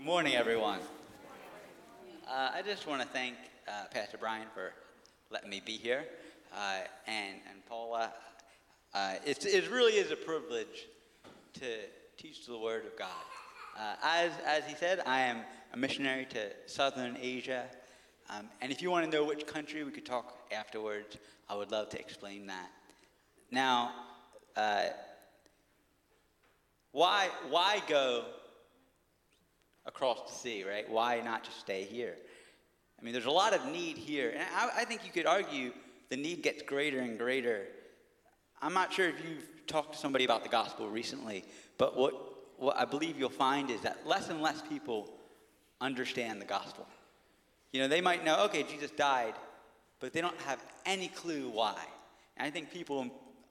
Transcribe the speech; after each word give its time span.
Good 0.00 0.06
morning, 0.06 0.34
everyone. 0.34 0.78
Uh, 2.26 2.52
I 2.54 2.62
just 2.62 2.86
want 2.86 3.02
to 3.02 3.08
thank 3.08 3.34
uh, 3.68 3.84
Pastor 3.92 4.16
Brian 4.16 4.46
for 4.54 4.72
letting 5.28 5.50
me 5.50 5.60
be 5.62 5.72
here, 5.76 6.06
uh, 6.56 6.78
and 7.06 7.34
and 7.50 7.66
Paula. 7.66 8.10
Uh, 8.94 9.16
it 9.26 9.70
really 9.70 9.92
is 9.92 10.10
a 10.10 10.16
privilege 10.16 10.86
to 11.52 11.66
teach 12.16 12.46
the 12.46 12.56
Word 12.56 12.86
of 12.86 12.96
God. 12.96 13.10
Uh, 13.78 13.96
as 14.02 14.32
as 14.46 14.64
he 14.64 14.74
said, 14.74 15.02
I 15.04 15.20
am 15.20 15.42
a 15.74 15.76
missionary 15.76 16.24
to 16.30 16.50
Southern 16.64 17.18
Asia, 17.20 17.64
um, 18.30 18.48
and 18.62 18.72
if 18.72 18.80
you 18.80 18.90
want 18.90 19.04
to 19.04 19.14
know 19.14 19.26
which 19.26 19.46
country, 19.46 19.84
we 19.84 19.90
could 19.90 20.06
talk 20.06 20.34
afterwards. 20.50 21.18
I 21.46 21.56
would 21.56 21.70
love 21.70 21.90
to 21.90 22.00
explain 22.00 22.46
that. 22.46 22.70
Now, 23.50 23.92
uh, 24.56 24.84
why 26.92 27.28
why 27.50 27.82
go 27.86 28.24
across 29.86 30.30
the 30.30 30.36
sea, 30.36 30.64
right? 30.64 30.88
Why 30.88 31.20
not 31.20 31.44
just 31.44 31.60
stay 31.60 31.84
here? 31.84 32.16
I 33.00 33.04
mean, 33.04 33.12
there's 33.12 33.26
a 33.26 33.30
lot 33.30 33.54
of 33.54 33.64
need 33.66 33.96
here. 33.96 34.30
And 34.30 34.42
I, 34.54 34.82
I, 34.82 34.84
think 34.84 35.04
you 35.04 35.12
could 35.12 35.26
argue 35.26 35.72
the 36.10 36.16
need 36.16 36.42
gets 36.42 36.62
greater 36.62 37.00
and 37.00 37.18
greater. 37.18 37.66
I'm 38.60 38.74
not 38.74 38.92
sure 38.92 39.08
if 39.08 39.16
you've 39.26 39.66
talked 39.66 39.94
to 39.94 39.98
somebody 39.98 40.24
about 40.24 40.42
the 40.42 40.50
gospel 40.50 40.88
recently, 40.88 41.44
but 41.78 41.96
what, 41.96 42.14
what 42.58 42.76
I 42.76 42.84
believe 42.84 43.18
you'll 43.18 43.30
find 43.30 43.70
is 43.70 43.80
that 43.82 44.06
less 44.06 44.28
and 44.28 44.42
less 44.42 44.62
people 44.68 45.08
understand 45.80 46.40
the 46.40 46.46
gospel. 46.46 46.86
You 47.72 47.80
know, 47.80 47.88
they 47.88 48.00
might 48.00 48.24
know, 48.24 48.44
okay, 48.44 48.64
Jesus 48.64 48.90
died, 48.90 49.34
but 49.98 50.12
they 50.12 50.20
don't 50.20 50.38
have 50.42 50.62
any 50.84 51.08
clue 51.08 51.48
why. 51.48 51.80
And 52.36 52.46
I 52.46 52.50
think 52.50 52.70
people 52.70 53.08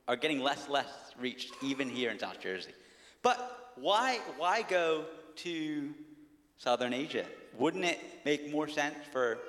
are 0.08 0.16
getting 0.16 0.42
less 0.42 0.68
less 0.70 0.88
reached, 1.20 1.54
even 1.64 1.90
here 1.90 2.12
in 2.12 2.20
South 2.20 2.40
Jersey. 2.40 2.74
But 3.22 3.72
why, 3.76 4.20
why 4.38 4.64
go 4.64 5.06
to 5.38 5.94
Southern 6.60 6.94
Asia. 6.94 7.26
Wouldn't 7.58 7.86
it 7.86 8.00
make 8.26 8.52
more 8.52 8.68
sense 8.68 8.98
for 9.12 9.40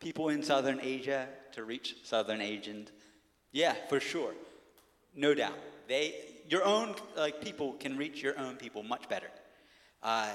people 0.00 0.30
in 0.30 0.42
Southern 0.42 0.80
Asia 0.82 1.28
to 1.52 1.62
reach 1.62 1.96
Southern 2.02 2.40
Asians? 2.40 2.90
Yeah, 3.52 3.74
for 3.88 4.00
sure. 4.00 4.32
No 5.14 5.34
doubt. 5.34 5.58
They, 5.86 6.14
your 6.48 6.64
own 6.64 6.94
like 7.16 7.40
people 7.40 7.74
can 7.74 7.96
reach 7.96 8.22
your 8.22 8.38
own 8.38 8.56
people 8.56 8.82
much 8.82 9.08
better. 9.08 9.28
Uh, 10.02 10.30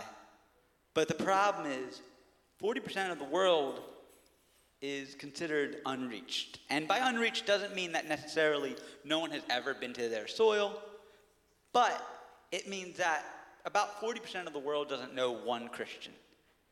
but 0.94 1.08
the 1.08 1.16
problem 1.16 1.69
is, 1.69 2.02
40% 2.61 3.11
of 3.11 3.17
the 3.17 3.25
world 3.25 3.81
is 4.81 5.16
considered 5.16 5.77
unreached. 5.86 6.59
And 6.69 6.88
by 6.88 6.99
unreached 6.99 7.45
doesn't 7.45 7.75
mean 7.75 7.91
that 7.93 8.08
necessarily 8.08 8.75
no 9.03 9.19
one 9.19 9.31
has 9.31 9.43
ever 9.49 9.73
been 9.73 9.93
to 9.93 10.09
their 10.09 10.27
soil, 10.27 10.80
but 11.73 12.05
it 12.52 12.67
means 12.67 12.97
that 12.97 13.25
about 13.65 14.02
40% 14.02 14.47
of 14.47 14.53
the 14.53 14.59
world 14.59 14.89
doesn't 14.89 15.13
know 15.13 15.31
one 15.31 15.67
Christian, 15.69 16.13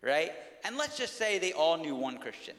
right? 0.02 0.31
And 0.63 0.77
let's 0.77 0.97
just 0.97 1.17
say 1.17 1.39
they 1.39 1.53
all 1.53 1.77
knew 1.77 1.95
one 1.95 2.17
Christian. 2.17 2.55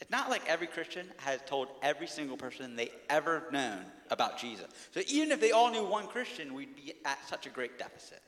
It's 0.00 0.10
not 0.10 0.30
like 0.30 0.42
every 0.46 0.66
Christian 0.66 1.08
has 1.18 1.40
told 1.46 1.68
every 1.82 2.06
single 2.06 2.36
person 2.36 2.76
they 2.76 2.90
ever 3.10 3.44
known 3.50 3.84
about 4.10 4.38
Jesus. 4.38 4.66
So 4.92 5.00
even 5.08 5.32
if 5.32 5.40
they 5.40 5.50
all 5.50 5.70
knew 5.70 5.84
one 5.84 6.06
Christian, 6.06 6.54
we'd 6.54 6.76
be 6.76 6.94
at 7.04 7.18
such 7.28 7.46
a 7.46 7.50
great 7.50 7.78
deficit, 7.78 8.22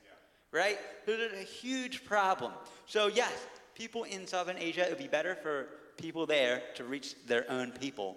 right? 0.51 0.79
So 1.07 1.17
there's 1.17 1.33
a 1.41 1.45
huge 1.45 2.05
problem. 2.05 2.53
So 2.87 3.07
yes, 3.07 3.33
people 3.75 4.03
in 4.05 4.27
Southern 4.27 4.59
Asia, 4.59 4.83
it 4.83 4.91
would 4.91 4.99
be 4.99 5.07
better 5.07 5.37
for 5.37 5.69
people 5.97 6.27
there 6.27 6.63
to 6.75 6.85
reach 6.85 7.15
their 7.27 7.49
own 7.51 7.71
people. 7.73 8.17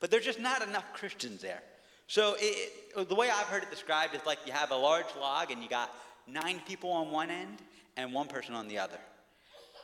But 0.00 0.10
there's 0.10 0.24
just 0.24 0.40
not 0.40 0.62
enough 0.62 0.84
Christians 0.94 1.42
there. 1.42 1.62
So 2.06 2.36
it, 2.38 2.72
it, 2.96 3.08
the 3.08 3.14
way 3.14 3.30
I've 3.30 3.46
heard 3.46 3.62
it 3.62 3.70
described 3.70 4.14
is 4.14 4.24
like 4.26 4.38
you 4.46 4.52
have 4.52 4.70
a 4.70 4.76
large 4.76 5.06
log 5.18 5.50
and 5.50 5.62
you 5.62 5.68
got 5.68 5.90
nine 6.26 6.60
people 6.66 6.90
on 6.90 7.10
one 7.10 7.30
end 7.30 7.62
and 7.96 8.12
one 8.12 8.26
person 8.26 8.54
on 8.54 8.68
the 8.68 8.78
other. 8.78 8.98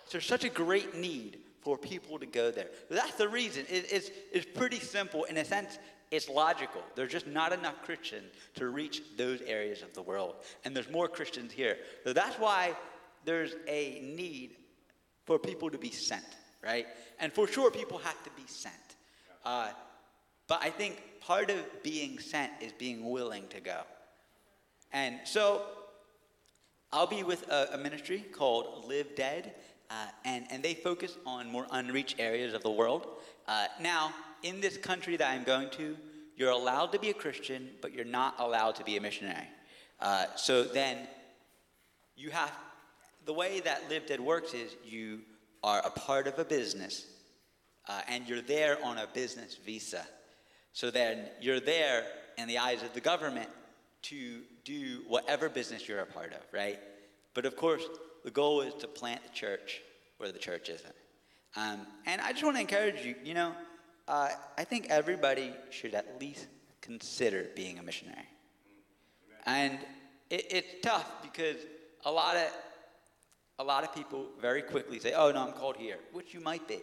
So 0.06 0.12
there's 0.12 0.26
such 0.26 0.44
a 0.44 0.48
great 0.48 0.94
need 0.94 1.38
for 1.60 1.76
people 1.76 2.18
to 2.18 2.26
go 2.26 2.50
there. 2.50 2.68
That's 2.88 3.14
the 3.14 3.28
reason. 3.28 3.66
It, 3.68 3.92
it's, 3.92 4.10
it's 4.32 4.46
pretty 4.46 4.80
simple. 4.80 5.24
In 5.24 5.36
a 5.36 5.44
sense, 5.44 5.78
it's 6.10 6.28
logical. 6.28 6.82
There's 6.96 7.12
just 7.12 7.26
not 7.26 7.52
enough 7.52 7.82
Christians 7.84 8.32
to 8.54 8.68
reach 8.68 9.02
those 9.16 9.40
areas 9.42 9.82
of 9.82 9.92
the 9.94 10.02
world. 10.02 10.36
And 10.64 10.74
there's 10.74 10.90
more 10.90 11.06
Christians 11.06 11.52
here. 11.52 11.76
So 12.04 12.12
that's 12.12 12.36
why 12.36 12.74
there's 13.24 13.54
a 13.68 14.00
need 14.02 14.56
for 15.24 15.38
people 15.38 15.70
to 15.70 15.78
be 15.78 15.90
sent, 15.90 16.24
right? 16.64 16.86
And 17.20 17.32
for 17.32 17.46
sure, 17.46 17.70
people 17.70 17.98
have 17.98 18.22
to 18.24 18.30
be 18.30 18.42
sent. 18.46 18.74
Uh, 19.44 19.68
but 20.48 20.60
I 20.62 20.70
think 20.70 21.00
part 21.20 21.50
of 21.50 21.82
being 21.84 22.18
sent 22.18 22.50
is 22.60 22.72
being 22.72 23.08
willing 23.08 23.46
to 23.48 23.60
go. 23.60 23.82
And 24.92 25.20
so 25.24 25.62
I'll 26.92 27.06
be 27.06 27.22
with 27.22 27.48
a, 27.48 27.74
a 27.74 27.78
ministry 27.78 28.24
called 28.32 28.84
Live 28.88 29.14
Dead, 29.14 29.54
uh, 29.90 30.06
and, 30.24 30.46
and 30.50 30.60
they 30.62 30.74
focus 30.74 31.16
on 31.24 31.48
more 31.48 31.66
unreached 31.70 32.16
areas 32.18 32.52
of 32.52 32.62
the 32.62 32.70
world. 32.70 33.06
Uh, 33.46 33.66
now, 33.80 34.12
in 34.42 34.60
this 34.60 34.76
country 34.76 35.16
that 35.16 35.30
I'm 35.30 35.44
going 35.44 35.70
to, 35.70 35.96
you're 36.36 36.50
allowed 36.50 36.90
to 36.92 36.98
be 36.98 37.10
a 37.10 37.14
Christian, 37.14 37.70
but 37.80 37.92
you're 37.92 38.04
not 38.04 38.34
allowed 38.38 38.74
to 38.76 38.84
be 38.84 38.96
a 38.96 39.00
missionary. 39.00 39.46
Uh, 40.00 40.26
so 40.34 40.64
then 40.64 41.06
you 42.16 42.30
have, 42.30 42.50
the 43.24 43.34
way 43.34 43.60
that 43.60 43.88
Live 43.88 44.06
Dead 44.06 44.20
works 44.20 44.52
is 44.52 44.74
you 44.84 45.20
are 45.62 45.80
a 45.84 45.90
part 45.90 46.26
of 46.26 46.38
a 46.40 46.44
business, 46.44 47.06
uh, 47.88 48.00
and 48.08 48.26
you're 48.26 48.40
there 48.42 48.84
on 48.84 48.98
a 48.98 49.06
business 49.14 49.54
visa. 49.64 50.04
So 50.72 50.90
then 50.90 51.26
you're 51.40 51.60
there 51.60 52.04
in 52.36 52.48
the 52.48 52.58
eyes 52.58 52.82
of 52.82 52.94
the 52.94 53.00
government 53.00 53.48
to 54.02 54.40
do 54.64 55.02
whatever 55.08 55.48
business 55.48 55.88
you're 55.88 56.00
a 56.00 56.06
part 56.06 56.32
of, 56.32 56.40
right? 56.52 56.78
But 57.34 57.46
of 57.46 57.56
course, 57.56 57.84
the 58.24 58.30
goal 58.30 58.60
is 58.60 58.74
to 58.74 58.86
plant 58.86 59.22
the 59.22 59.30
church 59.30 59.80
where 60.18 60.32
the 60.32 60.38
church 60.38 60.68
isn't. 60.68 60.94
Um, 61.56 61.86
and 62.06 62.20
I 62.20 62.32
just 62.32 62.44
want 62.44 62.56
to 62.56 62.60
encourage 62.60 63.04
you, 63.04 63.14
you 63.24 63.34
know, 63.34 63.52
uh, 64.06 64.28
I 64.58 64.64
think 64.64 64.86
everybody 64.90 65.54
should 65.70 65.94
at 65.94 66.20
least 66.20 66.46
consider 66.80 67.46
being 67.54 67.78
a 67.78 67.82
missionary. 67.82 68.28
And 69.46 69.78
it, 70.28 70.46
it's 70.50 70.68
tough 70.82 71.22
because 71.22 71.56
a 72.04 72.10
lot 72.10 72.36
of 72.36 72.48
a 73.58 73.64
lot 73.64 73.84
of 73.84 73.94
people 73.94 74.26
very 74.40 74.62
quickly 74.62 74.98
say, 74.98 75.12
"Oh 75.12 75.30
no, 75.30 75.46
I'm 75.46 75.52
called 75.52 75.76
here," 75.76 75.98
which 76.12 76.32
you 76.32 76.40
might 76.40 76.66
be, 76.66 76.80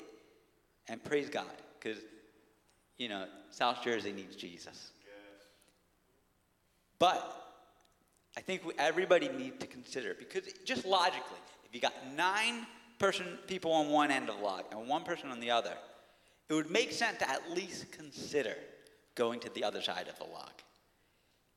and 0.88 1.04
praise 1.04 1.30
God 1.30 1.46
because 1.80 1.98
you 2.98 3.10
know 3.10 3.26
South 3.50 3.84
Jersey 3.84 4.12
needs 4.12 4.36
Jesus. 4.36 4.92
But 7.00 7.47
I 8.38 8.40
think 8.40 8.62
everybody 8.78 9.30
needs 9.30 9.58
to 9.60 9.68
consider 9.68 10.14
because 10.14 10.44
just 10.64 10.86
logically, 10.86 11.40
if 11.66 11.74
you 11.74 11.82
got 11.82 11.94
nine 12.16 12.68
person 13.00 13.26
people 13.48 13.72
on 13.72 13.90
one 13.90 14.12
end 14.12 14.30
of 14.30 14.38
the 14.38 14.44
log 14.44 14.66
and 14.72 14.88
one 14.88 15.04
person 15.04 15.32
on 15.32 15.40
the 15.40 15.50
other, 15.50 15.74
it 16.48 16.54
would 16.54 16.70
make 16.70 16.92
sense 16.92 17.18
to 17.18 17.30
at 17.30 17.52
least 17.52 17.92
consider 17.92 18.56
going 19.16 19.40
to 19.40 19.50
the 19.56 19.64
other 19.64 19.82
side 19.82 20.08
of 20.08 20.18
the 20.20 20.24
log. 20.24 20.52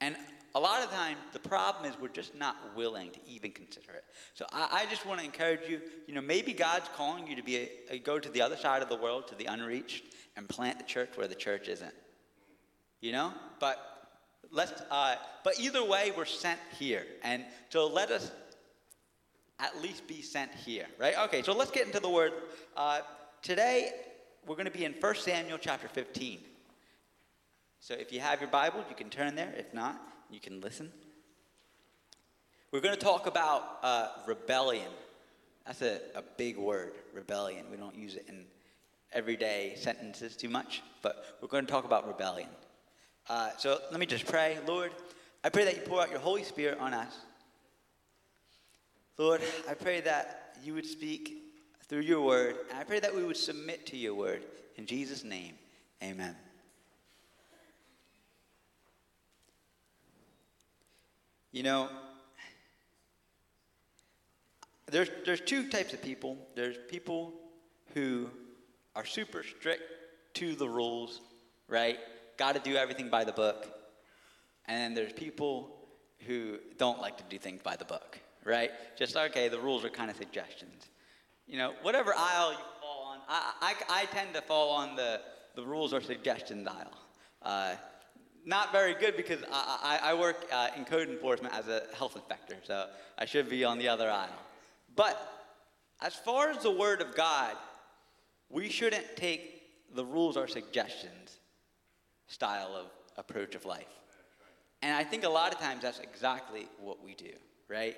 And 0.01 0.17
a 0.55 0.59
lot 0.59 0.83
of 0.83 0.91
times, 0.91 1.19
the 1.35 1.39
problem 1.39 1.85
is 1.85 2.01
we're 2.01 2.09
just 2.09 2.35
not 2.35 2.57
willing 2.75 3.11
to 3.11 3.21
even 3.29 3.53
consider 3.53 3.93
it. 3.93 4.05
So 4.33 4.47
I, 4.51 4.83
I 4.83 4.87
just 4.91 5.05
want 5.05 5.21
to 5.21 5.25
encourage 5.27 5.69
you. 5.69 5.83
You 6.07 6.15
know, 6.15 6.23
maybe 6.23 6.55
God's 6.55 6.89
calling 6.97 7.27
you 7.27 7.37
to 7.37 7.43
be 7.43 7.57
a, 7.59 7.69
a, 7.91 7.99
go 7.99 8.19
to 8.19 8.29
the 8.31 8.41
other 8.41 8.57
side 8.57 8.83
of 8.83 8.89
the 8.89 8.97
world, 8.97 9.29
to 9.29 9.35
the 9.35 9.45
unreached, 9.45 10.05
and 10.37 10.49
plant 10.49 10.79
the 10.79 10.85
church 10.85 11.11
where 11.17 11.29
the 11.29 11.35
church 11.35 11.69
isn't. 11.69 11.95
You 13.03 13.13
know, 13.13 13.33
but 13.61 14.00
let's, 14.51 14.83
uh, 14.91 15.17
but 15.45 15.59
either 15.59 15.85
way, 15.85 16.13
we're 16.17 16.25
sent 16.25 16.61
here. 16.79 17.07
And 17.23 17.45
so 17.69 17.87
let 17.87 18.11
us 18.11 18.31
at 19.59 19.81
least 19.83 20.07
be 20.07 20.23
sent 20.23 20.53
here, 20.55 20.87
right? 20.99 21.15
Okay, 21.25 21.43
so 21.43 21.53
let's 21.53 21.71
get 21.71 21.87
into 21.87 22.01
the 22.01 22.09
word. 22.09 22.33
Uh, 22.77 23.01
today, 23.43 23.93
we're 24.47 24.57
going 24.57 24.67
to 24.67 24.73
be 24.73 24.85
in 24.85 24.93
1 24.93 25.15
Samuel 25.17 25.59
chapter 25.59 25.89
15. 25.89 26.41
So 27.81 27.95
if 27.95 28.13
you 28.13 28.21
have 28.21 28.41
your 28.41 28.51
Bible, 28.51 28.85
you 28.89 28.97
can 28.97 29.11
turn 29.11 29.35
there. 29.35 29.53
If 29.57 29.73
not, 29.73 30.01
you 30.31 30.41
can 30.41 30.61
listen. 30.61 30.91
We're 32.73 32.81
going 32.81 32.95
to 32.95 33.01
talk 33.01 33.27
about 33.27 33.79
uh, 33.83 34.09
rebellion. 34.27 34.91
That's 35.67 35.83
a, 35.83 36.01
a 36.15 36.23
big 36.37 36.57
word, 36.57 36.93
rebellion. 37.13 37.67
We 37.71 37.77
don't 37.77 37.97
use 37.97 38.15
it 38.15 38.27
in 38.29 38.45
everyday 39.13 39.75
sentences 39.77 40.37
too 40.37 40.49
much, 40.49 40.83
but 41.03 41.39
we're 41.41 41.49
going 41.49 41.67
to 41.67 41.71
talk 41.71 41.85
about 41.85 42.07
rebellion. 42.07 42.49
Uh, 43.29 43.51
so 43.59 43.79
let 43.91 44.01
me 44.01 44.07
just 44.07 44.27
pray. 44.27 44.59
Lord, 44.67 44.91
I 45.45 45.49
pray 45.49 45.65
that 45.65 45.77
you 45.77 45.83
pour 45.83 46.01
out 46.01 46.11
your 46.11 46.21
Holy 46.21 46.43
Spirit 46.43 46.79
on 46.81 46.95
us. 46.95 47.15
Lord, 49.19 49.41
I 49.69 49.75
pray 49.75 50.01
that 50.01 50.55
you 50.63 50.75
would 50.75 50.87
speak 50.87 51.43
through 51.89 52.01
your 52.01 52.23
word, 52.23 52.57
and 52.71 52.79
I 52.79 52.85
pray 52.85 53.01
that 53.01 53.15
we 53.15 53.25
would 53.25 53.37
submit 53.37 53.87
to 53.87 53.97
your 53.97 54.15
word. 54.15 54.45
In 54.77 54.87
Jesus' 54.87 55.25
name, 55.25 55.55
amen. 56.03 56.37
You 61.53 61.65
know, 61.65 61.89
there's, 64.91 65.11
there's 65.25 65.41
two 65.41 65.69
types 65.69 65.93
of 65.93 66.03
people. 66.03 66.37
There's 66.55 66.77
people 66.89 67.35
who 67.95 68.29
are 68.95 69.05
super 69.05 69.43
strict 69.43 69.83
to 70.35 70.55
the 70.55 70.69
rules, 70.69 71.21
right? 71.69 71.99
Got 72.41 72.55
to 72.55 72.71
do 72.71 72.75
everything 72.75 73.11
by 73.11 73.23
the 73.23 73.33
book. 73.33 73.69
And 74.67 74.79
then 74.81 74.95
there's 74.95 75.13
people 75.13 75.77
who 76.27 76.57
don't 76.79 76.99
like 76.99 77.19
to 77.19 77.25
do 77.29 77.37
things 77.39 77.61
by 77.63 77.77
the 77.77 77.85
book, 77.85 78.19
right? 78.45 78.71
Just 78.97 79.15
okay, 79.15 79.49
the 79.49 79.61
rules 79.61 79.85
are 79.85 79.91
kind 79.91 80.11
of 80.11 80.17
suggestions. 80.17 80.89
You 81.47 81.59
know, 81.59 81.75
whatever 81.83 82.15
aisle 82.17 82.53
you 82.53 82.65
fall 82.81 83.03
on, 83.13 83.19
I, 83.29 83.75
I, 83.91 84.03
I 84.03 84.05
tend 84.07 84.33
to 84.35 84.41
fall 84.41 84.71
on 84.71 84.97
the, 84.97 85.21
the 85.55 85.63
rules 85.63 85.93
or 85.93 86.01
suggestions 86.01 86.67
aisle. 86.67 86.97
Uh, 87.43 87.75
not 88.47 88.73
very 88.73 88.95
good 88.95 89.19
because 89.19 89.41
I, 89.53 89.99
I, 90.03 90.11
I 90.11 90.15
work 90.15 90.47
uh, 90.51 90.69
in 90.79 90.87
code 90.87 91.11
enforcement 91.11 91.53
as 91.53 91.69
a 91.69 91.83
health 91.95 92.17
inspector, 92.17 92.57
so 92.63 92.87
I 93.19 93.27
should 93.27 93.51
be 93.51 93.65
on 93.65 93.77
the 93.77 93.89
other 93.89 94.11
aisle. 94.11 94.41
But 94.97 95.21
as 96.01 96.15
far 96.15 96.49
as 96.49 96.63
the 96.63 96.71
Word 96.71 97.03
of 97.03 97.15
God, 97.15 97.55
we 98.49 98.71
shouldn't 98.71 99.15
take 99.15 99.95
the 99.95 100.07
rules 100.07 100.39
or 100.39 100.49
suggestions 100.49 101.40
style 102.31 102.75
of 102.75 102.87
approach 103.19 103.55
of 103.55 103.67
life. 103.67 103.85
And 104.83 104.95
I 104.95 105.05
think 105.05 105.25
a 105.25 105.29
lot 105.29 105.53
of 105.53 105.61
times 105.61 105.83
that's 105.83 105.99
exactly 105.99 106.67
what 106.81 107.05
we 107.05 107.15
do, 107.15 107.33
right? 107.69 107.97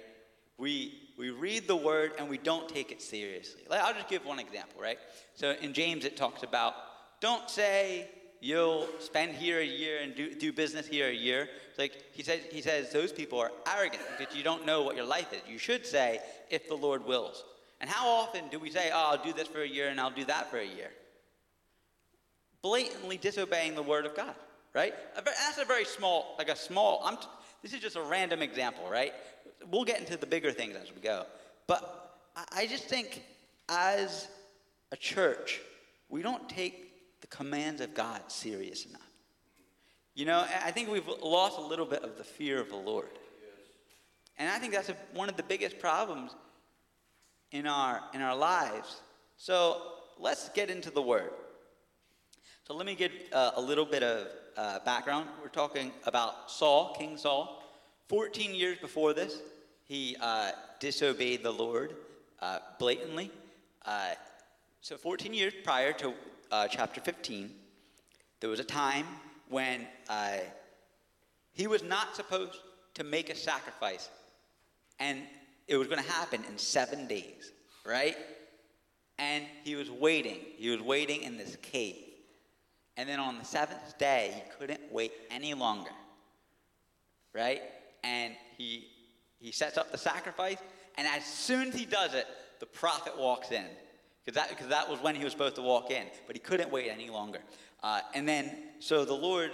We, 0.58 0.94
we 1.18 1.30
read 1.30 1.68
the 1.68 1.76
word 1.76 2.12
and 2.18 2.28
we 2.28 2.38
don't 2.38 2.68
take 2.68 2.90
it 2.90 3.00
seriously. 3.00 3.62
Like, 3.68 3.82
I'll 3.82 3.94
just 3.94 4.08
give 4.08 4.24
one 4.24 4.40
example, 4.40 4.82
right? 4.82 4.98
So 5.34 5.54
in 5.60 5.72
James, 5.72 6.04
it 6.04 6.16
talks 6.16 6.42
about 6.42 6.74
don't 7.20 7.48
say 7.48 8.08
you'll 8.40 8.88
spend 8.98 9.34
here 9.34 9.60
a 9.60 9.64
year 9.64 10.00
and 10.02 10.14
do, 10.16 10.34
do 10.34 10.52
business 10.52 10.86
here 10.86 11.08
a 11.08 11.14
year. 11.14 11.48
It's 11.70 11.78
like 11.78 12.02
he 12.12 12.22
says, 12.24 12.40
he 12.50 12.62
says 12.62 12.90
those 12.90 13.12
people 13.12 13.38
are 13.38 13.52
arrogant 13.76 14.02
because 14.18 14.34
you 14.34 14.42
don't 14.42 14.66
know 14.66 14.82
what 14.82 14.96
your 14.96 15.04
life 15.04 15.32
is. 15.32 15.40
You 15.48 15.58
should 15.58 15.86
say, 15.86 16.20
if 16.50 16.68
the 16.68 16.74
Lord 16.74 17.04
wills. 17.04 17.44
And 17.80 17.88
how 17.88 18.08
often 18.08 18.44
do 18.50 18.58
we 18.58 18.70
say, 18.70 18.90
oh, 18.92 19.10
I'll 19.12 19.24
do 19.24 19.32
this 19.32 19.48
for 19.48 19.62
a 19.62 19.68
year 19.68 19.88
and 19.88 20.00
I'll 20.00 20.10
do 20.10 20.24
that 20.24 20.50
for 20.50 20.58
a 20.58 20.66
year? 20.66 20.90
Blatantly 22.62 23.16
disobeying 23.16 23.74
the 23.74 23.82
word 23.82 24.06
of 24.06 24.14
God, 24.14 24.34
right? 24.74 24.94
That's 25.16 25.58
a 25.58 25.64
very 25.64 25.84
small, 25.84 26.34
like 26.38 26.48
a 26.48 26.56
small, 26.56 27.02
I'm 27.04 27.16
t- 27.16 27.26
this 27.62 27.72
is 27.72 27.80
just 27.80 27.96
a 27.96 28.02
random 28.02 28.42
example, 28.42 28.84
right? 28.90 29.12
We'll 29.70 29.84
get 29.84 30.00
into 30.00 30.16
the 30.16 30.26
bigger 30.26 30.52
things 30.52 30.76
as 30.76 30.92
we 30.94 31.00
go. 31.00 31.26
But 31.66 32.16
I 32.52 32.66
just 32.66 32.84
think 32.84 33.22
as 33.68 34.28
a 34.90 34.96
church, 34.96 35.60
we 36.08 36.22
don't 36.22 36.48
take 36.48 37.20
the 37.20 37.26
commands 37.28 37.80
of 37.80 37.94
God 37.94 38.20
serious 38.28 38.84
enough. 38.86 39.00
You 40.14 40.26
know, 40.26 40.44
I 40.64 40.70
think 40.70 40.90
we've 40.90 41.08
lost 41.22 41.58
a 41.58 41.62
little 41.62 41.86
bit 41.86 42.02
of 42.02 42.18
the 42.18 42.24
fear 42.24 42.60
of 42.60 42.68
the 42.68 42.76
Lord. 42.76 43.08
And 44.38 44.48
I 44.48 44.58
think 44.58 44.72
that's 44.72 44.88
a, 44.88 44.96
one 45.14 45.28
of 45.28 45.36
the 45.36 45.42
biggest 45.42 45.78
problems 45.78 46.34
in 47.50 47.66
our, 47.66 48.00
in 48.12 48.20
our 48.20 48.36
lives. 48.36 49.00
So 49.36 49.80
let's 50.18 50.48
get 50.50 50.70
into 50.70 50.90
the 50.90 51.02
Word. 51.02 51.30
Let 52.72 52.86
me 52.86 52.94
give 52.94 53.12
uh, 53.34 53.50
a 53.56 53.60
little 53.60 53.84
bit 53.84 54.02
of 54.02 54.28
uh, 54.56 54.78
background. 54.78 55.28
We're 55.42 55.48
talking 55.48 55.92
about 56.06 56.50
Saul, 56.50 56.94
King 56.98 57.18
Saul. 57.18 57.62
14 58.08 58.54
years 58.54 58.78
before 58.78 59.12
this, 59.12 59.42
he 59.84 60.16
uh, 60.22 60.52
disobeyed 60.80 61.42
the 61.42 61.50
Lord 61.50 61.94
uh, 62.40 62.60
blatantly. 62.78 63.30
Uh, 63.84 64.12
so 64.80 64.96
14 64.96 65.34
years 65.34 65.52
prior 65.62 65.92
to 65.92 66.14
uh, 66.50 66.66
chapter 66.66 67.02
15, 67.02 67.50
there 68.40 68.48
was 68.48 68.58
a 68.58 68.64
time 68.64 69.06
when 69.50 69.86
he 71.52 71.66
was 71.66 71.82
not 71.82 72.16
supposed 72.16 72.58
to 72.94 73.04
make 73.04 73.28
a 73.28 73.34
sacrifice, 73.34 74.08
and 74.98 75.20
it 75.68 75.76
was 75.76 75.88
going 75.88 76.02
to 76.02 76.10
happen 76.10 76.42
in 76.48 76.56
seven 76.56 77.06
days, 77.06 77.52
right? 77.84 78.16
And 79.18 79.44
he 79.62 79.74
was 79.74 79.90
waiting. 79.90 80.38
He 80.56 80.70
was 80.70 80.80
waiting 80.80 81.22
in 81.22 81.36
this 81.36 81.56
cave. 81.60 82.11
And 82.96 83.08
then 83.08 83.20
on 83.20 83.38
the 83.38 83.44
seventh 83.44 83.96
day, 83.98 84.32
he 84.34 84.42
couldn't 84.58 84.80
wait 84.90 85.12
any 85.30 85.54
longer, 85.54 85.90
right? 87.32 87.62
And 88.04 88.34
he, 88.58 88.88
he 89.38 89.52
sets 89.52 89.78
up 89.78 89.90
the 89.90 89.98
sacrifice, 89.98 90.58
and 90.98 91.06
as 91.06 91.24
soon 91.24 91.68
as 91.68 91.74
he 91.74 91.86
does 91.86 92.14
it, 92.14 92.26
the 92.60 92.66
prophet 92.66 93.18
walks 93.18 93.50
in 93.50 93.64
because 94.24 94.40
that, 94.40 94.56
cause 94.56 94.68
that 94.68 94.88
was 94.88 95.00
when 95.00 95.14
he 95.14 95.24
was 95.24 95.32
supposed 95.32 95.56
to 95.56 95.62
walk 95.62 95.90
in, 95.90 96.06
but 96.26 96.36
he 96.36 96.40
couldn't 96.40 96.70
wait 96.70 96.88
any 96.88 97.10
longer. 97.10 97.40
Uh, 97.82 98.00
and 98.14 98.28
then, 98.28 98.56
so 98.78 99.04
the 99.04 99.12
Lord, 99.14 99.50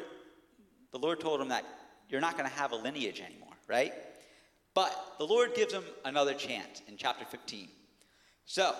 the 0.92 0.98
Lord 0.98 1.20
told 1.20 1.40
him 1.40 1.48
that 1.48 1.64
you're 2.10 2.20
not 2.20 2.36
going 2.36 2.48
to 2.48 2.54
have 2.54 2.72
a 2.72 2.76
lineage 2.76 3.20
anymore, 3.20 3.54
right? 3.66 3.94
But 4.74 5.14
the 5.18 5.24
Lord 5.24 5.54
gives 5.54 5.72
him 5.72 5.84
another 6.04 6.34
chance 6.34 6.82
in 6.86 6.96
chapter 6.98 7.24
15. 7.24 7.68
So, 8.44 8.74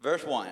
verse 0.00 0.24
1 0.24 0.48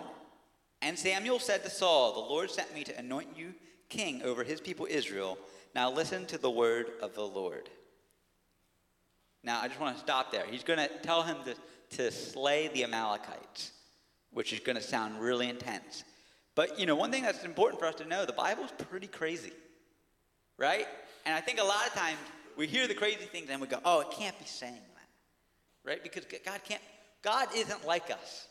And 0.81 0.99
Samuel 0.99 1.39
said 1.39 1.65
to 1.65 1.71
Saul, 1.71 2.15
The 2.15 2.21
Lord 2.21 2.51
sent 2.51 2.75
me 2.75 2.85
to 2.85 2.99
anoint 2.99 3.37
you 3.37 3.55
king 3.89 4.23
over 4.23 4.45
his 4.45 4.61
people 4.61 4.87
Israel. 4.89 5.39
Now 5.75 5.91
listen 5.91 6.27
to 6.27 6.39
the 6.39 6.51
word 6.51 6.91
of 7.03 7.15
the 7.15 7.27
Lord. 7.27 7.69
Now, 9.45 9.61
I 9.61 9.69
just 9.69 9.81
want 9.81 9.97
to 9.97 10.03
stop 10.03 10.33
there. 10.33 10.45
He's 10.47 10.65
going 10.65 10.79
to 10.79 10.89
tell 11.03 11.23
him 11.23 11.37
this 11.45 11.59
to 11.91 12.11
slay 12.11 12.69
the 12.69 12.85
Amalekites, 12.85 13.73
which 14.33 14.53
is 14.53 14.61
going 14.61 14.77
to 14.77 14.83
sound 14.83 15.21
really 15.21 15.49
intense. 15.49 16.05
But, 16.55 16.79
you 16.79 16.87
know, 16.87 16.97
one 16.97 17.13
thing 17.13 17.23
that's 17.23 17.45
important 17.45 17.81
for 17.81 17.87
us 17.87 17.95
to 17.97 18.05
know 18.05 18.27
the 18.27 18.33
Bible's 18.33 18.73
pretty 18.91 19.07
crazy, 19.07 19.53
right? 20.57 20.87
And 21.25 21.35
I 21.35 21.41
think 21.41 21.61
a 21.61 21.65
lot 21.65 21.87
of 21.87 21.93
times 21.95 22.19
we 22.57 22.67
hear 22.67 22.89
the 22.89 22.95
crazy 22.95 23.27
things 23.27 23.49
and 23.49 23.61
we 23.61 23.69
go, 23.69 23.79
oh, 23.85 24.01
it 24.01 24.11
can't 24.11 24.37
be 24.39 24.45
saying 24.45 24.75
that, 24.75 25.89
right? 25.89 26.03
Because 26.03 26.25
God 26.45 26.61
can't, 26.65 26.83
God 27.23 27.49
isn't 27.55 27.87
like 27.87 28.11
us. 28.11 28.48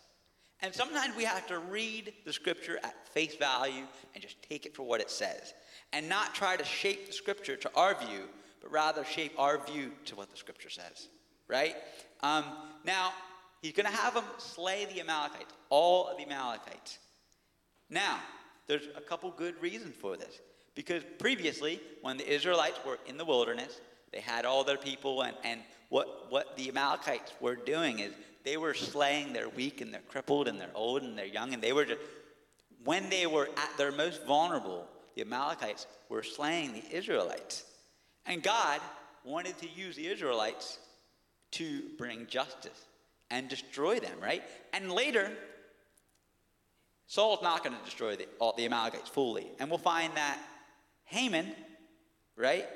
And 0.62 0.74
sometimes 0.74 1.16
we 1.16 1.24
have 1.24 1.46
to 1.48 1.60
read 1.60 2.14
the 2.26 2.34
scripture 2.34 2.80
at 2.84 3.08
face 3.10 3.36
value 3.36 3.86
and 4.14 4.24
just 4.24 4.42
take 4.42 4.66
it 4.66 4.76
for 4.76 4.84
what 4.84 5.02
it 5.02 5.12
says 5.12 5.54
and 5.94 6.10
not 6.10 6.34
try 6.34 6.56
to 6.56 6.66
shape 6.66 7.08
the 7.08 7.14
scripture 7.14 7.56
to 7.56 7.72
our 7.76 7.94
view, 7.94 8.24
but 8.62 8.72
rather 8.72 9.04
shape 9.06 9.34
our 9.38 9.64
view 9.66 9.92
to 10.06 10.16
what 10.16 10.32
the 10.32 10.38
scripture 10.38 10.70
says, 10.70 11.10
right? 11.48 11.76
Um, 12.22 12.44
now, 12.84 13.14
he's 13.62 13.74
going 13.74 13.86
to 13.86 13.96
have 13.96 14.16
them 14.16 14.24
slay 14.38 14.86
the 14.86 15.00
Amalekites, 15.00 15.54
all 15.70 16.08
of 16.08 16.18
the 16.18 16.24
Amalekites. 16.24 16.98
Now, 17.90 18.20
there's 18.66 18.88
a 18.96 19.02
couple 19.02 19.32
good 19.32 19.62
reasons 19.62 19.96
for 19.96 20.18
this. 20.18 20.40
Because 20.76 21.04
previously, 21.18 21.80
when 22.02 22.18
the 22.18 22.32
Israelites 22.32 22.80
were 22.86 23.00
in 23.08 23.18
the 23.18 23.26
wilderness, 23.26 23.80
they 24.12 24.20
had 24.20 24.46
all 24.46 24.64
their 24.64 24.78
people, 24.78 25.24
and, 25.24 25.36
and 25.44 25.62
what, 25.90 26.28
what 26.30 26.56
the 26.56 26.70
Amalekites 26.70 27.34
were 27.42 27.56
doing 27.56 28.00
is 28.00 28.14
they 28.44 28.58
were 28.58 28.74
slaying 28.74 29.34
their 29.34 29.50
weak 29.50 29.82
and 29.82 29.94
their 29.94 30.02
crippled 30.02 30.48
and 30.48 30.60
their 30.60 30.72
old 30.74 31.04
and 31.04 31.18
their 31.18 31.26
young, 31.26 31.54
and 31.54 31.62
they 31.62 31.74
were 31.74 31.86
just, 31.86 32.02
when 32.84 33.10
they 33.10 33.28
were 33.28 33.50
at 33.58 33.78
their 33.78 33.92
most 33.92 34.26
vulnerable, 34.26 34.88
the 35.16 35.22
Amalekites 35.22 35.88
were 36.10 36.24
slaying 36.24 36.74
the 36.74 36.96
Israelites. 36.96 37.64
And 38.26 38.44
God 38.44 38.80
wanted 39.24 39.58
to 39.60 39.68
use 39.70 39.96
the 39.96 40.08
Israelites 40.08 40.80
to 41.52 41.82
bring 41.98 42.28
justice 42.28 42.86
and 43.30 43.50
destroy 43.50 44.00
them, 44.00 44.20
right? 44.22 44.44
And 44.74 44.92
later, 44.92 45.32
Saul's 47.08 47.42
not 47.42 47.64
going 47.64 47.76
to 47.76 47.84
destroy 47.84 48.16
the, 48.16 48.28
all 48.40 48.54
the 48.56 48.66
Amalekites 48.66 49.10
fully. 49.10 49.48
And 49.60 49.70
we'll 49.70 49.80
find 49.80 50.14
that 50.16 50.40
Haman, 51.06 51.54
right, 52.36 52.68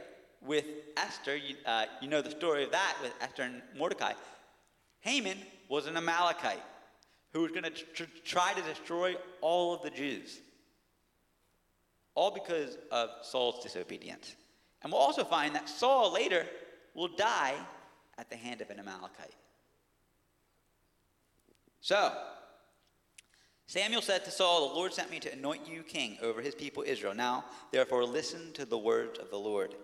with 0.42 0.66
Esther, 0.98 1.36
you, 1.36 1.56
uh, 1.66 1.86
you 2.02 2.08
know 2.10 2.22
the 2.22 2.32
story 2.32 2.64
of 2.64 2.72
that 2.72 2.96
with 3.02 3.14
Esther 3.22 3.44
and 3.44 3.62
Mordecai. 3.78 4.14
Haman 5.02 5.38
was 5.68 5.88
an 5.88 5.98
Amalekite 5.98 6.64
who 7.34 7.42
was 7.42 7.52
going 7.52 7.64
to 7.64 7.70
tr- 7.70 8.04
try 8.24 8.54
to 8.54 8.62
destroy 8.62 9.16
all 9.42 9.74
of 9.74 9.82
the 9.82 9.90
Jews. 9.90 10.40
All 12.14 12.32
because 12.32 12.78
of 12.92 13.10
Saul's 13.22 13.64
disobedience. 13.64 14.36
And 14.82 14.92
we'll 14.92 15.02
also 15.02 15.24
find 15.24 15.56
that 15.56 15.70
Saul 15.70 16.14
later 16.14 16.46
will 16.94 17.08
die 17.08 17.56
at 18.18 18.30
the 18.30 18.36
hand 18.36 18.62
of 18.62 18.70
an 18.70 18.80
Amalekite. 18.80 19.36
So, 21.80 22.16
Samuel 23.68 24.02
said 24.02 24.26
to 24.26 24.32
Saul, 24.32 24.70
The 24.70 24.76
Lord 24.76 24.94
sent 24.94 25.10
me 25.10 25.20
to 25.22 25.32
anoint 25.32 25.68
you 25.68 25.82
king 25.82 26.18
over 26.22 26.42
his 26.42 26.54
people 26.54 26.84
Israel. 26.86 27.14
Now, 27.14 27.46
therefore, 27.72 28.04
listen 28.04 28.52
to 28.54 28.66
the 28.66 28.78
words 28.78 29.18
of 29.18 29.30
the 29.30 29.40
Lord. 29.40 29.76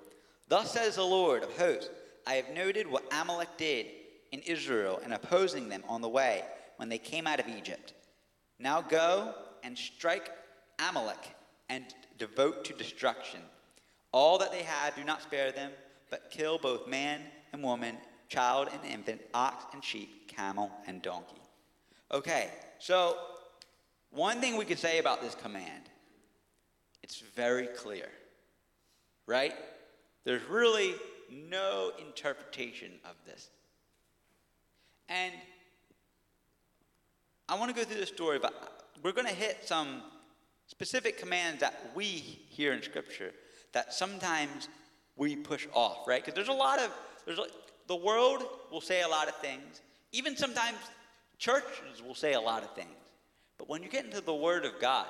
Thus 0.49 0.71
says 0.71 0.95
the 0.95 1.03
Lord 1.03 1.43
of 1.43 1.57
hosts 1.57 1.89
I 2.25 2.33
have 2.33 2.49
noted 2.53 2.87
what 2.87 3.05
Amalek 3.11 3.57
did 3.57 3.87
in 4.31 4.39
Israel 4.41 4.99
and 5.03 5.13
opposing 5.13 5.69
them 5.69 5.83
on 5.87 6.01
the 6.01 6.09
way 6.09 6.43
when 6.77 6.89
they 6.89 6.97
came 6.97 7.27
out 7.27 7.39
of 7.39 7.47
Egypt. 7.47 7.93
Now 8.59 8.81
go 8.81 9.33
and 9.63 9.77
strike 9.77 10.31
Amalek 10.79 11.35
and 11.69 11.85
devote 12.17 12.65
to 12.65 12.73
destruction. 12.73 13.39
All 14.11 14.37
that 14.39 14.51
they 14.51 14.63
have, 14.63 14.95
do 14.95 15.03
not 15.03 15.21
spare 15.21 15.51
them, 15.51 15.71
but 16.09 16.31
kill 16.31 16.57
both 16.57 16.87
man 16.87 17.21
and 17.53 17.61
woman, 17.61 17.97
child 18.29 18.69
and 18.71 18.91
infant, 18.91 19.21
ox 19.33 19.65
and 19.73 19.83
sheep, 19.83 20.27
camel 20.27 20.71
and 20.87 21.01
donkey. 21.01 21.41
Okay, 22.11 22.49
so 22.79 23.17
one 24.11 24.39
thing 24.39 24.57
we 24.57 24.65
could 24.65 24.79
say 24.79 24.99
about 24.99 25.21
this 25.21 25.35
command 25.35 25.83
it's 27.03 27.21
very 27.35 27.67
clear, 27.67 28.09
right? 29.27 29.53
There's 30.25 30.43
really 30.49 30.93
no 31.31 31.93
interpretation 32.05 32.91
of 33.05 33.15
this. 33.25 33.49
And 35.09 35.33
I 37.49 37.57
want 37.57 37.73
to 37.73 37.75
go 37.75 37.87
through 37.87 37.99
the 37.99 38.05
story, 38.05 38.39
but 38.39 38.91
we're 39.03 39.13
going 39.13 39.27
to 39.27 39.33
hit 39.33 39.59
some 39.65 40.01
specific 40.67 41.17
commands 41.17 41.61
that 41.61 41.91
we 41.95 42.05
hear 42.05 42.73
in 42.73 42.81
Scripture 42.81 43.31
that 43.73 43.93
sometimes 43.93 44.67
we 45.15 45.35
push 45.35 45.67
off, 45.73 46.07
right? 46.07 46.23
Because 46.23 46.35
there's 46.35 46.49
a 46.49 46.53
lot 46.53 46.79
of 46.79 46.91
There's 47.25 47.37
like, 47.37 47.51
the 47.87 47.95
world 47.95 48.43
will 48.71 48.81
say 48.81 49.01
a 49.01 49.07
lot 49.07 49.27
of 49.27 49.35
things. 49.37 49.81
Even 50.11 50.35
sometimes 50.35 50.77
churches 51.37 52.01
will 52.05 52.15
say 52.15 52.33
a 52.33 52.41
lot 52.41 52.63
of 52.63 52.73
things. 52.75 52.89
But 53.57 53.69
when 53.69 53.81
you 53.81 53.89
get 53.89 54.05
into 54.05 54.21
the 54.21 54.33
Word 54.33 54.65
of 54.65 54.79
God, 54.79 55.07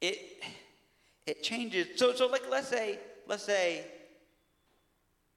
it 0.00 0.42
it 1.26 1.42
changes. 1.42 1.86
So 1.96 2.12
so 2.14 2.26
like 2.26 2.42
let's 2.50 2.68
say 2.68 2.98
let's 3.26 3.44
say 3.44 3.86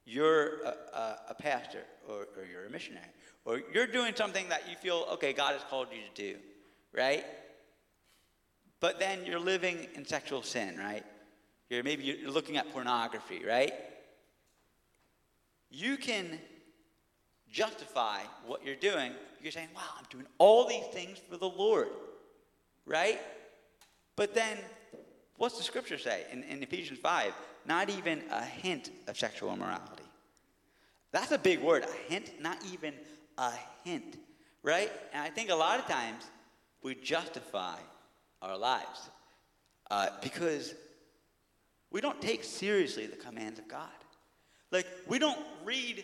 you're 0.06 0.62
a, 0.64 0.76
a, 0.94 1.20
a 1.30 1.34
pastor 1.34 1.84
or, 2.08 2.28
or 2.38 2.46
you're 2.50 2.66
a 2.66 2.70
missionary 2.70 3.06
or 3.46 3.62
you're 3.74 3.88
doing 3.88 4.14
something 4.16 4.50
that 4.50 4.70
you 4.70 4.76
feel 4.76 5.08
okay 5.14 5.34
God 5.34 5.54
has 5.54 5.64
called 5.70 5.88
you 5.92 6.00
to 6.14 6.34
do, 6.34 6.40
right? 6.94 7.26
But 8.80 9.00
then 9.00 9.26
you're 9.26 9.40
living 9.40 9.88
in 9.96 10.06
sexual 10.06 10.44
sin, 10.44 10.78
right? 10.78 11.04
You're 11.70 11.84
maybe 11.84 12.04
you're 12.04 12.32
looking 12.32 12.58
at 12.58 12.72
pornography, 12.72 13.44
right? 13.46 13.74
You 15.70 15.98
can 15.98 16.40
justify 17.52 18.20
what 18.46 18.66
you're 18.66 18.76
doing. 18.76 19.12
You're 19.42 19.52
saying, 19.52 19.70
wow, 19.76 19.82
I'm 19.98 20.06
doing 20.10 20.26
all 20.38 20.68
these 20.68 20.86
things 20.92 21.20
for 21.30 21.38
the 21.38 21.50
Lord, 21.50 21.90
right? 22.86 23.20
But 24.16 24.34
then, 24.34 24.58
what's 25.38 25.58
the 25.58 25.64
scripture 25.64 25.98
say 25.98 26.24
in, 26.32 26.44
in 26.44 26.64
Ephesians 26.64 27.00
5? 27.00 27.34
Not 27.66 27.90
even 27.90 28.24
a 28.32 28.44
hint 28.44 28.92
of 29.08 29.18
sexual 29.18 29.54
immorality. 29.54 29.95
That's 31.16 31.32
a 31.32 31.38
big 31.38 31.62
word, 31.62 31.86
a 31.86 32.12
hint, 32.12 32.42
not 32.42 32.58
even 32.74 32.94
a 33.38 33.50
hint, 33.86 34.18
right? 34.64 34.92
And 35.14 35.24
I 35.24 35.30
think 35.30 35.50
a 35.50 35.56
lot 35.56 35.80
of 35.80 35.86
times 35.86 36.26
we 36.84 36.94
justify 36.94 37.78
our 38.42 38.58
lives 38.58 39.10
uh, 39.90 40.10
because 40.22 40.76
we 41.90 42.02
don't 42.02 42.22
take 42.22 42.44
seriously 42.44 43.06
the 43.06 43.16
commands 43.16 43.60
of 43.60 43.68
God. 43.70 43.88
Like, 44.72 44.88
we 45.08 45.18
don't 45.18 45.40
read 45.64 46.04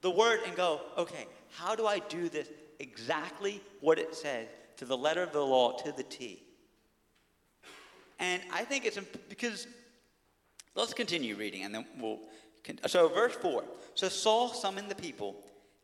the 0.00 0.10
word 0.10 0.40
and 0.44 0.56
go, 0.56 0.80
okay, 0.98 1.28
how 1.56 1.76
do 1.76 1.86
I 1.86 2.00
do 2.00 2.28
this 2.28 2.48
exactly 2.80 3.60
what 3.80 3.96
it 4.00 4.12
says 4.12 4.48
to 4.78 4.84
the 4.84 4.96
letter 4.96 5.22
of 5.22 5.30
the 5.30 5.40
law 5.40 5.76
to 5.84 5.92
the 5.92 6.02
T? 6.02 6.42
And 8.18 8.42
I 8.52 8.64
think 8.64 8.86
it's 8.86 8.98
because, 9.28 9.68
let's 10.74 10.94
continue 10.94 11.36
reading 11.36 11.62
and 11.62 11.72
then 11.72 11.86
we'll. 12.00 12.18
So, 12.86 13.08
verse 13.08 13.34
4. 13.34 13.64
So 13.94 14.08
Saul 14.08 14.48
summoned 14.48 14.90
the 14.90 14.94
people 14.94 15.36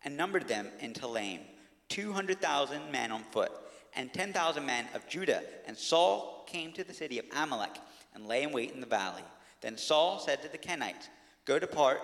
and 0.05 0.17
numbered 0.17 0.49
them 0.49 0.69
in 0.81 0.93
Telaim, 0.93 1.41
200,000 1.89 2.91
men 2.91 3.11
on 3.11 3.23
foot, 3.25 3.53
and 3.95 4.13
10,000 4.13 4.65
men 4.65 4.87
of 4.95 5.07
Judah. 5.09 5.43
And 5.67 5.77
Saul 5.77 6.45
came 6.47 6.73
to 6.73 6.85
the 6.85 6.95
city 6.95 7.19
of 7.19 7.27
Amalek 7.37 7.77
and 8.15 8.27
lay 8.27 8.45
in 8.45 8.53
wait 8.53 8.73
in 8.73 8.81
the 8.81 8.87
valley. 8.87 9.25
Then 9.61 9.77
Saul 9.77 10.19
said 10.21 10.43
to 10.43 10.49
the 10.49 10.59
Kenites, 10.59 11.09
Go 11.45 11.59
depart 11.59 12.01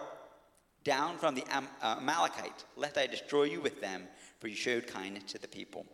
down 0.83 1.17
from 1.19 1.35
the 1.35 1.45
Am- 1.51 1.69
uh, 1.83 1.97
Amalekites, 1.99 2.65
lest 2.77 2.99
I 2.99 3.07
destroy 3.07 3.45
you 3.45 3.61
with 3.61 3.81
them, 3.81 4.03
for 4.41 4.49
you 4.49 4.57
showed 4.57 4.87
kindness 4.87 5.33
to 5.33 5.39
the 5.39 5.49
people. 5.49 5.87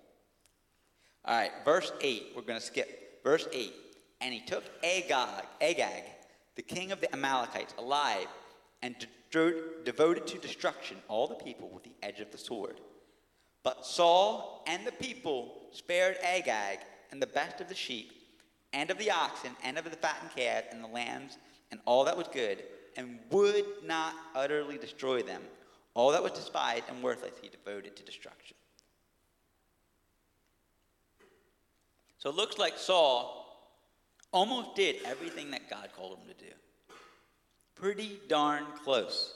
All 1.24 1.36
right, 1.36 1.52
verse 1.64 1.92
8, 2.00 2.32
we're 2.34 2.42
going 2.42 2.58
to 2.58 2.64
skip. 2.64 3.22
Verse 3.22 3.46
8. 3.52 3.72
And 4.20 4.34
he 4.34 4.40
took 4.40 4.64
Agag, 4.82 5.44
Agag, 5.60 6.04
the 6.56 6.62
king 6.62 6.92
of 6.92 7.00
the 7.00 7.12
Amalekites, 7.14 7.74
alive, 7.78 8.26
and 8.82 8.94
de- 9.30 9.54
devoted 9.84 10.26
to 10.28 10.38
destruction 10.38 10.96
all 11.08 11.26
the 11.26 11.34
people 11.34 11.68
with 11.68 11.84
the 11.84 11.92
edge 12.02 12.20
of 12.20 12.30
the 12.32 12.38
sword. 12.38 12.80
But 13.62 13.84
Saul 13.84 14.64
and 14.66 14.86
the 14.86 14.92
people 14.92 15.60
spared 15.72 16.16
Agag 16.22 16.78
and 17.12 17.20
the 17.20 17.26
best 17.26 17.60
of 17.60 17.68
the 17.68 17.74
sheep, 17.74 18.12
and 18.72 18.90
of 18.90 18.98
the 18.98 19.10
oxen, 19.10 19.50
and 19.64 19.78
of 19.78 19.84
the 19.84 19.90
fattened 19.90 20.30
calves, 20.34 20.68
and 20.70 20.82
the 20.82 20.88
lambs, 20.88 21.38
and 21.70 21.80
all 21.84 22.04
that 22.04 22.16
was 22.16 22.28
good, 22.28 22.62
and 22.96 23.18
would 23.30 23.64
not 23.84 24.14
utterly 24.34 24.78
destroy 24.78 25.22
them. 25.22 25.42
All 25.94 26.12
that 26.12 26.22
was 26.22 26.32
despised 26.32 26.84
and 26.88 27.02
worthless 27.02 27.34
he 27.42 27.48
devoted 27.48 27.96
to 27.96 28.04
destruction. 28.04 28.56
So 32.18 32.30
it 32.30 32.36
looks 32.36 32.58
like 32.58 32.78
Saul 32.78 33.40
almost 34.32 34.76
did 34.76 34.96
everything 35.04 35.50
that 35.50 35.68
God 35.68 35.88
called 35.96 36.18
him 36.18 36.28
to 36.28 36.44
do. 36.44 36.52
Pretty 37.80 38.20
darn 38.28 38.64
close, 38.84 39.32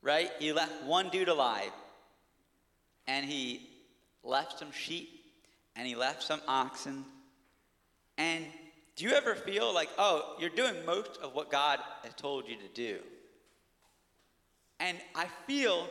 right? 0.00 0.30
He 0.38 0.52
left 0.52 0.84
one 0.84 1.10
dude 1.10 1.28
alive, 1.28 1.72
and 3.06 3.26
he 3.26 3.68
left 4.24 4.58
some 4.58 4.72
sheep, 4.72 5.10
and 5.76 5.86
he 5.86 5.94
left 5.94 6.22
some 6.22 6.40
oxen. 6.48 7.04
And 8.16 8.46
do 8.96 9.04
you 9.04 9.12
ever 9.12 9.34
feel 9.34 9.74
like, 9.74 9.90
oh, 9.98 10.36
you're 10.38 10.50
doing 10.50 10.74
most 10.86 11.18
of 11.22 11.34
what 11.34 11.50
God 11.50 11.80
has 12.02 12.14
told 12.14 12.48
you 12.48 12.56
to 12.56 12.68
do? 12.74 12.98
And 14.80 14.98
I 15.14 15.26
feel 15.46 15.88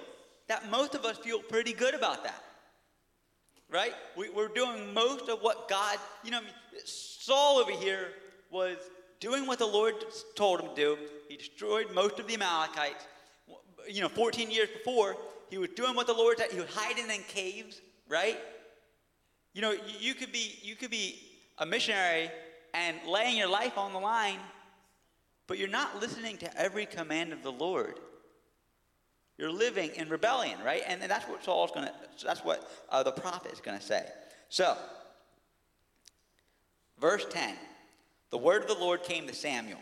that 0.48 0.70
most 0.70 0.96
of 0.96 1.06
us 1.06 1.18
feel 1.18 1.40
pretty 1.40 1.74
good 1.74 1.94
about 1.94 2.24
that. 2.24 2.44
Right? 3.70 3.94
We, 4.18 4.28
are 4.36 4.48
doing 4.48 4.94
most 4.94 5.30
of 5.30 5.42
what 5.42 5.70
God, 5.70 5.98
you 6.24 6.32
know, 6.32 6.42
Saul 6.84 7.60
over 7.60 7.72
here 7.72 8.10
was 8.50 8.76
doing 9.20 9.48
what 9.48 9.60
the 9.60 9.66
Lord 9.66 9.96
told 10.36 10.60
him 10.60 10.70
to 10.70 10.76
do. 10.76 10.98
He 11.32 11.38
destroyed 11.38 11.94
most 11.94 12.20
of 12.20 12.28
the 12.28 12.34
Amalekites. 12.34 13.06
You 13.88 14.02
know, 14.02 14.10
14 14.10 14.52
years 14.52 14.68
before, 14.68 15.16
he 15.50 15.58
was 15.58 15.70
doing 15.78 15.96
what 15.96 16.06
the 16.06 16.14
Lord 16.14 16.38
said. 16.38 16.52
He 16.52 16.60
was 16.60 16.70
hiding 16.70 17.10
in 17.10 17.22
caves, 17.30 17.80
right? 18.10 18.38
You 19.54 19.62
know, 19.62 19.74
you, 19.98 20.14
could 20.14 20.34
be 20.34 20.60
you 20.62 20.76
could 20.76 20.92
be 20.92 21.22
a 21.58 21.66
missionary 21.66 22.30
and 22.74 22.98
laying 23.08 23.38
your 23.38 23.48
life 23.48 23.78
on 23.78 23.94
the 23.94 24.00
line, 24.00 24.40
but 25.48 25.58
you're 25.58 25.70
not 25.70 26.02
listening 26.02 26.36
to 26.40 26.60
every 26.60 26.86
command 26.86 27.32
of 27.32 27.44
the 27.44 27.52
Lord. 27.52 27.98
You're 29.38 29.54
living 29.54 29.92
in 29.96 30.10
rebellion, 30.10 30.60
right? 30.66 30.84
And, 30.86 31.02
that's 31.02 31.30
what 31.30 31.46
Saul's 31.46 31.72
going 31.72 31.88
to, 31.88 31.94
that's 32.26 32.44
what 32.44 32.70
uh, 32.90 33.04
the 33.04 33.14
prophet 33.14 33.54
is 33.54 33.62
going 33.62 33.80
to 33.80 33.84
say. 33.84 34.06
So, 34.50 34.76
verse 37.00 37.26
10 37.30 37.56
The 38.32 38.38
word 38.38 38.64
of 38.64 38.68
the 38.68 38.84
Lord 38.84 39.04
came 39.04 39.28
to 39.28 39.34
Samuel. 39.34 39.80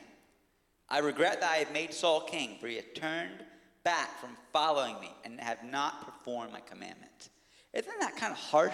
I 0.90 1.00
regret 1.00 1.42
that 1.42 1.50
I 1.50 1.58
have 1.58 1.72
made 1.72 1.94
Saul 1.94 2.22
king, 2.22 2.58
for 2.60 2.68
he 2.68 2.76
had 2.76 2.96
turned 2.96 3.44
back 3.84 4.20
from 4.20 4.36
following 4.52 5.00
me 5.00 5.12
and 5.24 5.40
have 5.40 5.64
not 5.64 6.06
performed 6.06 6.52
my 6.52 6.62
commandments. 6.62 7.30
Isn't 7.74 8.00
that 8.00 8.16
kind 8.16 8.32
of 8.32 8.40
harsh? 8.40 8.74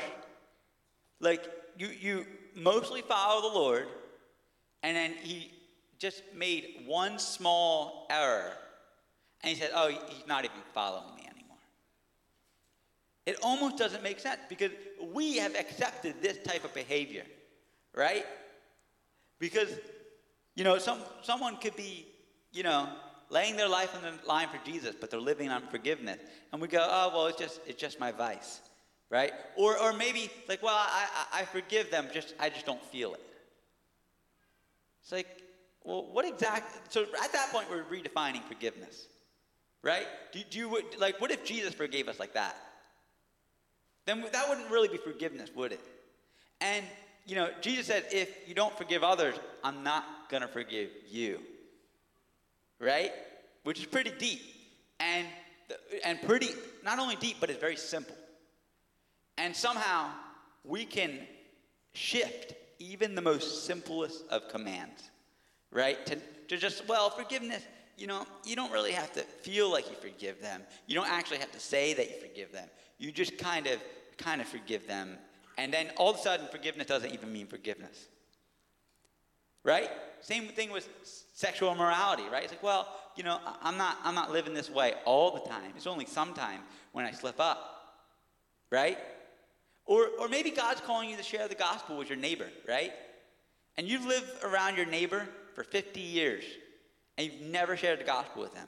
Like, 1.20 1.44
you, 1.78 1.88
you 1.88 2.26
mostly 2.56 3.02
follow 3.02 3.50
the 3.50 3.56
Lord, 3.56 3.88
and 4.84 4.96
then 4.96 5.14
he 5.22 5.52
just 6.00 6.24
made 6.34 6.84
one 6.86 7.20
small 7.20 8.08
error. 8.10 8.52
And 9.42 9.54
he 9.54 9.60
said, 9.60 9.72
Oh, 9.74 9.90
he's 9.90 10.28
not 10.28 10.46
even 10.46 10.58
following 10.74 11.16
me 11.16 11.24
anymore. 11.24 11.58
It 13.26 13.38
almost 13.44 13.78
doesn't 13.78 14.04
make 14.04 14.20
sense 14.20 14.40
because 14.48 14.72
we 15.14 15.38
have 15.38 15.56
accepted 15.56 16.16
this 16.22 16.38
type 16.44 16.64
of 16.64 16.74
behavior, 16.74 17.24
right? 17.94 18.26
Because, 19.40 19.70
you 20.56 20.64
know, 20.64 20.78
some, 20.78 21.00
someone 21.22 21.58
could 21.58 21.76
be, 21.76 22.06
you 22.52 22.64
know, 22.64 22.88
laying 23.30 23.58
their 23.58 23.68
life 23.68 23.96
on 23.96 24.02
the 24.02 24.28
line 24.28 24.48
for 24.48 24.60
Jesus, 24.66 24.96
but 25.00 25.10
they're 25.12 25.20
living 25.20 25.50
on 25.50 25.68
forgiveness. 25.68 26.20
And 26.52 26.62
we 26.62 26.68
go, 26.68 26.86
oh, 26.90 27.12
well, 27.14 27.28
it's 27.28 27.40
just, 27.40 27.60
it's 27.68 27.80
just 27.80 28.00
my 28.00 28.12
vice, 28.12 28.62
right? 29.10 29.34
Or, 29.58 29.78
or 29.78 29.94
maybe, 29.94 30.32
like, 30.48 30.64
well, 30.64 30.76
I, 30.76 31.08
I, 31.34 31.42
I 31.42 31.46
forgive 31.46 31.92
them, 31.92 32.08
just 32.14 32.34
I 32.40 32.50
just 32.50 32.66
don't 32.66 32.84
feel 32.86 33.14
it. 33.14 33.22
It's 35.02 35.12
like, 35.12 35.28
well, 35.84 36.08
what 36.12 36.26
exactly? 36.26 36.80
So 36.90 37.04
at 37.04 37.32
that 37.32 37.50
point, 37.52 37.70
we're 37.70 37.84
redefining 37.84 38.44
forgiveness, 38.44 39.06
right? 39.84 40.08
Do, 40.32 40.40
do 40.50 40.58
you 40.58 40.82
like 40.98 41.22
what 41.22 41.30
if 41.30 41.46
Jesus 41.46 41.76
forgave 41.76 42.08
us 42.08 42.20
like 42.20 42.34
that? 42.34 42.58
Then 44.06 44.26
that 44.32 44.50
wouldn't 44.50 44.70
really 44.72 44.88
be 44.88 44.98
forgiveness, 44.98 45.52
would 45.56 45.74
it? 45.74 45.82
And 46.60 46.84
you 47.26 47.36
know, 47.36 47.50
Jesus 47.62 47.88
said, 47.88 48.06
if 48.12 48.48
you 48.48 48.54
don't 48.54 48.76
forgive 48.78 49.04
others, 49.04 49.36
I'm 49.64 49.84
not 49.84 50.30
gonna 50.30 50.48
forgive 50.48 50.90
you, 51.10 51.40
right? 52.80 53.12
Which 53.64 53.80
is 53.80 53.86
pretty 53.86 54.12
deep, 54.18 54.42
and 55.00 55.28
and 56.04 56.22
pretty 56.22 56.50
not 56.84 57.00
only 57.00 57.16
deep, 57.16 57.38
but 57.40 57.50
it's 57.50 57.60
very 57.60 57.76
simple. 57.76 58.16
And 59.38 59.56
somehow 59.56 60.10
we 60.64 60.86
can 60.86 61.20
shift 61.94 62.54
even 62.80 63.16
the 63.16 63.22
most 63.22 63.66
simplest 63.66 64.24
of 64.30 64.48
commands, 64.50 65.10
right? 65.72 66.06
To, 66.06 66.18
to 66.50 66.58
just, 66.58 66.88
well, 66.88 67.10
forgiveness, 67.10 67.64
you 67.98 68.08
know, 68.08 68.26
you 68.44 68.56
don't 68.56 68.72
really 68.72 68.92
have 68.92 69.12
to 69.14 69.22
feel 69.22 69.72
like 69.72 69.90
you 69.90 69.96
forgive 69.96 70.42
them. 70.42 70.62
You 70.88 70.96
don't 70.96 71.10
actually 71.10 71.38
have 71.38 71.52
to 71.54 71.60
say 71.60 71.94
that 71.94 72.10
you 72.10 72.16
forgive 72.20 72.52
them. 72.52 72.68
You 72.98 73.12
just 73.12 73.38
kind 73.38 73.68
of, 73.68 73.80
kind 74.18 74.42
of 74.42 74.48
forgive 74.48 74.88
them. 74.88 75.18
And 75.58 75.74
then 75.74 75.92
all 75.98 76.12
of 76.12 76.18
a 76.18 76.20
sudden, 76.20 76.48
forgiveness 76.52 76.88
doesn't 76.88 77.12
even 77.14 77.32
mean 77.32 77.48
forgiveness. 77.48 78.08
Right? 79.64 79.90
Same 80.22 80.48
thing 80.48 80.72
with 80.72 80.88
sexual 81.34 81.72
immorality, 81.72 82.24
right? 82.32 82.44
It's 82.44 82.52
like, 82.52 82.64
well, 82.64 82.88
you 83.16 83.24
know, 83.24 83.40
I'm 83.62 83.78
not, 83.78 83.98
I'm 84.04 84.16
not 84.16 84.32
living 84.32 84.54
this 84.54 84.70
way 84.70 84.94
all 85.06 85.32
the 85.32 85.40
time. 85.50 85.72
It's 85.76 85.88
only 85.88 86.06
sometime 86.06 86.62
when 86.92 87.06
I 87.06 87.12
slip 87.12 87.40
up. 87.40 87.72
Right? 88.72 88.98
Or, 89.86 90.08
or 90.20 90.28
maybe 90.28 90.52
God's 90.52 90.82
calling 90.82 91.10
you 91.10 91.18
to 91.18 91.24
share 91.24 91.48
the 91.48 91.56
gospel 91.56 91.98
with 91.98 92.10
your 92.10 92.18
neighbor, 92.18 92.50
right? 92.68 92.92
And 93.78 93.88
you've 93.88 94.06
lived 94.06 94.44
around 94.44 94.78
your 94.78 94.86
neighbor 94.88 95.28
for 95.54 95.64
50 95.64 96.00
years 96.00 96.44
and 97.18 97.28
you've 97.28 97.42
never 97.42 97.78
shared 97.78 98.00
the 98.00 98.04
gospel 98.04 98.42
with 98.42 98.54
them. 98.54 98.68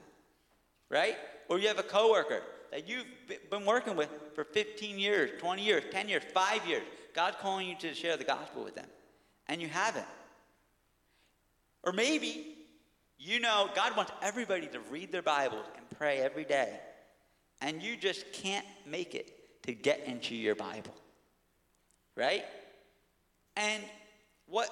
right? 0.88 1.16
Or 1.48 1.58
you 1.58 1.68
have 1.68 1.78
a 1.78 1.82
coworker 1.82 2.42
that 2.70 2.88
you've 2.88 3.06
been 3.50 3.64
working 3.64 3.96
with 3.96 4.08
for 4.34 4.44
15 4.44 4.98
years, 4.98 5.30
20 5.40 5.62
years, 5.62 5.84
10 5.90 6.08
years, 6.08 6.22
5 6.32 6.66
years. 6.66 6.82
God's 7.14 7.36
calling 7.40 7.66
you 7.66 7.74
to 7.76 7.94
share 7.94 8.16
the 8.16 8.24
gospel 8.24 8.62
with 8.62 8.74
them, 8.74 8.86
and 9.48 9.60
you 9.60 9.68
haven't. 9.68 10.06
Or 11.82 11.92
maybe 11.92 12.56
you 13.18 13.40
know 13.40 13.70
God 13.74 13.96
wants 13.96 14.12
everybody 14.22 14.66
to 14.68 14.80
read 14.90 15.10
their 15.10 15.22
Bibles 15.22 15.66
and 15.76 15.84
pray 15.98 16.18
every 16.18 16.44
day, 16.44 16.78
and 17.60 17.82
you 17.82 17.96
just 17.96 18.30
can't 18.32 18.66
make 18.86 19.14
it 19.14 19.62
to 19.64 19.72
get 19.72 20.04
into 20.06 20.34
your 20.34 20.54
Bible. 20.54 20.94
Right? 22.14 22.44
And 23.56 23.82
what 24.46 24.70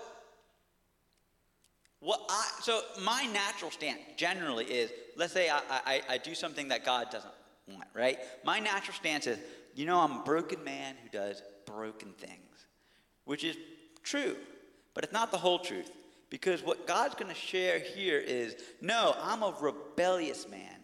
what 2.00 2.20
I, 2.28 2.48
so 2.60 2.82
my 3.02 3.24
natural 3.32 3.70
stance 3.70 4.00
generally 4.16 4.66
is, 4.66 4.92
let's 5.16 5.32
say 5.32 5.48
I, 5.48 5.60
I, 5.68 6.02
I 6.10 6.18
do 6.18 6.34
something 6.34 6.68
that 6.68 6.84
God 6.84 7.10
doesn't 7.10 7.32
want, 7.68 7.88
right? 7.94 8.18
My 8.44 8.58
natural 8.58 8.94
stance 8.94 9.26
is, 9.26 9.38
you 9.74 9.86
know, 9.86 10.00
I'm 10.00 10.20
a 10.20 10.22
broken 10.24 10.62
man 10.64 10.94
who 11.02 11.08
does 11.08 11.42
broken 11.66 12.12
things, 12.12 12.66
which 13.24 13.44
is 13.44 13.56
true, 14.02 14.36
but 14.94 15.04
it's 15.04 15.12
not 15.12 15.30
the 15.30 15.38
whole 15.38 15.58
truth. 15.58 15.90
Because 16.28 16.62
what 16.62 16.86
God's 16.86 17.14
going 17.14 17.32
to 17.32 17.38
share 17.38 17.78
here 17.78 18.18
is, 18.18 18.56
no, 18.80 19.14
I'm 19.20 19.42
a 19.42 19.54
rebellious 19.60 20.48
man 20.48 20.76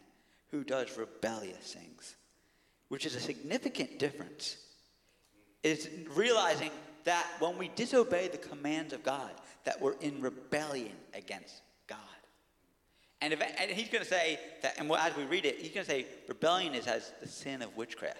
who 0.50 0.62
does 0.62 0.96
rebellious 0.96 1.74
things, 1.74 2.14
which 2.88 3.06
is 3.06 3.16
a 3.16 3.20
significant 3.20 3.98
difference. 3.98 4.56
It's 5.62 5.88
realizing 6.14 6.70
that 7.04 7.26
when 7.40 7.58
we 7.58 7.68
disobey 7.74 8.28
the 8.28 8.38
commands 8.38 8.92
of 8.92 9.02
God, 9.02 9.30
that 9.64 9.80
we're 9.80 9.94
in 9.94 10.20
rebellion 10.20 10.92
against. 11.14 11.62
And, 13.22 13.32
if, 13.32 13.40
and 13.40 13.70
he's 13.70 13.88
going 13.88 14.02
to 14.02 14.10
say 14.10 14.40
that, 14.62 14.78
and 14.78 14.90
as 14.90 15.16
we 15.16 15.22
read 15.24 15.46
it, 15.46 15.60
he's 15.60 15.70
going 15.70 15.86
to 15.86 15.90
say 15.90 16.06
rebellion 16.26 16.74
is 16.74 16.88
as 16.88 17.12
the 17.20 17.28
sin 17.28 17.62
of 17.62 17.74
witchcraft. 17.76 18.18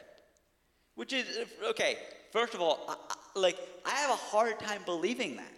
Which 0.94 1.12
is, 1.12 1.26
okay, 1.70 1.98
first 2.30 2.54
of 2.54 2.60
all, 2.60 2.84
I, 2.88 2.94
I, 3.10 3.40
like, 3.40 3.58
I 3.84 3.90
have 3.90 4.10
a 4.10 4.14
hard 4.14 4.60
time 4.60 4.82
believing 4.86 5.36
that. 5.36 5.52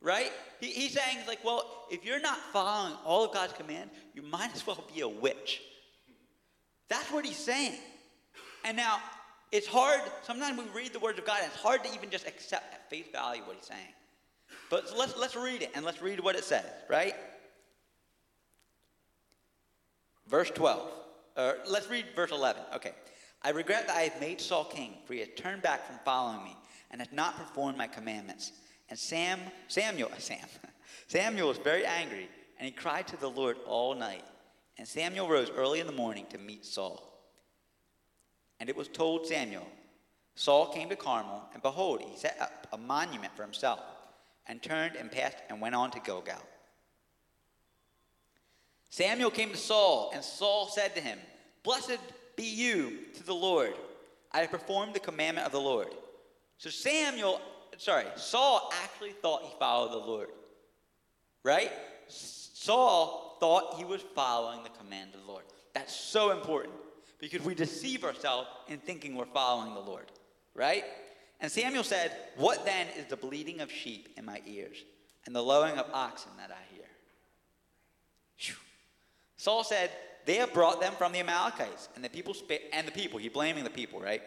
Right? 0.00 0.32
He, 0.60 0.68
he's 0.68 0.94
saying, 0.94 1.18
like, 1.28 1.44
well, 1.44 1.86
if 1.90 2.04
you're 2.04 2.20
not 2.20 2.38
following 2.52 2.94
all 3.04 3.24
of 3.24 3.34
God's 3.34 3.52
commands, 3.52 3.92
you 4.14 4.22
might 4.22 4.54
as 4.54 4.66
well 4.66 4.82
be 4.94 5.02
a 5.02 5.08
witch. 5.08 5.60
That's 6.88 7.10
what 7.12 7.26
he's 7.26 7.36
saying. 7.36 7.78
And 8.64 8.76
now, 8.76 9.00
it's 9.52 9.66
hard, 9.66 10.00
sometimes 10.22 10.58
we 10.58 10.64
read 10.74 10.94
the 10.94 10.98
words 10.98 11.18
of 11.18 11.26
God, 11.26 11.40
and 11.42 11.52
it's 11.52 11.60
hard 11.60 11.84
to 11.84 11.92
even 11.92 12.08
just 12.08 12.26
accept 12.26 12.72
at 12.72 12.88
face 12.88 13.06
value 13.12 13.42
what 13.42 13.56
he's 13.56 13.66
saying. 13.66 13.94
But 14.70 14.96
let's, 14.96 15.16
let's 15.18 15.36
read 15.36 15.60
it, 15.60 15.72
and 15.74 15.84
let's 15.84 16.00
read 16.00 16.20
what 16.20 16.36
it 16.36 16.44
says, 16.44 16.64
right? 16.88 17.14
Verse 20.28 20.50
12. 20.50 20.92
Uh, 21.36 21.52
let's 21.68 21.88
read 21.90 22.06
verse 22.14 22.30
11. 22.30 22.62
Okay. 22.74 22.92
I 23.42 23.50
regret 23.50 23.86
that 23.86 23.96
I 23.96 24.02
have 24.02 24.20
made 24.20 24.40
Saul 24.40 24.64
king, 24.64 24.94
for 25.04 25.12
he 25.12 25.20
has 25.20 25.28
turned 25.36 25.62
back 25.62 25.86
from 25.86 25.98
following 26.04 26.44
me 26.44 26.56
and 26.90 27.00
has 27.00 27.12
not 27.12 27.36
performed 27.36 27.76
my 27.76 27.86
commandments. 27.86 28.52
And 28.88 28.98
Sam, 28.98 29.40
Samuel, 29.68 30.10
Sam, 30.18 30.46
Samuel 31.08 31.48
was 31.48 31.58
very 31.58 31.84
angry, 31.84 32.28
and 32.58 32.66
he 32.66 32.72
cried 32.72 33.06
to 33.08 33.16
the 33.16 33.30
Lord 33.30 33.56
all 33.66 33.94
night. 33.94 34.24
And 34.78 34.86
Samuel 34.86 35.28
rose 35.28 35.50
early 35.50 35.80
in 35.80 35.86
the 35.86 35.92
morning 35.92 36.26
to 36.30 36.38
meet 36.38 36.64
Saul. 36.64 37.02
And 38.58 38.68
it 38.68 38.76
was 38.76 38.88
told 38.88 39.26
Samuel, 39.26 39.66
Saul 40.34 40.66
came 40.72 40.88
to 40.88 40.96
Carmel, 40.96 41.42
and 41.52 41.62
behold, 41.62 42.02
he 42.02 42.16
set 42.16 42.36
up 42.40 42.66
a 42.72 42.78
monument 42.78 43.34
for 43.36 43.42
himself, 43.42 43.80
and 44.46 44.62
turned 44.62 44.96
and 44.96 45.10
passed 45.10 45.38
and 45.48 45.60
went 45.60 45.74
on 45.74 45.90
to 45.90 46.00
Gilgal. 46.00 46.42
Samuel 48.90 49.30
came 49.30 49.50
to 49.50 49.56
Saul, 49.56 50.10
and 50.14 50.22
Saul 50.24 50.68
said 50.68 50.94
to 50.94 51.00
him, 51.00 51.18
Blessed 51.62 51.98
be 52.36 52.44
you 52.44 52.98
to 53.16 53.24
the 53.24 53.34
Lord. 53.34 53.74
I 54.32 54.40
have 54.40 54.50
performed 54.50 54.94
the 54.94 55.00
commandment 55.00 55.46
of 55.46 55.52
the 55.52 55.60
Lord. 55.60 55.88
So 56.58 56.70
Samuel, 56.70 57.40
sorry, 57.78 58.06
Saul 58.16 58.70
actually 58.82 59.12
thought 59.12 59.42
he 59.42 59.52
followed 59.58 59.92
the 59.92 60.06
Lord. 60.06 60.28
Right? 61.42 61.70
Saul 62.08 63.36
thought 63.40 63.74
he 63.76 63.84
was 63.84 64.02
following 64.14 64.62
the 64.62 64.70
command 64.70 65.14
of 65.14 65.20
the 65.20 65.26
Lord. 65.26 65.44
That's 65.74 65.94
so 65.94 66.32
important 66.32 66.74
because 67.18 67.42
we 67.42 67.54
deceive 67.54 68.04
ourselves 68.04 68.48
in 68.68 68.78
thinking 68.78 69.14
we're 69.14 69.26
following 69.26 69.74
the 69.74 69.80
Lord. 69.80 70.10
Right? 70.54 70.84
And 71.40 71.50
Samuel 71.50 71.84
said, 71.84 72.12
What 72.36 72.64
then 72.64 72.86
is 72.98 73.06
the 73.06 73.16
bleating 73.16 73.60
of 73.60 73.70
sheep 73.70 74.14
in 74.16 74.24
my 74.24 74.40
ears 74.46 74.76
and 75.26 75.34
the 75.34 75.42
lowing 75.42 75.76
of 75.76 75.86
oxen 75.92 76.30
that 76.38 76.50
I 76.50 76.74
hear? 76.74 76.75
Saul 79.36 79.64
said, 79.64 79.90
They 80.24 80.36
have 80.36 80.52
brought 80.52 80.80
them 80.80 80.92
from 80.94 81.12
the 81.12 81.20
Amalekites, 81.20 81.88
and 81.94 82.04
the 82.04 82.08
people 82.08 82.34
and 82.72 82.86
the 82.86 82.92
people, 82.92 83.18
he's 83.18 83.32
blaming 83.32 83.64
the 83.64 83.70
people, 83.70 84.00
right? 84.00 84.22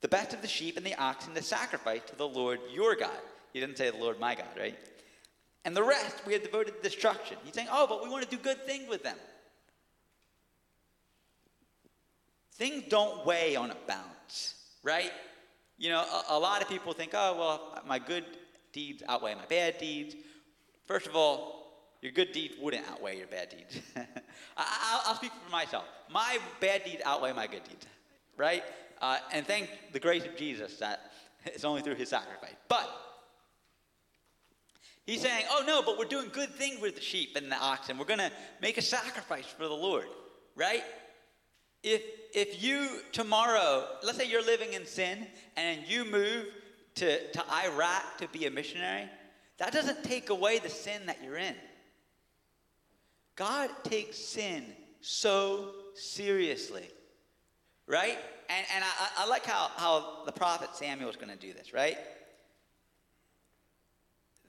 The 0.00 0.08
best 0.08 0.34
of 0.34 0.42
the 0.42 0.48
sheep 0.48 0.76
and 0.76 0.84
the 0.84 0.94
oxen 0.96 1.34
to 1.34 1.42
sacrifice 1.42 2.02
to 2.08 2.16
the 2.16 2.28
Lord 2.28 2.60
your 2.70 2.94
God. 2.94 3.10
He 3.52 3.60
didn't 3.60 3.78
say 3.78 3.90
the 3.90 3.96
Lord 3.96 4.20
my 4.20 4.34
God, 4.34 4.48
right? 4.58 4.78
And 5.64 5.74
the 5.74 5.82
rest 5.82 6.26
we 6.26 6.34
have 6.34 6.42
devoted 6.42 6.76
to 6.76 6.82
destruction. 6.82 7.38
He's 7.44 7.54
saying, 7.54 7.68
Oh, 7.70 7.86
but 7.86 8.02
we 8.02 8.10
want 8.10 8.28
to 8.28 8.36
do 8.36 8.42
good 8.42 8.66
things 8.66 8.88
with 8.88 9.02
them. 9.02 9.16
Things 12.52 12.84
don't 12.88 13.26
weigh 13.26 13.56
on 13.56 13.70
a 13.70 13.76
balance, 13.86 14.54
right? 14.82 15.10
You 15.76 15.90
know, 15.90 16.00
a, 16.00 16.34
a 16.34 16.38
lot 16.38 16.62
of 16.62 16.68
people 16.68 16.92
think, 16.92 17.12
oh, 17.14 17.36
well, 17.36 17.82
my 17.86 17.98
good 17.98 18.24
deeds 18.72 19.02
outweigh 19.08 19.34
my 19.34 19.46
bad 19.46 19.78
deeds. 19.78 20.14
First 20.86 21.06
of 21.06 21.16
all, 21.16 21.63
your 22.04 22.12
good 22.12 22.32
deeds 22.32 22.54
wouldn't 22.60 22.86
outweigh 22.90 23.16
your 23.16 23.26
bad 23.26 23.48
deeds. 23.48 23.80
I, 24.58 25.02
will 25.08 25.14
speak 25.14 25.32
for 25.42 25.50
myself. 25.50 25.84
My 26.10 26.38
bad 26.60 26.84
deeds 26.84 27.00
outweigh 27.02 27.32
my 27.32 27.46
good 27.46 27.64
deeds, 27.64 27.86
right? 28.36 28.62
Uh, 29.00 29.16
and 29.32 29.46
thank 29.46 29.70
the 29.94 29.98
grace 29.98 30.26
of 30.26 30.36
Jesus 30.36 30.76
that 30.76 31.12
it's 31.46 31.64
only 31.64 31.80
through 31.80 31.94
his 31.94 32.10
sacrifice. 32.10 32.56
But 32.68 32.90
he's 35.06 35.22
saying, 35.22 35.46
oh 35.50 35.64
no, 35.66 35.80
but 35.80 35.98
we're 35.98 36.04
doing 36.04 36.28
good 36.30 36.50
things 36.50 36.78
with 36.78 36.94
the 36.94 37.00
sheep 37.00 37.36
and 37.36 37.50
the 37.50 37.56
oxen. 37.56 37.96
We're 37.96 38.04
going 38.04 38.18
to 38.18 38.32
make 38.60 38.76
a 38.76 38.82
sacrifice 38.82 39.46
for 39.46 39.66
the 39.66 39.72
Lord, 39.72 40.04
right? 40.56 40.84
If, 41.82 42.02
if 42.34 42.62
you 42.62 43.00
tomorrow, 43.12 43.86
let's 44.02 44.18
say 44.18 44.28
you're 44.28 44.44
living 44.44 44.74
in 44.74 44.84
sin 44.84 45.26
and 45.56 45.80
you 45.88 46.04
move 46.04 46.48
to, 46.96 47.30
to 47.30 47.44
Iraq 47.64 48.18
to 48.18 48.28
be 48.28 48.44
a 48.44 48.50
missionary, 48.50 49.08
that 49.56 49.72
doesn't 49.72 50.04
take 50.04 50.28
away 50.28 50.58
the 50.58 50.68
sin 50.68 51.06
that 51.06 51.24
you're 51.24 51.38
in. 51.38 51.54
God 53.36 53.70
takes 53.82 54.18
sin 54.18 54.64
so 55.00 55.70
seriously, 55.94 56.88
right? 57.86 58.18
And, 58.48 58.66
and 58.74 58.84
I, 58.84 59.24
I 59.24 59.26
like 59.26 59.44
how, 59.44 59.70
how 59.76 60.24
the 60.24 60.32
prophet 60.32 60.70
Samuel 60.74 61.10
is 61.10 61.16
going 61.16 61.30
to 61.30 61.36
do 61.36 61.52
this, 61.52 61.72
right? 61.72 61.98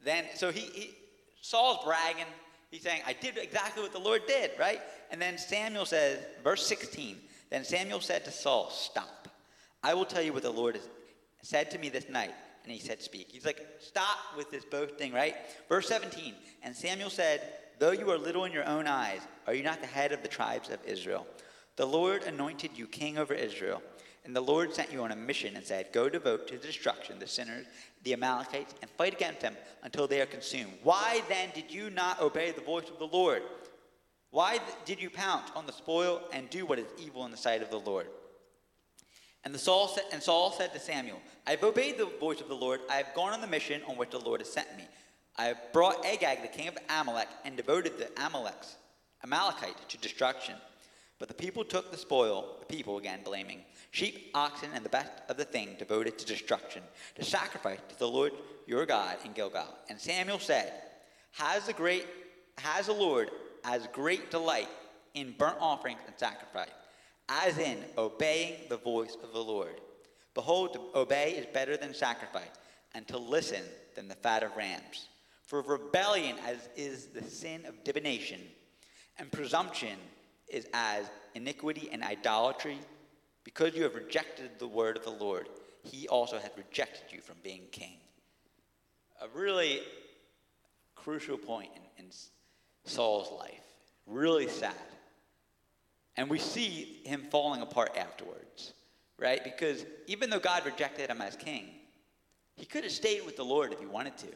Then, 0.04 0.26
so 0.36 0.52
he, 0.52 0.62
he, 0.62 0.96
Saul's 1.42 1.84
bragging. 1.84 2.26
He's 2.70 2.84
saying, 2.84 3.02
I 3.08 3.14
did 3.14 3.38
exactly 3.38 3.82
what 3.82 3.92
the 3.92 4.00
Lord 4.00 4.24
did, 4.28 4.52
right? 4.60 4.82
And 5.12 5.22
then 5.22 5.38
Samuel 5.38 5.86
says, 5.86 6.20
verse 6.44 6.66
16, 6.68 7.18
then 7.50 7.64
Samuel 7.64 8.02
said 8.02 8.26
to 8.26 8.32
Saul, 8.32 8.70
Stop. 8.70 9.30
I 9.84 9.94
will 9.94 10.06
tell 10.06 10.22
you 10.22 10.34
what 10.34 10.44
the 10.44 10.52
Lord 10.52 10.76
has 10.76 10.88
said 11.42 11.72
to 11.72 11.78
me 11.78 11.90
this 11.90 12.10
night. 12.10 12.34
And 12.64 12.72
he 12.72 12.80
said, 12.80 13.02
Speak. 13.02 13.30
He's 13.32 13.46
like, 13.46 13.66
Stop 13.80 14.18
with 14.36 14.52
this 14.52 14.66
boasting, 14.66 15.14
right? 15.14 15.36
Verse 15.70 15.88
17, 15.88 16.34
and 16.64 16.76
Samuel 16.76 17.10
said, 17.10 17.42
Though 17.80 17.92
you 17.92 18.10
are 18.12 18.18
little 18.18 18.46
in 18.46 18.52
your 18.52 18.66
own 18.66 18.88
eyes, 18.88 19.22
are 19.48 19.54
you 19.54 19.64
not 19.64 19.82
the 19.82 19.88
head 19.88 20.12
of 20.12 20.22
the 20.22 20.28
tribes 20.28 20.70
of 20.70 20.80
Israel? 20.86 21.28
The 21.76 21.86
Lord 21.86 22.24
anointed 22.24 22.72
you 22.76 22.88
king 22.88 23.18
over 23.18 23.34
Israel. 23.34 23.82
And 24.26 24.36
the 24.36 24.42
Lord 24.42 24.74
sent 24.74 24.92
you 24.92 25.04
on 25.04 25.12
a 25.12 25.16
mission 25.16 25.56
and 25.56 25.64
said, 25.64 25.92
Go 25.94 26.10
devote 26.10 26.48
to 26.48 26.58
destruction 26.58 27.20
the 27.20 27.28
sinners, 27.28 27.68
the 28.04 28.14
Amalekites, 28.14 28.74
and 28.82 28.90
fight 28.92 29.14
against 29.14 29.42
them 29.42 29.56
until 29.84 30.08
they 30.08 30.20
are 30.20 30.26
consumed. 30.26 30.74
Why 30.82 31.22
then 31.30 31.50
did 31.54 31.72
you 31.72 31.92
not 31.92 32.20
obey 32.20 32.52
the 32.52 32.62
voice 32.62 32.90
of 32.90 32.98
the 32.98 33.06
Lord? 33.06 33.44
Why 34.32 34.60
did 34.84 35.00
you 35.00 35.12
pounce 35.12 35.52
on 35.56 35.68
the 35.68 35.72
spoil 35.72 36.24
and 36.34 36.50
do 36.50 36.66
what 36.66 36.80
is 36.80 36.88
evil 37.00 37.24
in 37.26 37.32
the 37.32 37.38
sight 37.38 37.62
of 37.62 37.70
the 37.70 37.80
Lord? 37.80 38.08
And, 39.44 39.54
the 39.54 39.60
Saul, 39.60 39.88
said, 39.90 40.06
and 40.12 40.24
Saul 40.24 40.52
said 40.52 40.74
to 40.74 40.80
Samuel, 40.80 41.22
I 41.46 41.52
have 41.52 41.64
obeyed 41.64 42.00
the 42.00 42.08
voice 42.20 42.42
of 42.42 42.48
the 42.48 42.56
Lord. 42.56 42.80
I 42.90 42.96
have 42.96 43.14
gone 43.14 43.32
on 43.32 43.42
the 43.42 43.48
mission 43.48 43.82
on 43.88 43.96
which 43.96 44.10
the 44.10 44.20
Lord 44.20 44.42
has 44.42 44.52
sent 44.52 44.76
me. 44.76 44.86
I 45.38 45.54
brought 45.74 46.06
Agag, 46.06 46.42
the 46.42 46.48
king 46.48 46.68
of 46.68 46.78
Amalek, 46.90 47.28
and 47.44 47.58
devoted 47.58 47.98
the 47.98 48.06
Amaleks, 48.22 48.76
Amalekite 49.24 49.90
to 49.90 49.98
destruction. 49.98 50.56
But 51.20 51.28
the 51.28 51.34
people 51.34 51.64
took 51.64 51.92
the 51.92 51.98
spoil, 51.98 52.58
the 52.60 52.66
people 52.66 52.98
again 52.98 53.20
blaming, 53.24 53.62
sheep, 53.92 54.32
oxen, 54.34 54.70
and 54.74 54.84
the 54.84 54.90
best 54.90 55.12
of 55.30 55.38
the 55.38 55.46
thing 55.46 55.76
devoted 55.78 56.18
to 56.18 56.26
destruction, 56.26 56.84
to 57.16 57.24
sacrifice 57.24 57.80
to 57.90 58.00
the 58.00 58.08
Lord 58.08 58.34
your 58.66 58.86
God 58.86 59.18
in 59.26 59.34
Gilgal. 59.34 59.68
And 59.90 60.00
Samuel 60.00 60.40
said, 60.40 60.74
Has 61.34 61.68
the 61.68 61.74
great, 61.74 62.06
has 62.58 62.88
the 62.88 62.94
Lord 62.94 63.30
as 63.64 63.88
great 63.94 64.32
delight 64.32 64.70
in 65.14 65.34
burnt 65.38 65.58
offerings 65.60 66.00
and 66.06 66.16
sacrifice, 66.18 66.70
as 67.28 67.58
in 67.58 67.78
obeying 67.98 68.56
the 68.70 68.78
voice 68.78 69.18
of 69.24 69.34
the 69.34 69.40
Lord. 69.44 69.82
Behold, 70.34 70.74
to 70.74 71.00
obey 71.00 71.32
is 71.32 71.46
better 71.54 71.78
than 71.78 71.94
sacrifice, 71.94 72.44
and 72.94 73.08
to 73.08 73.18
listen 73.18 73.64
than 73.96 74.08
the 74.08 74.16
fat 74.16 74.44
of 74.44 74.56
rams. 74.56 75.08
For 75.46 75.62
rebellion 75.62 76.38
as 76.46 76.70
is 76.76 77.08
the 77.08 77.24
sin 77.24 77.66
of 77.66 77.84
divination, 77.84 78.42
and 79.18 79.32
presumption 79.32 79.98
is 80.48 80.68
as 80.74 81.10
iniquity 81.36 81.90
and 81.92 82.04
idolatry. 82.04 82.78
Because 83.44 83.76
you 83.76 83.84
have 83.84 83.94
rejected 83.94 84.58
the 84.58 84.68
word 84.68 84.98
of 84.98 85.04
the 85.04 85.12
Lord, 85.12 85.48
he 85.84 86.08
also 86.08 86.40
has 86.40 86.50
rejected 86.58 87.12
you 87.12 87.22
from 87.22 87.36
being 87.44 87.62
king. 87.72 87.98
A 89.22 89.28
really 89.36 89.82
crucial 90.96 91.38
point 91.38 91.70
in, 91.76 92.06
in 92.06 92.12
Saul's 92.86 93.32
life. 93.40 93.62
Really 94.08 94.48
sad. 94.48 94.74
And 96.18 96.30
we 96.30 96.40
see 96.40 97.02
him 97.06 97.26
falling 97.30 97.62
apart 97.62 97.96
afterwards, 97.98 98.74
right? 99.20 99.44
Because 99.44 99.86
even 100.08 100.30
though 100.30 100.40
God 100.40 100.66
rejected 100.66 101.10
him 101.10 101.22
as 101.22 101.36
king, 101.36 101.68
he 102.56 102.66
could 102.66 102.84
have 102.84 102.94
stayed 102.94 103.26
with 103.26 103.36
the 103.36 103.44
Lord 103.44 103.74
if 103.74 103.80
he 103.80 103.86
wanted 103.86 104.18
to. 104.18 104.28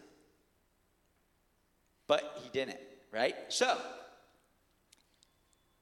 But 2.09 2.39
he 2.41 2.49
didn't, 2.49 2.79
right? 3.13 3.35
So, 3.49 3.77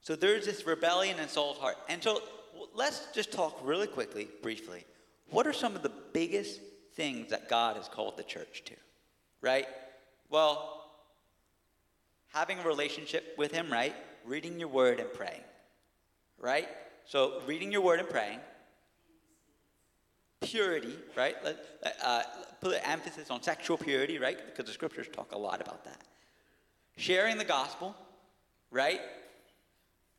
so 0.02 0.14
there's 0.14 0.44
this 0.44 0.66
rebellion 0.66 1.18
in 1.18 1.26
Saul's 1.26 1.56
heart. 1.56 1.78
And 1.88 2.02
so 2.02 2.22
let's 2.74 3.08
just 3.14 3.32
talk 3.32 3.58
really 3.64 3.86
quickly, 3.86 4.28
briefly. 4.42 4.84
What 5.30 5.46
are 5.46 5.54
some 5.54 5.74
of 5.74 5.82
the 5.82 5.92
biggest 6.12 6.60
things 6.92 7.30
that 7.30 7.48
God 7.48 7.76
has 7.76 7.88
called 7.88 8.18
the 8.18 8.22
church 8.22 8.62
to? 8.66 8.74
Right? 9.40 9.66
Well, 10.28 10.90
having 12.34 12.58
a 12.58 12.62
relationship 12.62 13.34
with 13.38 13.50
Him, 13.50 13.72
right? 13.72 13.96
Reading 14.26 14.60
your 14.60 14.68
word 14.68 15.00
and 15.00 15.10
praying. 15.14 15.40
Right? 16.38 16.68
So, 17.06 17.40
reading 17.46 17.72
your 17.72 17.80
word 17.80 18.00
and 18.00 18.08
praying. 18.08 18.40
Purity, 20.42 20.94
right? 21.16 21.36
Let, 21.42 21.56
uh, 22.04 22.22
put 22.60 22.76
emphasis 22.86 23.30
on 23.30 23.42
sexual 23.42 23.78
purity, 23.78 24.18
right? 24.18 24.38
Because 24.44 24.66
the 24.66 24.72
scriptures 24.72 25.06
talk 25.10 25.32
a 25.32 25.38
lot 25.38 25.62
about 25.62 25.86
that. 25.86 26.02
Sharing 26.98 27.38
the 27.38 27.44
gospel, 27.44 27.94
right? 28.72 29.00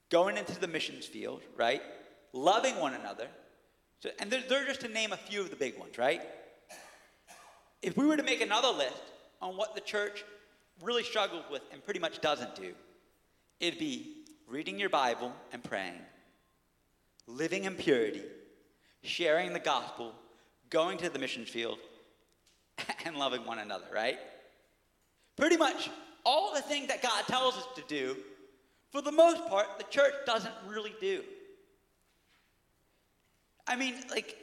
Going 0.09 0.37
into 0.37 0.57
the 0.57 0.67
missions 0.67 1.05
field, 1.05 1.41
right? 1.57 1.81
Loving 2.31 2.77
one 2.77 2.93
another. 2.93 3.27
So, 3.99 4.09
and 4.17 4.31
they're, 4.31 4.43
they're 4.47 4.65
just 4.65 4.79
to 4.81 4.87
name 4.87 5.11
a 5.11 5.17
few 5.17 5.41
of 5.41 5.49
the 5.49 5.57
big 5.57 5.77
ones, 5.77 5.97
right? 5.97 6.21
If 7.81 7.97
we 7.97 8.05
were 8.05 8.15
to 8.15 8.23
make 8.23 8.39
another 8.39 8.69
list 8.69 9.03
on 9.41 9.57
what 9.57 9.75
the 9.75 9.81
church 9.81 10.23
really 10.81 11.03
struggles 11.03 11.43
with 11.51 11.61
and 11.73 11.83
pretty 11.83 11.99
much 11.99 12.21
doesn't 12.21 12.55
do, 12.55 12.73
it'd 13.59 13.77
be 13.77 14.23
reading 14.47 14.79
your 14.79 14.89
Bible 14.89 15.33
and 15.51 15.61
praying, 15.61 15.99
living 17.27 17.65
in 17.65 17.75
purity, 17.75 18.23
sharing 19.01 19.51
the 19.51 19.59
gospel, 19.59 20.13
going 20.69 20.97
to 20.99 21.09
the 21.09 21.19
missions 21.19 21.49
field, 21.49 21.77
and 23.05 23.17
loving 23.17 23.45
one 23.45 23.59
another, 23.59 23.87
right? 23.93 24.17
Pretty 25.35 25.57
much 25.57 25.89
all 26.25 26.53
the 26.53 26.61
things 26.61 26.87
that 26.87 27.01
God 27.01 27.25
tells 27.27 27.55
us 27.57 27.67
to 27.75 27.83
do, 27.87 28.17
for 28.91 29.01
the 29.01 29.11
most 29.11 29.47
part, 29.47 29.67
the 29.77 29.83
church 29.85 30.13
doesn't 30.25 30.53
really 30.67 30.93
do. 30.99 31.23
I 33.67 33.75
mean, 33.75 33.95
like, 34.09 34.35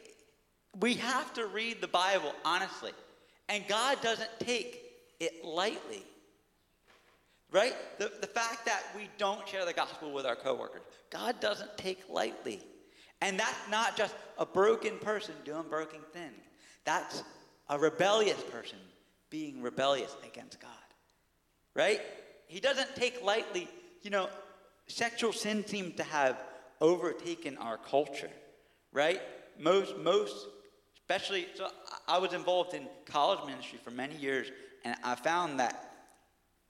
we 0.81 0.95
have 0.95 1.33
to 1.35 1.47
read 1.47 1.81
the 1.81 1.89
Bible 1.89 2.33
honestly. 2.45 2.93
And 3.49 3.67
God 3.69 4.01
doesn't 4.03 4.31
take 4.39 4.83
it 5.21 5.45
lightly. 5.45 6.03
Right? 7.53 7.75
The, 7.99 8.13
the 8.21 8.27
fact 8.27 8.67
that 8.67 8.83
we 8.97 9.09
don't 9.19 9.47
share 9.49 9.65
the 9.65 9.73
gospel 9.73 10.13
with 10.13 10.27
our 10.27 10.37
coworkers, 10.37 10.83
God 11.11 11.41
doesn't 11.41 11.77
take 11.79 12.03
lightly. 12.11 12.61
And 13.23 13.39
that's 13.39 13.71
not 13.71 13.97
just 13.97 14.15
a 14.39 14.45
broken 14.45 14.99
person 14.99 15.35
doing 15.45 15.65
broken 15.71 16.01
things. 16.13 16.35
That's 16.85 17.23
a 17.69 17.79
rebellious 17.79 18.43
person 18.51 18.79
being 19.31 19.63
rebellious 19.63 20.15
against 20.25 20.61
God. 20.61 20.71
Right? 21.77 22.01
He 22.49 22.59
doesn't 22.59 22.97
take 22.97 23.23
lightly, 23.23 23.69
you 24.03 24.11
know, 24.11 24.29
sexual 24.89 25.33
sin 25.33 25.67
seems 25.67 25.97
to 25.97 26.03
have 26.03 26.43
overtaken 26.81 27.57
our 27.59 27.77
culture. 27.77 28.31
Right? 28.93 29.21
Most 29.59 29.97
most 29.99 30.35
especially 30.97 31.47
so 31.55 31.69
I 32.09 32.19
was 32.19 32.33
involved 32.33 32.75
in 32.75 32.89
college 33.05 33.47
ministry 33.47 33.79
for 33.85 33.93
many 33.93 34.17
years 34.17 34.51
and 34.85 34.97
I 35.05 35.15
found 35.15 35.61
that 35.61 35.93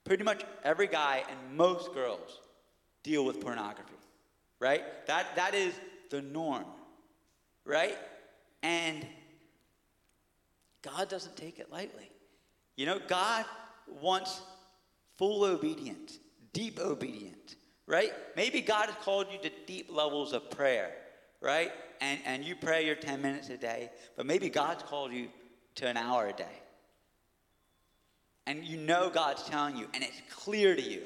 pretty 0.03 0.23
much 0.23 0.43
every 0.63 0.87
guy 0.87 1.23
and 1.29 1.57
most 1.57 1.93
girls 1.93 2.39
deal 3.03 3.25
with 3.25 3.41
pornography, 3.41 3.93
right? 4.59 4.83
That, 5.07 5.35
that 5.35 5.53
is 5.53 5.73
the 6.09 6.21
norm, 6.21 6.65
right? 7.65 7.97
And 8.63 9.05
God 10.81 11.09
doesn't 11.09 11.35
take 11.35 11.59
it 11.59 11.71
lightly. 11.71 12.09
You 12.75 12.85
know, 12.85 12.99
God 13.07 13.45
wants 14.01 14.41
full 15.17 15.43
obedience, 15.43 16.19
deep 16.53 16.79
obedience, 16.79 17.55
right? 17.85 18.11
Maybe 18.35 18.61
God 18.61 18.89
has 18.89 18.95
called 19.03 19.27
you 19.31 19.39
to 19.39 19.51
deep 19.65 19.89
levels 19.91 20.33
of 20.33 20.49
prayer, 20.49 20.91
right? 21.41 21.71
And, 22.01 22.19
and 22.25 22.43
you 22.43 22.55
pray 22.55 22.85
your 22.85 22.95
10 22.95 23.21
minutes 23.21 23.49
a 23.49 23.57
day, 23.57 23.89
but 24.15 24.25
maybe 24.25 24.49
God's 24.49 24.83
called 24.83 25.11
you 25.11 25.29
to 25.75 25.87
an 25.87 25.97
hour 25.97 26.27
a 26.27 26.33
day 26.33 26.61
and 28.47 28.63
you 28.63 28.77
know 28.77 29.09
God's 29.09 29.43
telling 29.43 29.75
you, 29.75 29.87
and 29.93 30.01
it's 30.01 30.21
clear 30.29 30.73
to 30.73 30.81
you, 30.81 31.01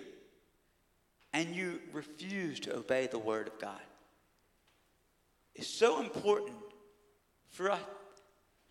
and 1.34 1.54
you 1.56 1.80
refuse 1.92 2.60
to 2.62 2.78
obey 2.78 3.08
the 3.08 3.18
word 3.18 3.48
of 3.48 3.60
God. 3.60 3.82
It's 5.56 5.68
so 5.68 6.02
important 6.02 6.56
for 7.50 7.72
us, 7.72 7.82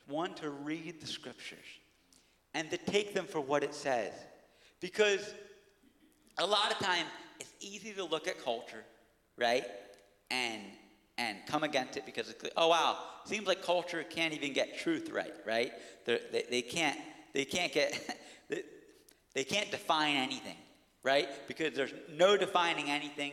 one, 0.06 0.34
to 0.34 0.50
read 0.50 1.00
the 1.00 1.06
scriptures 1.06 1.58
and 2.54 2.70
to 2.70 2.78
take 2.78 3.12
them 3.12 3.26
for 3.26 3.40
what 3.40 3.64
it 3.64 3.74
says. 3.74 4.12
Because 4.80 5.34
a 6.38 6.46
lot 6.46 6.72
of 6.72 6.78
time 6.78 7.06
it's 7.38 7.52
easy 7.60 7.92
to 7.92 8.04
look 8.04 8.28
at 8.28 8.42
culture, 8.42 8.84
right? 9.36 9.64
And 10.30 10.62
and 11.18 11.36
come 11.46 11.64
against 11.64 11.98
it 11.98 12.06
because 12.06 12.30
it's, 12.30 12.44
oh 12.56 12.68
wow, 12.68 12.96
seems 13.24 13.46
like 13.46 13.62
culture 13.62 14.02
can't 14.02 14.32
even 14.32 14.54
get 14.54 14.78
truth 14.78 15.10
right, 15.10 15.34
right? 15.46 15.72
They, 16.06 16.44
they 16.50 16.62
can't 16.62 16.98
they 17.34 17.44
can't 17.44 17.72
get 17.72 18.16
They 19.34 19.44
can't 19.44 19.70
define 19.70 20.16
anything, 20.16 20.56
right? 21.02 21.28
Because 21.46 21.74
there's 21.74 21.94
no 22.12 22.36
defining 22.36 22.90
anything, 22.90 23.32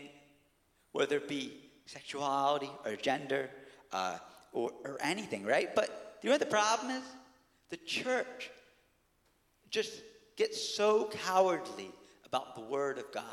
whether 0.91 1.17
it 1.17 1.27
be 1.27 1.53
sexuality 1.85 2.69
or 2.85 2.95
gender 2.95 3.49
uh, 3.91 4.17
or, 4.53 4.71
or 4.85 4.97
anything, 5.01 5.43
right? 5.43 5.73
But 5.73 5.87
do 6.21 6.27
you 6.27 6.29
know 6.29 6.33
what 6.33 6.39
the 6.39 6.45
problem 6.45 6.91
is? 6.91 7.03
The 7.69 7.77
church 7.77 8.51
just 9.69 10.01
gets 10.37 10.61
so 10.61 11.09
cowardly 11.25 11.91
about 12.25 12.55
the 12.55 12.61
Word 12.61 12.97
of 12.97 13.11
God. 13.11 13.23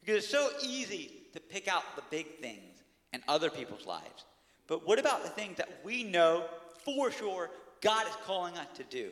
Because 0.00 0.24
it's 0.24 0.28
so 0.28 0.50
easy 0.62 1.12
to 1.32 1.40
pick 1.40 1.68
out 1.68 1.82
the 1.94 2.02
big 2.10 2.38
things 2.38 2.82
in 3.12 3.22
other 3.28 3.50
people's 3.50 3.86
lives. 3.86 4.24
But 4.66 4.86
what 4.86 4.98
about 4.98 5.22
the 5.22 5.28
things 5.30 5.58
that 5.58 5.68
we 5.84 6.02
know 6.02 6.44
for 6.84 7.10
sure 7.10 7.50
God 7.80 8.06
is 8.08 8.16
calling 8.24 8.56
us 8.56 8.66
to 8.76 8.84
do? 8.84 9.10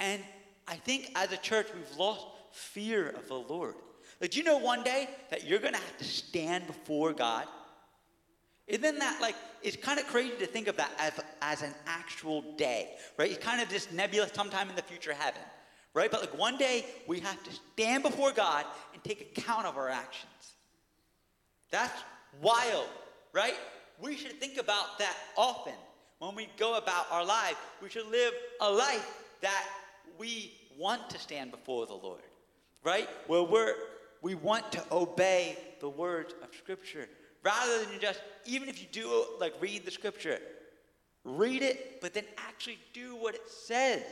And 0.00 0.22
I 0.66 0.76
think 0.76 1.10
as 1.14 1.32
a 1.32 1.36
church, 1.36 1.66
we've 1.74 1.96
lost 1.96 2.26
fear 2.52 3.10
of 3.10 3.28
the 3.28 3.34
Lord. 3.34 3.74
Do 4.20 4.38
you 4.38 4.44
know 4.44 4.58
one 4.58 4.82
day 4.82 5.08
that 5.30 5.44
you're 5.44 5.58
going 5.58 5.74
to 5.74 5.80
have 5.80 5.98
to 5.98 6.04
stand 6.04 6.66
before 6.66 7.12
God? 7.12 7.46
Isn't 8.66 8.98
that 8.98 9.20
like, 9.20 9.36
it's 9.62 9.76
kind 9.76 10.00
of 10.00 10.06
crazy 10.06 10.36
to 10.38 10.46
think 10.46 10.66
of 10.66 10.76
that 10.76 10.90
as, 10.98 11.12
as 11.40 11.62
an 11.62 11.74
actual 11.86 12.42
day, 12.56 12.90
right? 13.16 13.30
It's 13.30 13.44
kind 13.44 13.62
of 13.62 13.68
this 13.68 13.92
nebulous 13.92 14.32
sometime 14.32 14.68
in 14.68 14.76
the 14.76 14.82
future 14.82 15.12
heaven, 15.12 15.40
right? 15.94 16.10
But 16.10 16.20
like 16.20 16.36
one 16.36 16.56
day 16.56 16.84
we 17.06 17.20
have 17.20 17.42
to 17.44 17.50
stand 17.52 18.02
before 18.02 18.32
God 18.32 18.64
and 18.92 19.02
take 19.04 19.20
account 19.20 19.66
of 19.66 19.76
our 19.76 19.88
actions. 19.88 20.54
That's 21.70 22.02
wild, 22.42 22.88
right? 23.32 23.54
We 24.00 24.16
should 24.16 24.40
think 24.40 24.58
about 24.58 24.98
that 24.98 25.16
often. 25.36 25.74
When 26.18 26.34
we 26.34 26.48
go 26.56 26.76
about 26.76 27.06
our 27.10 27.24
life, 27.24 27.56
we 27.82 27.88
should 27.88 28.06
live 28.06 28.32
a 28.60 28.70
life 28.70 29.24
that 29.42 29.64
we 30.18 30.52
want 30.76 31.10
to 31.10 31.18
stand 31.18 31.50
before 31.50 31.86
the 31.86 31.94
Lord, 31.94 32.22
right? 32.82 33.08
Where 33.26 33.42
we're, 33.42 33.74
we 34.22 34.34
want 34.34 34.72
to 34.72 34.82
obey 34.90 35.58
the 35.80 35.88
words 35.88 36.34
of 36.42 36.48
Scripture. 36.56 37.08
Rather 37.42 37.84
than 37.84 38.00
just, 38.00 38.20
even 38.44 38.68
if 38.68 38.80
you 38.80 38.88
do 38.90 39.24
like 39.40 39.54
read 39.60 39.84
the 39.84 39.90
Scripture, 39.90 40.40
read 41.24 41.62
it, 41.62 42.00
but 42.00 42.14
then 42.14 42.24
actually 42.38 42.78
do 42.92 43.16
what 43.16 43.34
it 43.34 43.48
says, 43.48 44.02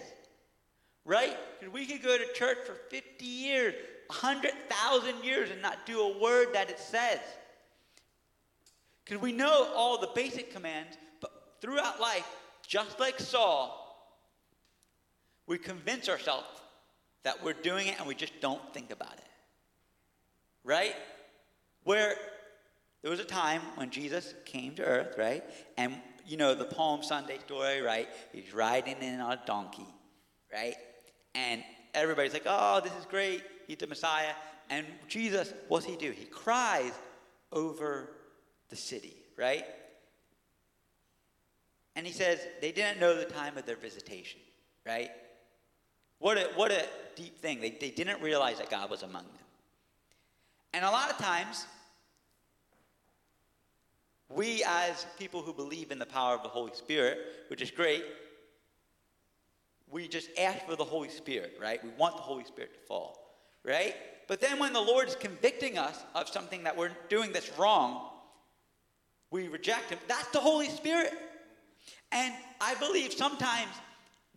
right? 1.05 1.37
Because 1.59 1.73
we 1.73 1.87
could 1.87 2.03
go 2.03 2.17
to 2.17 2.33
church 2.33 2.59
for 2.67 2.75
50 2.75 3.25
years, 3.25 3.75
100,000 4.09 5.25
years, 5.25 5.51
and 5.51 5.63
not 5.63 5.87
do 5.87 6.01
a 6.01 6.19
word 6.19 6.49
that 6.53 6.71
it 6.71 6.79
says. 6.79 7.21
Because 9.05 9.21
we 9.21 9.33
know 9.33 9.69
all 9.75 10.01
the 10.01 10.11
basic 10.15 10.53
commands, 10.53 10.97
but 11.21 11.57
throughout 11.61 12.01
life, 12.01 12.27
just 12.67 12.99
like 12.99 13.21
Saul, 13.21 13.81
we 15.47 15.59
convince 15.59 16.09
ourselves 16.09 16.47
that 17.23 17.43
we're 17.45 17.53
doing 17.53 17.89
it 17.89 17.99
and 17.99 18.07
we 18.07 18.15
just 18.15 18.41
don't 18.41 18.63
think 18.73 18.91
about 18.91 19.13
it. 19.13 19.25
Right? 20.65 20.95
Where 21.85 22.17
there 23.05 23.11
was 23.11 23.21
a 23.21 23.25
time 23.25 23.61
when 23.75 23.91
Jesus 23.91 24.33
came 24.47 24.75
to 24.77 24.83
earth, 24.83 25.19
right? 25.19 25.45
And 25.77 25.95
you 26.27 26.39
know 26.39 26.55
the 26.55 26.65
Palm 26.65 27.03
Sunday 27.03 27.37
story, 27.37 27.83
right? 27.83 28.09
He's 28.33 28.55
riding 28.55 28.97
in 29.03 29.21
on 29.21 29.33
a 29.33 29.41
donkey, 29.45 29.87
right? 30.51 30.77
And 31.35 31.63
everybody's 31.93 32.33
like, 32.33 32.47
oh, 32.47 32.81
this 32.83 32.95
is 32.99 33.05
great. 33.05 33.43
He's 33.67 33.77
the 33.77 33.87
Messiah. 33.87 34.33
and 34.71 34.87
Jesus, 35.07 35.53
what's 35.69 35.85
he 35.85 35.97
do? 35.97 36.13
He 36.13 36.25
cries 36.25 36.95
over 37.53 38.09
the 38.71 38.77
city, 38.77 39.15
right? 39.37 39.67
And 41.97 42.07
he 42.07 42.13
says 42.15 42.41
they 42.63 42.73
didn't 42.73 43.01
know 43.01 43.15
the 43.15 43.27
time 43.27 43.59
of 43.59 43.67
their 43.67 43.77
visitation, 43.77 44.41
right? 44.87 45.11
What 46.21 46.39
a, 46.39 46.49
what 46.55 46.73
a 46.73 46.87
deep 47.17 47.39
thing. 47.39 47.61
They, 47.61 47.77
they 47.79 47.91
didn't 47.91 48.23
realize 48.23 48.57
that 48.61 48.71
God 48.71 48.89
was 48.89 49.03
among 49.03 49.25
them. 49.25 49.45
And 50.73 50.87
a 50.87 50.91
lot 50.91 51.11
of 51.11 51.19
times, 51.19 51.67
we 54.29 54.65
as 54.67 55.07
people 55.19 55.43
who 55.43 55.53
believe 55.53 55.91
in 55.91 55.99
the 55.99 56.07
power 56.07 56.35
of 56.35 56.43
the 56.43 56.49
Holy 56.49 56.75
Spirit, 56.75 57.19
which 57.49 57.61
is 57.61 57.71
great, 57.71 58.05
we 59.91 60.09
just 60.09 60.29
ask 60.39 60.65
for 60.67 60.77
the 60.77 60.85
Holy 60.85 61.09
Spirit, 61.09 61.57
right? 61.61 61.83
We 61.83 61.91
want 61.99 62.17
the 62.17 62.23
Holy 62.23 62.45
Spirit 62.45 62.75
to 62.75 62.81
fall, 62.81 63.37
right? 63.65 63.95
But 64.27 64.41
then 64.41 64.59
when 64.59 64.73
the 64.73 64.81
Lord 64.81 65.09
is 65.09 65.17
convicting 65.17 65.79
us 65.79 66.03
of 66.15 66.29
something 66.29 66.65
that 66.65 66.77
we're 66.77 66.91
doing 67.09 67.33
that's 67.33 67.57
wrong, 67.59 68.09
we 69.31 69.49
reject 69.49 69.91
Him. 69.91 69.99
That's 70.09 70.29
the 70.29 70.41
Holy 70.41 70.69
Spirit. 70.69 71.13
And 72.13 72.33
I 72.61 72.75
believe 72.77 73.13
sometimes, 73.13 73.71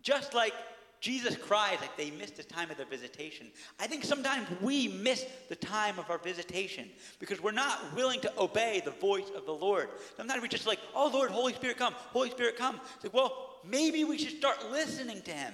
just 0.02 0.34
like 0.34 0.54
Jesus 1.00 1.36
cries 1.36 1.80
like 1.80 1.96
they 1.96 2.10
missed 2.12 2.38
the 2.38 2.44
time 2.44 2.72
of 2.72 2.78
their 2.78 2.86
visitation. 2.86 3.48
I 3.80 3.88
think 3.88 4.04
sometimes 4.04 4.48
we 4.62 4.88
miss 4.88 5.26
the 5.48 5.56
time 5.56 6.00
of 6.00 6.10
our 6.10 6.18
visitation 6.18 6.90
because 7.20 7.42
we're 7.42 7.52
not 7.52 7.96
willing 7.96 8.20
to 8.22 8.40
obey 8.40 8.82
the 8.84 8.92
voice 8.92 9.30
of 9.36 9.46
the 9.46 9.54
Lord. 9.54 9.90
Sometimes 10.16 10.42
we're 10.42 10.48
just 10.48 10.66
like, 10.66 10.80
oh 10.96 11.10
Lord, 11.14 11.30
Holy 11.30 11.54
Spirit, 11.54 11.78
come, 11.78 11.94
Holy 11.94 12.32
Spirit, 12.32 12.58
come. 12.58 12.80
It's 12.96 13.04
like, 13.04 13.14
well, 13.14 13.60
maybe 13.64 14.04
we 14.06 14.18
should 14.18 14.38
start 14.38 14.72
listening 14.72 15.22
to 15.22 15.32
Him 15.32 15.54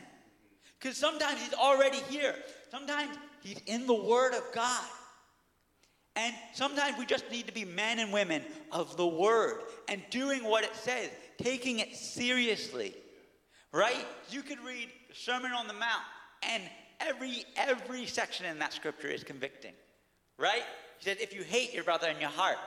because 0.79 0.97
sometimes 0.97 1.41
He's 1.41 1.53
already 1.53 1.99
here. 2.09 2.35
Sometimes 2.71 3.17
He's 3.41 3.59
in 3.65 3.85
the 3.85 3.93
Word 3.93 4.33
of 4.33 4.43
God. 4.53 4.83
And 6.15 6.33
sometimes 6.53 6.97
we 6.97 7.05
just 7.05 7.29
need 7.31 7.47
to 7.47 7.53
be 7.53 7.65
men 7.65 7.99
and 7.99 8.13
women 8.13 8.43
of 8.71 8.95
the 8.97 9.07
Word 9.07 9.61
and 9.89 10.01
doing 10.09 10.43
what 10.43 10.63
it 10.63 10.75
says, 10.75 11.09
taking 11.37 11.79
it 11.79 11.95
seriously. 11.95 12.93
Right? 13.71 14.05
You 14.29 14.43
could 14.43 14.59
read 14.59 14.89
Sermon 15.13 15.51
on 15.51 15.67
the 15.67 15.73
Mount, 15.73 16.03
and 16.43 16.63
every 16.99 17.45
every 17.55 18.05
section 18.05 18.45
in 18.45 18.59
that 18.59 18.73
scripture 18.73 19.07
is 19.07 19.23
convicting. 19.23 19.73
Right? 20.37 20.63
He 20.97 21.05
says, 21.05 21.17
if 21.19 21.33
you 21.33 21.43
hate 21.43 21.73
your 21.73 21.83
brother 21.83 22.09
in 22.09 22.19
your 22.19 22.29
heart, 22.29 22.57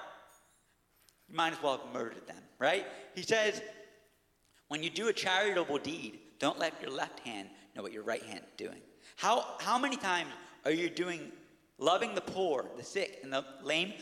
you 1.29 1.35
might 1.35 1.53
as 1.53 1.63
well 1.63 1.79
have 1.79 1.93
murdered 1.93 2.27
them. 2.27 2.43
Right? 2.59 2.87
He 3.15 3.23
says, 3.23 3.61
when 4.69 4.83
you 4.83 4.91
do 4.91 5.09
a 5.09 5.13
charitable 5.13 5.79
deed, 5.79 6.19
don't 6.39 6.59
let 6.59 6.81
your 6.81 6.91
left 6.91 7.21
hand 7.21 7.49
know 7.75 7.83
what 7.83 7.93
your 7.93 8.03
right 8.03 8.23
hand 8.23 8.41
is 8.41 8.53
doing. 8.57 8.81
How, 9.17 9.57
how 9.61 9.79
many 9.79 9.97
times 9.97 10.31
are 10.65 10.71
you 10.71 10.91
doing 10.91 11.33
loving 11.79 12.15
the 12.15 12.21
poor, 12.21 12.67
the 12.77 12.85
sick, 12.85 13.21
and 13.23 13.33
the 13.33 13.45
lame 13.63 13.93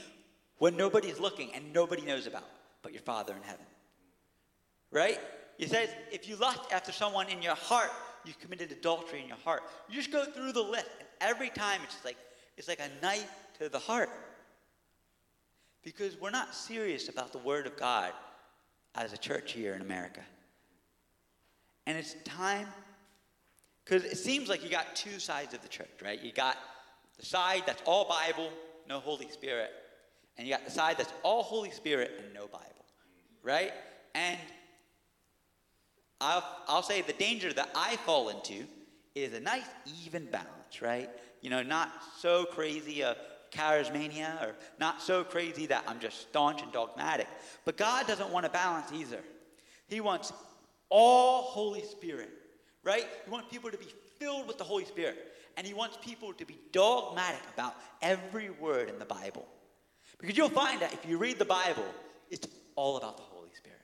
when 0.58 0.76
nobody's 0.76 1.20
looking 1.20 1.52
and 1.54 1.72
nobody 1.72 2.02
knows 2.02 2.26
about 2.26 2.44
but 2.82 2.92
your 2.92 3.02
Father 3.02 3.34
in 3.34 3.42
heaven? 3.42 3.66
Right? 4.90 5.20
He 5.58 5.66
says, 5.66 5.88
if 6.10 6.28
you 6.28 6.36
lust 6.36 6.60
after 6.72 6.92
someone 6.92 7.28
in 7.28 7.42
your 7.42 7.54
heart, 7.54 7.90
you've 8.24 8.38
committed 8.38 8.72
adultery 8.72 9.20
in 9.20 9.28
your 9.28 9.36
heart. 9.38 9.62
You 9.88 9.96
just 9.96 10.12
go 10.12 10.24
through 10.24 10.52
the 10.52 10.62
list, 10.62 10.88
and 10.98 11.08
every 11.20 11.50
time 11.50 11.80
it's 11.84 12.04
like 12.04 12.16
it's 12.56 12.68
like 12.68 12.80
a 12.80 13.04
knife 13.04 13.30
to 13.58 13.68
the 13.68 13.78
heart. 13.78 14.10
Because 15.82 16.18
we're 16.18 16.30
not 16.30 16.54
serious 16.54 17.08
about 17.08 17.32
the 17.32 17.38
Word 17.38 17.66
of 17.66 17.76
God 17.76 18.12
as 18.94 19.12
a 19.12 19.18
church 19.18 19.52
here 19.52 19.74
in 19.74 19.82
America. 19.82 20.22
And 21.86 21.98
it's 21.98 22.14
time, 22.24 22.66
because 23.84 24.04
it 24.04 24.16
seems 24.16 24.48
like 24.48 24.64
you 24.64 24.70
got 24.70 24.96
two 24.96 25.18
sides 25.18 25.52
of 25.52 25.60
the 25.60 25.68
church, 25.68 25.90
right? 26.02 26.22
You 26.22 26.32
got 26.32 26.56
the 27.18 27.26
side 27.26 27.64
that's 27.66 27.82
all 27.84 28.08
Bible, 28.08 28.50
no 28.88 29.00
Holy 29.00 29.28
Spirit, 29.28 29.70
and 30.38 30.46
you 30.46 30.54
got 30.54 30.64
the 30.64 30.70
side 30.70 30.96
that's 30.96 31.12
all 31.22 31.42
Holy 31.42 31.70
Spirit 31.70 32.12
and 32.24 32.32
no 32.32 32.46
Bible, 32.46 32.86
right? 33.42 33.72
And 34.14 34.38
I'll, 36.24 36.44
I'll 36.68 36.82
say 36.82 37.02
the 37.02 37.12
danger 37.12 37.52
that 37.52 37.68
I 37.74 37.96
fall 37.96 38.30
into 38.30 38.64
is 39.14 39.34
a 39.34 39.40
nice 39.40 39.66
even 40.04 40.24
balance, 40.26 40.80
right? 40.80 41.10
You 41.42 41.50
know, 41.50 41.62
not 41.62 41.90
so 42.18 42.46
crazy 42.46 43.02
a 43.02 43.14
charismania 43.52 44.42
or 44.42 44.54
not 44.80 45.02
so 45.02 45.22
crazy 45.22 45.66
that 45.66 45.84
I'm 45.86 46.00
just 46.00 46.22
staunch 46.22 46.62
and 46.62 46.72
dogmatic. 46.72 47.28
But 47.66 47.76
God 47.76 48.06
doesn't 48.06 48.30
want 48.30 48.46
a 48.46 48.48
balance 48.48 48.90
either. 48.92 49.20
He 49.86 50.00
wants 50.00 50.32
all 50.88 51.42
Holy 51.42 51.84
Spirit, 51.84 52.30
right? 52.82 53.06
He 53.24 53.30
wants 53.30 53.48
people 53.50 53.70
to 53.70 53.76
be 53.76 53.88
filled 54.18 54.48
with 54.48 54.56
the 54.56 54.64
Holy 54.64 54.86
Spirit. 54.86 55.32
And 55.58 55.66
he 55.66 55.74
wants 55.74 55.98
people 56.02 56.32
to 56.32 56.46
be 56.46 56.58
dogmatic 56.72 57.42
about 57.54 57.76
every 58.00 58.48
word 58.48 58.88
in 58.88 58.98
the 58.98 59.04
Bible. 59.04 59.46
Because 60.18 60.38
you'll 60.38 60.48
find 60.48 60.80
that 60.80 60.94
if 60.94 61.06
you 61.06 61.18
read 61.18 61.38
the 61.38 61.44
Bible, 61.44 61.84
it's 62.30 62.48
all 62.76 62.96
about 62.96 63.18
the 63.18 63.22
Holy 63.22 63.50
Spirit. 63.54 63.78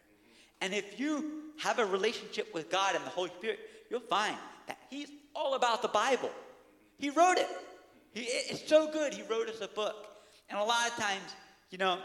And 0.62 0.74
if 0.74 0.98
you 0.98 1.49
have 1.60 1.78
a 1.78 1.84
relationship 1.84 2.52
with 2.54 2.70
God 2.70 2.94
and 2.94 3.04
the 3.04 3.10
Holy 3.10 3.30
Spirit, 3.38 3.60
you'll 3.90 4.00
find 4.00 4.36
that 4.66 4.78
He's 4.88 5.10
all 5.34 5.54
about 5.54 5.82
the 5.82 5.88
Bible. 5.88 6.30
He 6.98 7.10
wrote 7.10 7.38
it. 7.38 7.48
He, 8.12 8.22
it's 8.22 8.68
so 8.68 8.90
good. 8.90 9.14
He 9.14 9.22
wrote 9.22 9.48
us 9.48 9.60
a 9.60 9.68
book. 9.68 10.06
And 10.48 10.58
a 10.58 10.64
lot 10.64 10.88
of 10.88 10.94
times, 10.96 11.34
you 11.70 11.78
know, 11.78 11.98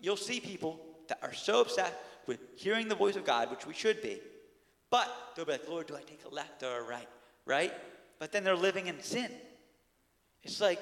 you'll 0.00 0.16
see 0.16 0.40
people 0.40 0.80
that 1.08 1.18
are 1.22 1.32
so 1.32 1.60
obsessed 1.60 1.94
with 2.26 2.38
hearing 2.56 2.88
the 2.88 2.94
voice 2.94 3.16
of 3.16 3.24
God, 3.24 3.50
which 3.50 3.66
we 3.66 3.74
should 3.74 4.02
be, 4.02 4.20
but 4.90 5.08
they'll 5.34 5.44
be 5.44 5.52
like, 5.52 5.68
Lord, 5.68 5.86
do 5.86 5.96
I 5.96 6.02
take 6.02 6.20
a 6.30 6.34
left 6.34 6.62
or 6.62 6.80
a 6.80 6.82
right? 6.82 7.08
Right? 7.46 7.72
But 8.18 8.32
then 8.32 8.44
they're 8.44 8.54
living 8.54 8.86
in 8.86 9.02
sin. 9.02 9.30
It's 10.42 10.60
like, 10.60 10.80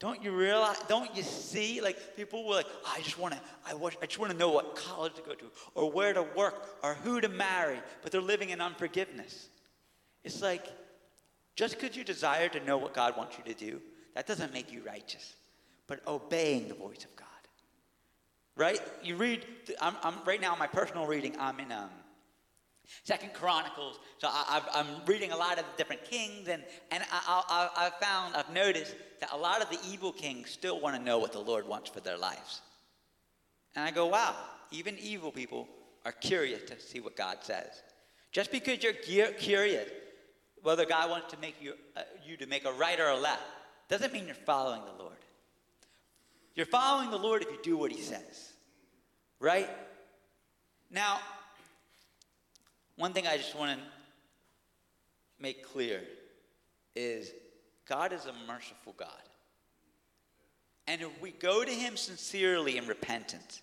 don't 0.00 0.24
you 0.24 0.32
realize, 0.32 0.78
don't 0.88 1.14
you 1.14 1.22
see? 1.22 1.82
Like 1.82 2.16
people 2.16 2.46
were 2.46 2.54
like, 2.54 2.66
oh, 2.84 2.94
I 2.96 3.02
just 3.02 3.18
want 3.18 3.34
to, 3.34 3.40
I, 3.66 3.74
I 3.74 4.06
just 4.06 4.18
want 4.18 4.32
to 4.32 4.38
know 4.38 4.48
what 4.50 4.74
college 4.74 5.14
to 5.14 5.22
go 5.22 5.34
to, 5.34 5.44
or 5.74 5.92
where 5.92 6.14
to 6.14 6.22
work, 6.34 6.78
or 6.82 6.94
who 6.94 7.20
to 7.20 7.28
marry, 7.28 7.78
but 8.02 8.10
they're 8.10 8.22
living 8.22 8.48
in 8.48 8.62
unforgiveness. 8.62 9.50
It's 10.24 10.40
like, 10.40 10.66
just 11.54 11.78
because 11.78 11.96
you 11.96 12.02
desire 12.02 12.48
to 12.48 12.64
know 12.64 12.78
what 12.78 12.94
God 12.94 13.16
wants 13.16 13.36
you 13.36 13.44
to 13.52 13.58
do, 13.58 13.80
that 14.14 14.26
doesn't 14.26 14.54
make 14.54 14.72
you 14.72 14.82
righteous. 14.86 15.36
But 15.86 16.00
obeying 16.06 16.68
the 16.68 16.74
voice 16.74 17.04
of 17.04 17.14
God. 17.14 17.26
Right? 18.56 18.80
You 19.02 19.16
read, 19.16 19.44
I'm, 19.82 19.96
I'm 20.02 20.14
right 20.24 20.40
now, 20.40 20.56
my 20.56 20.66
personal 20.66 21.06
reading, 21.06 21.36
I'm 21.38 21.60
in 21.60 21.70
um, 21.72 21.90
Second 23.04 23.32
Chronicles. 23.32 23.98
So 24.18 24.28
I, 24.30 24.60
am 24.74 24.86
reading 25.06 25.32
a 25.32 25.36
lot 25.36 25.58
of 25.58 25.64
the 25.64 25.76
different 25.76 26.04
kings, 26.04 26.48
and, 26.48 26.62
and 26.90 27.02
I, 27.10 27.42
I, 27.76 27.86
I 27.86 28.04
found, 28.04 28.36
I've 28.36 28.52
noticed 28.52 28.94
that 29.20 29.30
a 29.32 29.36
lot 29.36 29.62
of 29.62 29.70
the 29.70 29.78
evil 29.90 30.12
kings 30.12 30.50
still 30.50 30.80
want 30.80 30.96
to 30.96 31.02
know 31.02 31.18
what 31.18 31.32
the 31.32 31.40
Lord 31.40 31.66
wants 31.66 31.90
for 31.90 32.00
their 32.00 32.18
lives. 32.18 32.60
And 33.76 33.84
I 33.84 33.90
go, 33.90 34.06
wow, 34.06 34.34
even 34.70 34.98
evil 34.98 35.30
people 35.30 35.68
are 36.04 36.12
curious 36.12 36.62
to 36.70 36.80
see 36.80 37.00
what 37.00 37.16
God 37.16 37.38
says. 37.42 37.82
Just 38.32 38.50
because 38.50 38.82
you're 38.82 39.32
curious 39.32 39.88
whether 40.62 40.84
God 40.84 41.10
wants 41.10 41.32
to 41.32 41.38
make 41.40 41.56
you, 41.60 41.74
uh, 41.96 42.02
you 42.26 42.36
to 42.36 42.46
make 42.46 42.64
a 42.64 42.72
right 42.72 42.98
or 42.98 43.08
a 43.08 43.16
left, 43.16 43.42
doesn't 43.88 44.12
mean 44.12 44.26
you're 44.26 44.34
following 44.34 44.82
the 44.84 45.02
Lord. 45.02 45.16
You're 46.54 46.66
following 46.66 47.10
the 47.10 47.18
Lord 47.18 47.42
if 47.42 47.48
you 47.50 47.58
do 47.62 47.76
what 47.76 47.90
He 47.90 48.00
says, 48.00 48.52
right? 49.38 49.68
Now, 50.90 51.18
one 53.00 53.14
thing 53.14 53.26
I 53.26 53.38
just 53.38 53.56
want 53.56 53.78
to 53.78 53.84
make 55.40 55.66
clear 55.66 56.02
is 56.94 57.32
God 57.88 58.12
is 58.12 58.26
a 58.26 58.34
merciful 58.46 58.94
God. 58.94 59.08
And 60.86 61.00
if 61.00 61.08
we 61.22 61.30
go 61.30 61.64
to 61.64 61.70
Him 61.70 61.96
sincerely 61.96 62.76
in 62.76 62.86
repentance, 62.86 63.62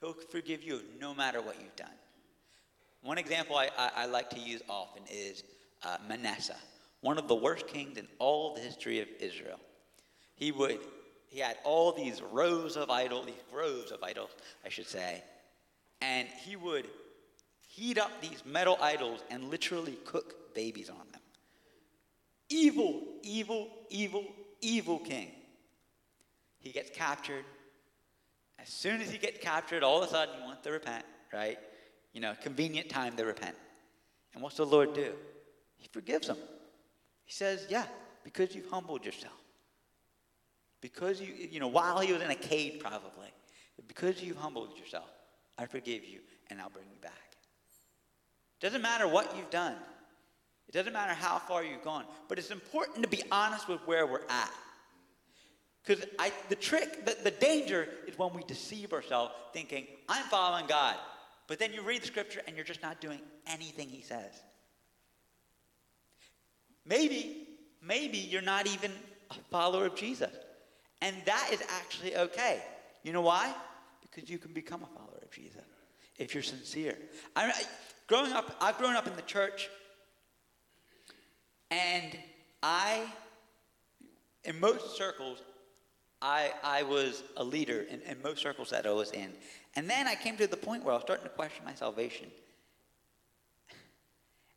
He'll 0.00 0.12
forgive 0.12 0.62
you 0.62 0.82
no 1.00 1.14
matter 1.14 1.40
what 1.40 1.56
you've 1.58 1.74
done. 1.74 1.88
One 3.02 3.16
example 3.16 3.56
I, 3.56 3.70
I, 3.78 3.90
I 3.96 4.06
like 4.06 4.28
to 4.30 4.38
use 4.38 4.60
often 4.68 5.04
is 5.10 5.42
uh, 5.82 5.96
Manasseh, 6.06 6.56
one 7.00 7.16
of 7.16 7.28
the 7.28 7.34
worst 7.34 7.66
kings 7.66 7.96
in 7.96 8.06
all 8.18 8.54
the 8.54 8.60
history 8.60 9.00
of 9.00 9.08
Israel. 9.20 9.58
He 10.34 10.52
would 10.52 10.80
he 11.28 11.40
had 11.40 11.56
all 11.64 11.92
these 11.92 12.20
rows 12.20 12.76
of 12.76 12.90
idols, 12.90 13.24
these 13.24 13.42
groves 13.50 13.90
of 13.90 14.02
idols, 14.02 14.30
I 14.66 14.68
should 14.68 14.86
say, 14.86 15.24
and 16.02 16.28
he 16.28 16.56
would 16.56 16.86
heat 17.74 17.98
up 17.98 18.10
these 18.20 18.42
metal 18.46 18.78
idols 18.80 19.24
and 19.30 19.50
literally 19.50 19.98
cook 20.04 20.54
babies 20.54 20.90
on 20.90 21.06
them. 21.12 21.20
Evil, 22.48 23.02
evil, 23.22 23.68
evil, 23.90 24.24
evil 24.60 24.98
king. 25.00 25.32
He 26.60 26.70
gets 26.70 26.90
captured. 26.90 27.44
As 28.60 28.68
soon 28.68 29.00
as 29.00 29.10
he 29.10 29.18
gets 29.18 29.38
captured, 29.42 29.82
all 29.82 30.02
of 30.02 30.08
a 30.08 30.10
sudden 30.10 30.36
he 30.38 30.42
wants 30.42 30.62
to 30.62 30.70
repent, 30.70 31.04
right? 31.32 31.58
You 32.12 32.20
know, 32.20 32.34
convenient 32.40 32.88
time 32.88 33.16
to 33.16 33.24
repent. 33.24 33.56
And 34.34 34.42
what's 34.42 34.56
the 34.56 34.66
Lord 34.66 34.94
do? 34.94 35.12
He 35.76 35.88
forgives 35.88 36.28
him. 36.28 36.36
He 37.24 37.32
says, 37.32 37.66
Yeah, 37.68 37.86
because 38.22 38.54
you've 38.54 38.70
humbled 38.70 39.04
yourself. 39.04 39.32
Because 40.80 41.20
you, 41.20 41.34
you 41.50 41.60
know, 41.60 41.68
while 41.68 41.98
he 41.98 42.12
was 42.12 42.22
in 42.22 42.30
a 42.30 42.36
cave 42.36 42.78
probably, 42.78 43.32
because 43.88 44.22
you've 44.22 44.36
humbled 44.36 44.78
yourself, 44.78 45.10
I 45.58 45.66
forgive 45.66 46.04
you 46.04 46.20
and 46.50 46.60
I'll 46.60 46.70
bring 46.70 46.86
you 46.90 46.98
back. 47.00 47.23
It 48.64 48.68
doesn't 48.68 48.80
matter 48.80 49.06
what 49.06 49.36
you've 49.36 49.50
done. 49.50 49.74
It 50.68 50.72
doesn't 50.72 50.94
matter 50.94 51.12
how 51.12 51.38
far 51.38 51.62
you've 51.62 51.84
gone. 51.84 52.06
But 52.28 52.38
it's 52.38 52.50
important 52.50 53.02
to 53.02 53.10
be 53.10 53.22
honest 53.30 53.68
with 53.68 53.78
where 53.80 54.06
we're 54.06 54.24
at. 54.30 54.50
Because 55.84 56.06
the 56.48 56.54
trick, 56.54 57.04
the, 57.04 57.14
the 57.24 57.30
danger 57.30 57.86
is 58.08 58.16
when 58.16 58.32
we 58.32 58.42
deceive 58.44 58.94
ourselves 58.94 59.34
thinking, 59.52 59.86
I'm 60.08 60.24
following 60.28 60.64
God. 60.66 60.96
But 61.46 61.58
then 61.58 61.74
you 61.74 61.82
read 61.82 62.00
the 62.00 62.06
scripture 62.06 62.40
and 62.46 62.56
you're 62.56 62.64
just 62.64 62.80
not 62.80 63.02
doing 63.02 63.20
anything 63.46 63.90
he 63.90 64.00
says. 64.00 64.32
Maybe, 66.86 67.46
maybe 67.82 68.16
you're 68.16 68.40
not 68.40 68.66
even 68.66 68.92
a 69.30 69.34
follower 69.50 69.84
of 69.84 69.94
Jesus. 69.94 70.32
And 71.02 71.14
that 71.26 71.50
is 71.52 71.62
actually 71.68 72.16
okay. 72.16 72.62
You 73.02 73.12
know 73.12 73.20
why? 73.20 73.54
Because 74.00 74.30
you 74.30 74.38
can 74.38 74.54
become 74.54 74.82
a 74.82 74.98
follower 74.98 75.20
of 75.22 75.30
Jesus 75.30 75.63
if 76.18 76.34
you're 76.34 76.42
sincere. 76.42 76.96
I, 77.36 77.52
growing 78.06 78.32
up, 78.32 78.56
I've 78.60 78.78
grown 78.78 78.94
up 78.94 79.06
in 79.06 79.16
the 79.16 79.22
church, 79.22 79.68
and 81.70 82.16
I, 82.62 83.04
in 84.44 84.58
most 84.60 84.96
circles, 84.96 85.42
I, 86.22 86.52
I 86.62 86.82
was 86.84 87.22
a 87.36 87.44
leader 87.44 87.82
in, 87.82 88.00
in 88.02 88.22
most 88.22 88.40
circles 88.40 88.70
that 88.70 88.86
I 88.86 88.92
was 88.92 89.12
in. 89.12 89.30
And 89.76 89.90
then 89.90 90.06
I 90.06 90.14
came 90.14 90.36
to 90.38 90.46
the 90.46 90.56
point 90.56 90.82
where 90.82 90.92
I 90.92 90.96
was 90.96 91.02
starting 91.02 91.24
to 91.24 91.30
question 91.30 91.64
my 91.66 91.74
salvation. 91.74 92.28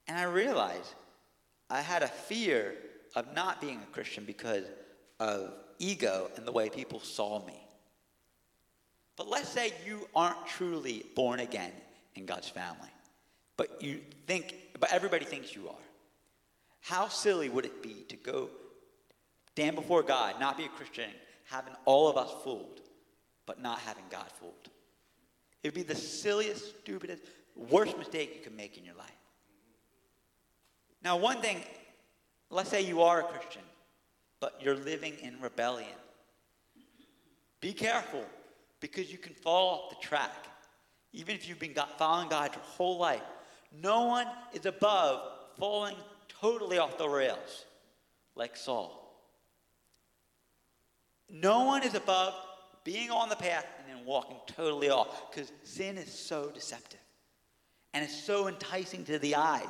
And 0.08 0.18
I 0.18 0.24
realized 0.24 0.94
I 1.70 1.82
had 1.82 2.04
a 2.04 2.08
fear 2.08 2.76
of 3.16 3.34
not 3.36 3.60
being 3.60 3.82
a 3.82 3.94
Christian 3.94 4.24
because 4.24 4.64
of 5.20 5.54
ego 5.80 6.32
and 6.38 6.48
the 6.48 6.52
way 6.52 6.70
people 6.70 7.00
saw 7.00 7.46
me. 7.46 7.67
But 9.18 9.28
let's 9.28 9.50
say 9.50 9.74
you 9.86 10.08
aren't 10.16 10.46
truly 10.46 11.04
born 11.16 11.42
again 11.42 11.72
in 12.16 12.26
God's 12.26 12.48
family, 12.48 12.90
but 13.58 13.82
you 13.82 14.00
think, 14.28 14.56
but 14.80 14.94
everybody 14.94 15.26
thinks 15.26 15.54
you 15.56 15.68
are. 15.68 15.76
How 16.82 17.10
silly 17.10 17.50
would 17.50 17.66
it 17.66 17.84
be 17.84 18.06
to 18.08 18.16
go 18.16 18.50
stand 19.52 19.76
before 19.76 20.04
God, 20.04 20.40
not 20.40 20.58
be 20.58 20.66
a 20.66 20.70
Christian, 20.70 21.10
having 21.46 21.74
all 21.86 22.08
of 22.08 22.16
us 22.16 22.32
fooled, 22.44 22.80
but 23.48 23.60
not 23.60 23.80
having 23.80 24.06
God 24.12 24.28
fooled? 24.40 24.54
It 25.64 25.70
would 25.70 25.74
be 25.74 25.84
the 25.84 25.96
silliest, 25.96 26.80
stupidest, 26.82 27.24
worst 27.56 27.98
mistake 27.98 28.36
you 28.38 28.44
can 28.44 28.56
make 28.56 28.78
in 28.78 28.86
your 28.86 28.96
life. 28.96 29.10
Now, 31.04 31.18
one 31.18 31.42
thing, 31.42 31.62
let's 32.52 32.70
say 32.70 32.82
you 32.82 33.02
are 33.02 33.22
a 33.22 33.24
Christian, 33.24 33.64
but 34.40 34.60
you're 34.62 34.76
living 34.76 35.16
in 35.22 35.42
rebellion. 35.42 35.90
Be 37.60 37.74
careful 37.74 38.24
because 38.80 39.12
you 39.12 39.18
can 39.18 39.34
fall 39.34 39.70
off 39.70 39.90
the 39.90 40.08
track. 40.08 40.48
Even 41.14 41.36
if 41.36 41.48
you've 41.48 41.60
been 41.60 41.76
following 41.98 42.30
God 42.30 42.54
your 42.54 42.64
whole 42.64 42.98
life, 42.98 43.22
no 43.82 44.06
one 44.06 44.28
is 44.54 44.66
above 44.66 45.22
falling 45.58 45.96
totally 46.28 46.78
off 46.78 46.98
the 46.98 47.08
rails 47.08 47.66
like 48.36 48.56
Saul. 48.56 49.04
No 51.30 51.66
one 51.66 51.84
is 51.84 51.96
above 51.96 52.34
being 52.84 53.12
on 53.12 53.30
the 53.30 53.36
path 53.36 53.66
and 53.80 53.98
then 53.98 54.06
walking 54.06 54.38
totally 54.48 54.90
off 54.90 55.30
because 55.30 55.52
sin 55.64 55.98
is 55.98 56.12
so 56.12 56.50
deceptive 56.54 57.00
and 57.94 58.04
it's 58.04 58.16
so 58.16 58.48
enticing 58.48 59.04
to 59.06 59.20
the 59.20 59.36
eyes. 59.36 59.68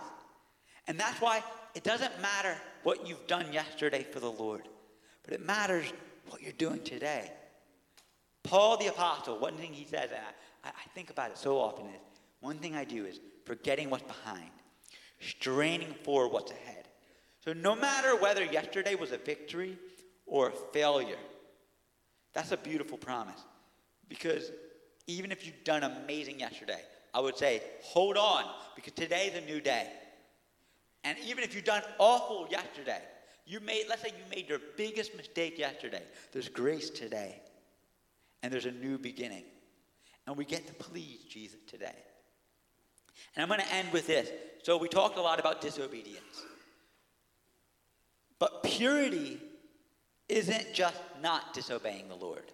And 0.88 1.00
that's 1.00 1.20
why 1.20 1.44
it 1.74 1.84
doesn't 1.84 2.22
matter 2.22 2.56
what 2.84 3.08
you've 3.08 3.26
done 3.28 3.52
yesterday 3.52 4.04
for 4.04 4.20
the 4.20 4.32
Lord, 4.32 4.68
but 5.24 5.34
it 5.34 5.46
matters 5.46 5.86
what 6.30 6.42
you're 6.42 6.52
doing 6.54 6.84
today. 6.84 7.32
Paul 8.48 8.78
the 8.78 8.88
Apostle, 8.88 9.38
one 9.40 9.56
thing 9.56 9.74
he 9.74 9.86
says, 9.86 10.10
and 10.12 10.22
I, 10.64 10.70
I 10.70 10.90
think 10.96 11.10
about 11.10 11.32
it 11.32 11.38
so 11.38 11.60
often, 11.60 11.86
is 11.88 12.02
one 12.40 12.58
thing 12.58 12.76
I 12.76 12.84
do 12.84 13.06
is 13.06 13.20
forgetting 13.46 13.90
what's 13.90 14.04
behind, 14.04 14.50
straining 15.20 15.94
for 16.04 16.30
what's 16.30 16.52
ahead. 16.52 16.88
So 17.44 17.54
no 17.54 17.76
matter 17.76 18.16
whether 18.16 18.44
yesterday 18.44 18.96
was 18.96 19.12
a 19.12 19.18
victory 19.18 19.78
or 20.26 20.50
a 20.50 20.52
failure, 20.52 21.18
that's 22.34 22.52
a 22.52 22.58
beautiful 22.58 22.98
promise. 22.98 23.40
Because 24.10 24.52
even 25.08 25.32
if 25.32 25.46
you've 25.46 25.64
done 25.64 25.84
amazing 25.84 26.40
yesterday, 26.40 26.82
I 27.14 27.20
would 27.20 27.38
say 27.38 27.62
hold 27.82 28.18
on 28.18 28.44
because 28.76 28.94
today's 28.94 29.34
a 29.36 29.42
new 29.42 29.62
day. 29.62 29.88
And 31.04 31.18
even 31.26 31.44
if 31.44 31.56
you've 31.56 31.64
done 31.64 31.82
awful 32.00 32.48
yesterday, 32.52 33.02
you 33.46 33.62
made, 33.62 33.86
let's 33.88 34.02
say 34.02 34.10
you 34.10 34.36
made 34.36 34.50
your 34.50 34.60
biggest 34.76 35.16
mistake 35.16 35.58
yesterday, 35.58 36.04
there's 36.34 36.50
grace 36.50 36.90
today. 36.90 37.42
And 38.44 38.54
there's 38.54 38.66
a 38.66 38.72
new 38.72 38.98
beginning. 38.98 39.44
And 40.26 40.38
we 40.38 40.46
get 40.46 40.68
to 40.68 40.74
please 40.74 41.20
Jesus 41.30 41.60
today. 41.68 41.96
And 43.36 43.44
I'm 43.44 43.50
going 43.50 43.62
to 43.62 43.74
end 43.74 43.92
with 43.92 44.08
this. 44.08 44.30
So 44.64 44.78
we 44.78 44.88
talked 44.88 45.18
a 45.18 45.22
lot 45.22 45.40
about 45.40 45.62
disobedience. 45.62 46.44
But 48.40 48.64
purity 48.64 49.40
isn't 50.30 50.74
just 50.74 51.02
not 51.22 51.54
disobeying 51.54 52.10
the 52.10 52.16
Lord, 52.16 52.52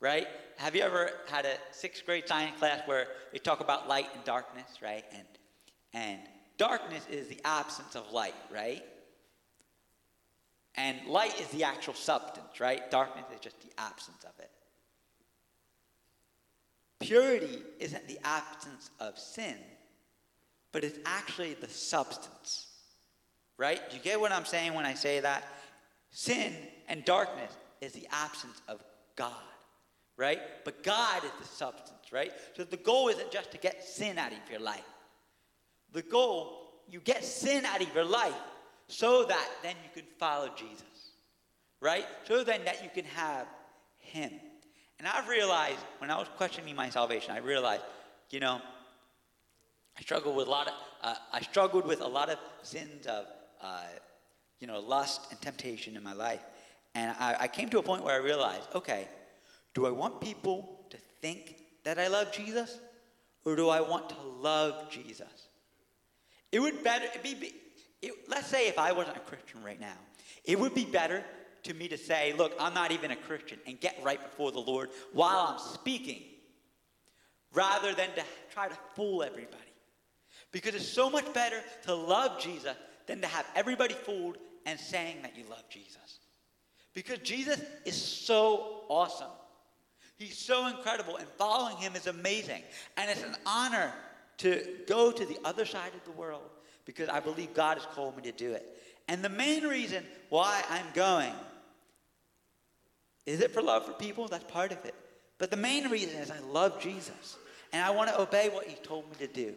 right? 0.00 0.26
Have 0.56 0.76
you 0.76 0.82
ever 0.82 1.10
had 1.28 1.46
a 1.46 1.56
sixth 1.72 2.04
grade 2.06 2.28
science 2.28 2.58
class 2.58 2.82
where 2.86 3.06
they 3.32 3.38
talk 3.38 3.60
about 3.60 3.88
light 3.88 4.08
and 4.14 4.22
darkness, 4.24 4.78
right? 4.82 5.04
And 5.12 5.24
and 5.94 6.18
darkness 6.58 7.06
is 7.10 7.28
the 7.28 7.40
absence 7.44 7.94
of 7.94 8.12
light, 8.12 8.34
right? 8.52 8.84
And 10.76 11.06
light 11.06 11.40
is 11.40 11.46
the 11.48 11.64
actual 11.64 11.94
substance, 11.94 12.58
right? 12.58 12.90
Darkness 12.90 13.26
is 13.32 13.40
just 13.40 13.60
the 13.60 13.70
absence 13.78 14.24
of 14.24 14.32
it. 14.40 14.50
Purity 17.00 17.62
isn't 17.78 18.06
the 18.08 18.18
absence 18.24 18.90
of 19.00 19.18
sin, 19.18 19.56
but 20.72 20.84
it's 20.84 20.98
actually 21.04 21.54
the 21.54 21.68
substance, 21.68 22.66
right? 23.58 23.80
Do 23.90 23.96
you 23.96 24.02
get 24.02 24.20
what 24.20 24.32
I'm 24.32 24.44
saying 24.44 24.74
when 24.74 24.86
I 24.86 24.94
say 24.94 25.20
that? 25.20 25.44
Sin 26.10 26.54
and 26.88 27.04
darkness 27.04 27.52
is 27.80 27.92
the 27.92 28.06
absence 28.10 28.60
of 28.68 28.82
God, 29.16 29.32
right? 30.16 30.40
But 30.64 30.82
God 30.82 31.24
is 31.24 31.30
the 31.40 31.46
substance, 31.46 32.12
right? 32.12 32.32
So 32.56 32.64
the 32.64 32.76
goal 32.76 33.08
isn't 33.08 33.30
just 33.30 33.50
to 33.52 33.58
get 33.58 33.84
sin 33.84 34.18
out 34.18 34.32
of 34.32 34.38
your 34.50 34.60
life. 34.60 34.84
The 35.92 36.02
goal, 36.02 36.72
you 36.88 37.00
get 37.00 37.24
sin 37.24 37.64
out 37.64 37.82
of 37.82 37.94
your 37.94 38.04
life 38.04 38.34
so 38.88 39.24
that 39.24 39.48
then 39.62 39.76
you 39.82 40.02
can 40.02 40.08
follow 40.18 40.50
Jesus, 40.56 41.12
right? 41.80 42.06
So 42.24 42.44
then 42.44 42.64
that 42.64 42.82
you 42.82 42.90
can 42.94 43.04
have 43.04 43.46
Him. 43.98 44.32
And 44.98 45.08
I've 45.08 45.28
realized 45.28 45.80
when 45.98 46.10
I 46.10 46.18
was 46.18 46.28
questioning 46.36 46.76
my 46.76 46.88
salvation, 46.88 47.32
I 47.32 47.38
realized, 47.38 47.82
you 48.30 48.40
know, 48.40 48.60
I 49.96 50.02
struggled 50.02 50.36
with 50.36 50.46
a 50.46 50.50
lot 50.50 50.68
of, 50.68 50.74
uh, 51.02 51.14
I 51.32 51.40
struggled 51.40 51.86
with 51.86 52.00
a 52.00 52.06
lot 52.06 52.30
of 52.30 52.38
sins 52.62 53.06
of, 53.06 53.26
uh, 53.60 53.82
you 54.60 54.66
know, 54.66 54.80
lust 54.80 55.30
and 55.30 55.40
temptation 55.40 55.96
in 55.96 56.02
my 56.02 56.12
life. 56.12 56.40
And 56.94 57.14
I, 57.18 57.36
I 57.40 57.48
came 57.48 57.68
to 57.70 57.78
a 57.78 57.82
point 57.82 58.04
where 58.04 58.14
I 58.14 58.24
realized, 58.24 58.68
okay, 58.74 59.08
do 59.74 59.86
I 59.86 59.90
want 59.90 60.20
people 60.20 60.86
to 60.90 60.96
think 61.20 61.56
that 61.82 61.98
I 61.98 62.08
love 62.08 62.32
Jesus, 62.32 62.78
or 63.44 63.56
do 63.56 63.68
I 63.68 63.80
want 63.80 64.08
to 64.10 64.16
love 64.40 64.90
Jesus? 64.90 65.48
It 66.50 66.60
would 66.60 66.82
better 66.84 67.06
be, 67.22 67.52
it, 68.00 68.12
let's 68.28 68.46
say 68.46 68.68
if 68.68 68.78
I 68.78 68.92
wasn't 68.92 69.16
a 69.16 69.20
Christian 69.20 69.62
right 69.62 69.80
now, 69.80 69.98
it 70.44 70.58
would 70.58 70.74
be 70.74 70.84
better 70.84 71.24
to 71.64 71.74
me 71.74 71.88
to 71.88 71.98
say, 71.98 72.32
look, 72.36 72.52
I'm 72.58 72.74
not 72.74 72.92
even 72.92 73.10
a 73.10 73.16
Christian 73.16 73.58
and 73.66 73.80
get 73.80 73.98
right 74.02 74.20
before 74.20 74.52
the 74.52 74.60
Lord 74.60 74.90
while 75.12 75.46
I'm 75.48 75.58
speaking, 75.58 76.22
rather 77.52 77.92
than 77.94 78.08
to 78.14 78.22
try 78.52 78.68
to 78.68 78.76
fool 78.94 79.22
everybody. 79.22 79.58
Because 80.52 80.74
it's 80.74 80.88
so 80.88 81.10
much 81.10 81.32
better 81.34 81.60
to 81.84 81.94
love 81.94 82.40
Jesus 82.40 82.76
than 83.06 83.20
to 83.20 83.26
have 83.26 83.46
everybody 83.54 83.94
fooled 83.94 84.38
and 84.66 84.78
saying 84.78 85.16
that 85.22 85.36
you 85.36 85.44
love 85.50 85.68
Jesus. 85.68 86.18
Because 86.94 87.18
Jesus 87.18 87.60
is 87.84 88.00
so 88.00 88.82
awesome. 88.88 89.30
He's 90.16 90.38
so 90.38 90.68
incredible, 90.68 91.16
and 91.16 91.26
following 91.36 91.76
him 91.76 91.96
is 91.96 92.06
amazing. 92.06 92.62
And 92.96 93.10
it's 93.10 93.24
an 93.24 93.34
honor 93.44 93.92
to 94.38 94.64
go 94.86 95.10
to 95.10 95.26
the 95.26 95.38
other 95.44 95.64
side 95.64 95.92
of 95.94 96.04
the 96.04 96.12
world 96.12 96.50
because 96.84 97.08
I 97.08 97.20
believe 97.20 97.54
God 97.54 97.78
has 97.78 97.86
called 97.94 98.16
me 98.16 98.22
to 98.24 98.32
do 98.32 98.52
it. 98.52 98.76
And 99.08 99.22
the 99.22 99.28
main 99.28 99.64
reason 99.64 100.04
why 100.28 100.62
I'm 100.70 100.86
going 100.94 101.32
is 103.26 103.40
it 103.40 103.52
for 103.52 103.62
love 103.62 103.86
for 103.86 103.92
people? 103.92 104.28
That's 104.28 104.44
part 104.44 104.72
of 104.72 104.84
it. 104.84 104.94
But 105.38 105.50
the 105.50 105.56
main 105.56 105.90
reason 105.90 106.16
is 106.16 106.30
I 106.30 106.40
love 106.40 106.80
Jesus 106.80 107.36
and 107.72 107.82
I 107.82 107.90
want 107.90 108.10
to 108.10 108.20
obey 108.20 108.48
what 108.48 108.66
he 108.66 108.74
told 108.76 109.08
me 109.10 109.26
to 109.26 109.32
do. 109.32 109.54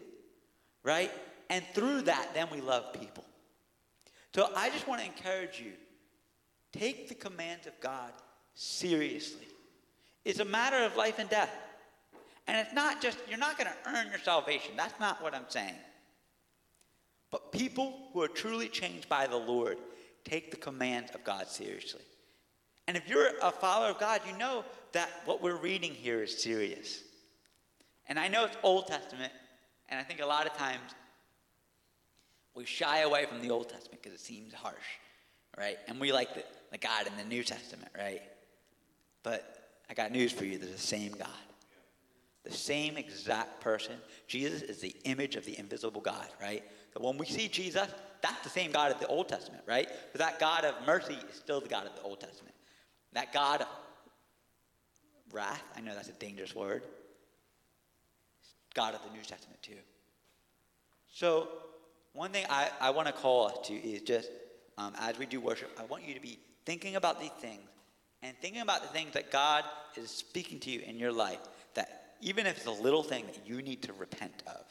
Right? 0.84 1.12
And 1.50 1.64
through 1.74 2.04
that, 2.04 2.34
then 2.34 2.48
we 2.52 2.62
love 2.62 2.94
people. 2.94 3.26
So 4.34 4.50
I 4.56 4.70
just 4.70 4.88
want 4.88 5.02
to 5.02 5.08
encourage 5.08 5.60
you 5.60 5.74
Take 6.74 7.08
the 7.08 7.16
commands 7.16 7.66
of 7.68 7.80
God 7.80 8.12
seriously. 8.54 9.48
It's 10.26 10.40
a 10.40 10.46
matter 10.46 10.78
of 10.78 10.96
life 10.96 11.20
and 11.20 11.30
death. 11.30 11.52
And 12.48 12.58
it's 12.58 12.74
not 12.74 13.02
just, 13.02 13.18
you're 13.28 13.38
not 13.38 13.58
going 13.58 13.70
to 13.70 13.90
earn 13.90 14.10
your 14.10 14.20
salvation. 14.20 14.74
That's 14.76 15.00
not 15.00 15.22
what 15.22 15.34
I'm 15.34 15.46
saying. 15.50 15.76
But 17.32 17.52
people 17.52 18.10
who 18.14 18.22
are 18.22 18.28
truly 18.28 18.68
changed 18.70 19.10
by 19.10 19.28
the 19.28 19.38
Lord 19.38 19.78
take 20.24 20.52
the 20.52 20.58
commands 20.58 21.12
of 21.14 21.24
God 21.24 21.48
seriously. 21.48 22.02
And 22.88 22.96
if 22.96 23.08
you're 23.08 23.32
a 23.42 23.52
follower 23.52 23.90
of 23.90 24.00
God, 24.00 24.22
you 24.30 24.38
know 24.38 24.64
that 24.94 25.10
what 25.26 25.42
we're 25.42 25.58
reading 25.58 25.94
here 25.94 26.24
is 26.24 26.42
serious. 26.42 27.04
And 28.08 28.18
I 28.18 28.30
know 28.30 28.46
it's 28.46 28.56
Old 28.64 28.88
Testament, 28.88 29.34
and 29.90 30.00
I 30.00 30.04
think 30.04 30.22
a 30.22 30.26
lot 30.26 30.46
of 30.46 30.54
times 30.54 30.94
we 32.56 32.66
shy 32.66 33.00
away 33.00 33.26
from 33.26 33.42
the 33.42 33.52
Old 33.52 33.70
Testament 33.70 34.02
because 34.02 34.18
it 34.18 34.24
seems 34.24 34.54
harsh, 34.54 34.76
right? 35.58 35.78
And 35.88 36.00
we 36.00 36.14
like 36.14 36.34
the, 36.34 36.44
the 36.72 36.78
God 36.78 37.06
in 37.06 37.18
the 37.18 37.26
New 37.26 37.44
Testament, 37.44 37.92
right? 37.96 38.22
But 39.24 39.76
I 39.90 39.94
got 39.94 40.12
news 40.12 40.32
for 40.32 40.46
you. 40.46 40.58
They're 40.58 40.70
the 40.70 40.78
same 40.78 41.12
God. 41.12 41.28
The 42.46 42.54
same 42.54 42.96
exact 42.96 43.60
person. 43.60 43.96
Jesus 44.28 44.62
is 44.62 44.80
the 44.80 44.96
image 45.04 45.36
of 45.36 45.46
the 45.46 45.60
invisible 45.60 46.00
God, 46.00 46.28
right? 46.42 46.64
So 46.94 47.02
when 47.02 47.18
we 47.18 47.26
see 47.26 47.50
Jesus, 47.50 47.90
that's 48.22 48.42
the 48.42 48.50
same 48.50 48.72
God 48.72 48.92
of 48.92 49.00
the 49.02 49.08
Old 49.08 49.28
Testament, 49.28 49.64
right? 49.68 49.88
But 50.14 50.20
that 50.20 50.40
God 50.40 50.64
of 50.64 50.76
mercy 50.86 51.18
is 51.30 51.36
still 51.36 51.60
the 51.60 51.68
God 51.68 51.86
of 51.86 51.96
the 51.96 52.02
Old 52.02 52.22
Testament. 52.22 52.56
That 53.14 53.34
God 53.34 53.66
wrath, 55.32 55.64
I 55.76 55.82
know 55.82 55.94
that's 55.94 56.10
a 56.10 56.14
dangerous 56.14 56.56
word, 56.56 56.84
God 58.74 58.94
of 58.94 59.04
the 59.04 59.10
New 59.12 59.24
Testament 59.24 59.62
too. 59.62 59.78
So, 61.12 61.50
one 62.14 62.32
thing 62.32 62.46
I, 62.50 62.70
I 62.80 62.90
want 62.92 63.08
to 63.08 63.14
call 63.14 63.48
us 63.48 63.68
to 63.68 63.74
is 63.74 64.02
just 64.02 64.30
um, 64.78 64.94
as 65.00 65.18
we 65.18 65.26
do 65.26 65.42
worship, 65.42 65.70
I 65.80 65.86
want 65.86 66.04
you 66.08 66.14
to 66.14 66.22
be 66.22 66.40
thinking 66.66 66.96
about 66.96 67.20
these 67.20 67.32
things 67.40 67.68
and 68.22 68.36
thinking 68.42 68.62
about 68.62 68.82
the 68.82 68.88
things 68.90 69.14
that 69.14 69.32
God 69.32 69.64
is 69.96 70.10
speaking 70.10 70.60
to 70.62 70.70
you 70.70 70.82
in 70.82 70.98
your 70.98 71.12
life, 71.12 71.40
that 71.74 72.16
even 72.22 72.46
if 72.46 72.58
it's 72.58 72.66
a 72.66 72.72
little 72.72 73.04
thing 73.04 73.26
that 73.28 73.48
you 73.48 73.62
need 73.62 73.84
to 73.84 73.94
repent 73.94 74.44
of. 74.48 74.64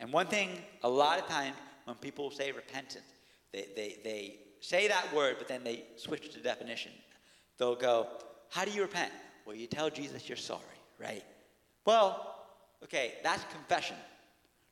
And 0.00 0.12
one 0.12 0.26
thing, 0.26 0.50
a 0.82 0.88
lot 0.88 1.18
of 1.18 1.26
times 1.26 1.56
when 1.84 1.96
people 1.96 2.30
say 2.30 2.52
repentance, 2.52 3.06
they, 3.52 3.66
they, 3.74 3.96
they 4.04 4.38
say 4.60 4.88
that 4.88 5.14
word, 5.14 5.36
but 5.38 5.48
then 5.48 5.64
they 5.64 5.84
switch 5.96 6.32
the 6.32 6.40
definition. 6.40 6.92
They'll 7.58 7.74
go, 7.74 8.08
How 8.50 8.64
do 8.64 8.70
you 8.70 8.82
repent? 8.82 9.12
Well, 9.44 9.56
you 9.56 9.66
tell 9.66 9.90
Jesus 9.90 10.28
you're 10.28 10.36
sorry, 10.36 10.62
right? 10.98 11.24
Well, 11.84 12.46
okay, 12.84 13.14
that's 13.22 13.44
confession, 13.52 13.96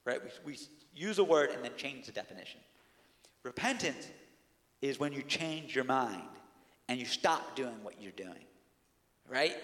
right? 0.05 0.21
We, 0.45 0.53
we 0.53 0.59
use 0.95 1.19
a 1.19 1.25
word 1.25 1.51
and 1.51 1.65
then 1.65 1.73
change 1.77 2.07
the 2.07 2.13
definition. 2.13 2.61
Repentance 3.43 4.09
is 4.83 4.99
when 4.99 5.13
you 5.13 5.23
change 5.23 5.75
your 5.75 5.85
mind 5.85 6.29
and 6.89 6.99
you 6.99 7.07
stop 7.07 7.57
doing 7.57 7.83
what 7.83 8.01
you're 8.01 8.13
doing, 8.13 8.45
right? 9.29 9.57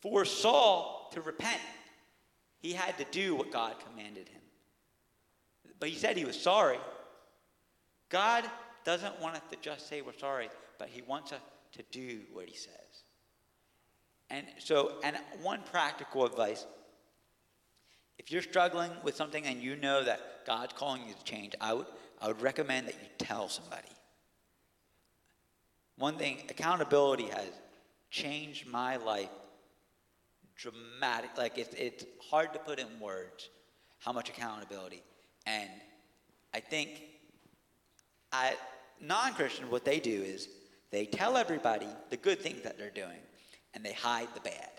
For 0.00 0.24
Saul 0.24 1.10
to 1.14 1.20
repent, 1.20 1.60
he 2.60 2.72
had 2.72 2.98
to 2.98 3.04
do 3.10 3.34
what 3.34 3.50
God 3.50 3.74
commanded 3.88 4.28
him. 4.28 4.40
But 5.80 5.88
he 5.88 5.94
said 5.96 6.16
he 6.16 6.24
was 6.24 6.40
sorry. 6.40 6.78
God 8.08 8.44
doesn't 8.84 9.20
want 9.20 9.36
us 9.36 9.42
to 9.50 9.56
just 9.60 9.88
say 9.88 10.02
we're 10.02 10.16
sorry, 10.18 10.48
but 10.78 10.88
he 10.88 11.02
wants 11.02 11.32
us 11.32 11.40
to 11.72 11.82
do 11.90 12.20
what 12.32 12.48
he 12.48 12.56
says. 12.56 13.04
And 14.30 14.46
so, 14.58 14.94
and 15.02 15.16
one 15.42 15.60
practical 15.70 16.24
advice 16.24 16.66
if 18.18 18.30
you're 18.30 18.42
struggling 18.42 18.90
with 19.02 19.16
something 19.16 19.44
and 19.44 19.60
you 19.60 19.76
know 19.76 20.04
that 20.04 20.46
God's 20.46 20.72
calling 20.72 21.02
you 21.06 21.14
to 21.14 21.24
change, 21.24 21.54
I 21.60 21.74
would, 21.74 21.86
I 22.20 22.28
would 22.28 22.40
recommend 22.40 22.86
that 22.88 22.94
you 22.94 23.08
tell 23.18 23.48
somebody. 23.48 23.88
One 25.96 26.16
thing, 26.16 26.38
accountability 26.48 27.24
has 27.24 27.50
changed 28.10 28.66
my 28.66 28.96
life 28.96 29.28
dramatic. 30.56 31.36
Like 31.36 31.58
it's, 31.58 31.74
it's 31.74 32.04
hard 32.30 32.52
to 32.52 32.58
put 32.58 32.78
in 32.78 32.86
words 33.00 33.50
how 33.98 34.12
much 34.12 34.28
accountability. 34.28 35.02
And 35.46 35.68
I 36.52 36.60
think 36.60 37.02
I, 38.32 38.54
non-Christians, 39.06 39.70
what 39.70 39.84
they 39.84 40.00
do 40.00 40.22
is 40.22 40.48
they 40.90 41.06
tell 41.06 41.36
everybody 41.36 41.88
the 42.10 42.16
good 42.16 42.40
things 42.40 42.62
that 42.62 42.78
they're 42.78 42.90
doing, 42.90 43.18
and 43.74 43.84
they 43.84 43.92
hide 43.92 44.28
the 44.34 44.40
bad. 44.40 44.70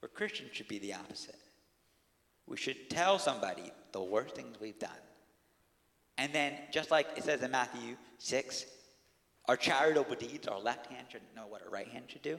Where 0.00 0.08
Christians 0.08 0.50
should 0.52 0.68
be 0.68 0.78
the 0.78 0.94
opposite. 0.94 1.38
We 2.46 2.56
should 2.56 2.90
tell 2.90 3.18
somebody 3.18 3.72
the 3.92 4.02
worst 4.02 4.34
things 4.34 4.60
we've 4.60 4.78
done. 4.78 4.90
And 6.18 6.32
then, 6.32 6.54
just 6.70 6.90
like 6.90 7.08
it 7.16 7.24
says 7.24 7.42
in 7.42 7.50
Matthew 7.50 7.96
6, 8.18 8.66
our 9.46 9.56
charitable 9.56 10.16
deeds, 10.16 10.46
our 10.46 10.60
left 10.60 10.86
hand 10.86 11.06
should 11.10 11.22
know 11.34 11.46
what 11.46 11.62
our 11.62 11.70
right 11.70 11.88
hand 11.88 12.04
should 12.08 12.22
do. 12.22 12.38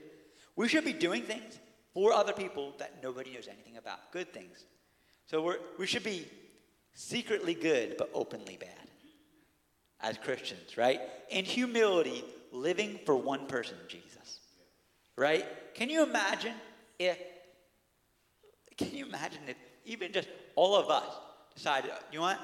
We 0.55 0.67
should 0.67 0.85
be 0.85 0.93
doing 0.93 1.23
things 1.23 1.59
for 1.93 2.13
other 2.13 2.33
people 2.33 2.73
that 2.77 3.01
nobody 3.01 3.33
knows 3.33 3.47
anything 3.47 3.77
about, 3.77 4.11
good 4.11 4.31
things. 4.33 4.65
So 5.25 5.41
we're, 5.41 5.57
we 5.79 5.87
should 5.87 6.03
be 6.03 6.27
secretly 6.93 7.53
good 7.53 7.95
but 7.97 8.09
openly 8.13 8.57
bad 8.57 8.90
as 10.01 10.17
Christians, 10.17 10.77
right? 10.77 10.99
In 11.29 11.45
humility, 11.45 12.23
living 12.51 12.99
for 13.05 13.15
one 13.15 13.45
person, 13.47 13.75
Jesus, 13.87 14.39
right? 15.15 15.45
Can 15.73 15.89
you 15.89 16.03
imagine 16.03 16.53
if, 16.99 17.17
can 18.77 18.91
you 18.93 19.05
imagine 19.05 19.41
if 19.47 19.55
even 19.85 20.11
just 20.11 20.27
all 20.55 20.75
of 20.75 20.89
us 20.89 21.13
decided, 21.55 21.91
you 22.11 22.19
know 22.19 22.23
what? 22.23 22.39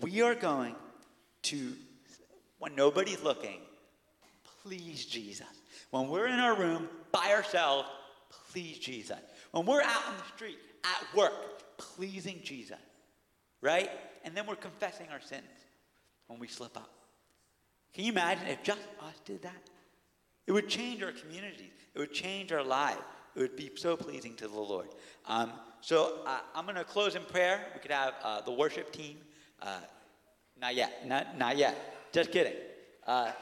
We 0.00 0.22
are 0.22 0.34
going 0.34 0.74
to, 1.42 1.72
when 2.58 2.74
nobody's 2.74 3.22
looking, 3.22 3.60
please 4.62 5.06
Jesus. 5.06 5.46
When 5.90 6.08
we're 6.08 6.26
in 6.26 6.38
our 6.38 6.54
room 6.54 6.88
by 7.12 7.32
ourselves, 7.32 7.88
please 8.50 8.78
Jesus. 8.78 9.18
When 9.52 9.64
we're 9.64 9.82
out 9.82 10.02
in 10.10 10.16
the 10.18 10.36
street, 10.36 10.58
at 10.84 11.16
work, 11.16 11.76
pleasing 11.78 12.40
Jesus. 12.44 12.76
Right? 13.60 13.90
And 14.24 14.36
then 14.36 14.46
we're 14.46 14.56
confessing 14.56 15.06
our 15.10 15.20
sins 15.20 15.44
when 16.28 16.38
we 16.38 16.46
slip 16.46 16.76
up. 16.76 16.90
Can 17.92 18.04
you 18.04 18.12
imagine 18.12 18.46
if 18.46 18.62
just 18.62 18.80
us 19.00 19.14
did 19.24 19.42
that? 19.42 19.70
It 20.46 20.52
would 20.52 20.68
change 20.68 21.02
our 21.02 21.12
communities. 21.12 21.72
It 21.94 21.98
would 21.98 22.12
change 22.12 22.52
our 22.52 22.62
lives. 22.62 23.00
It 23.34 23.40
would 23.40 23.56
be 23.56 23.70
so 23.74 23.96
pleasing 23.96 24.34
to 24.36 24.48
the 24.48 24.58
Lord. 24.58 24.88
Um, 25.26 25.52
so 25.80 26.20
uh, 26.26 26.38
I'm 26.54 26.64
going 26.64 26.76
to 26.76 26.84
close 26.84 27.16
in 27.16 27.22
prayer. 27.22 27.60
We 27.74 27.80
could 27.80 27.90
have 27.90 28.14
uh, 28.22 28.40
the 28.40 28.52
worship 28.52 28.92
team. 28.92 29.18
Uh, 29.60 29.80
not 30.60 30.74
yet. 30.74 31.06
Not, 31.06 31.36
not 31.36 31.56
yet. 31.56 32.12
Just 32.12 32.32
kidding. 32.32 32.54
Uh, 33.06 33.32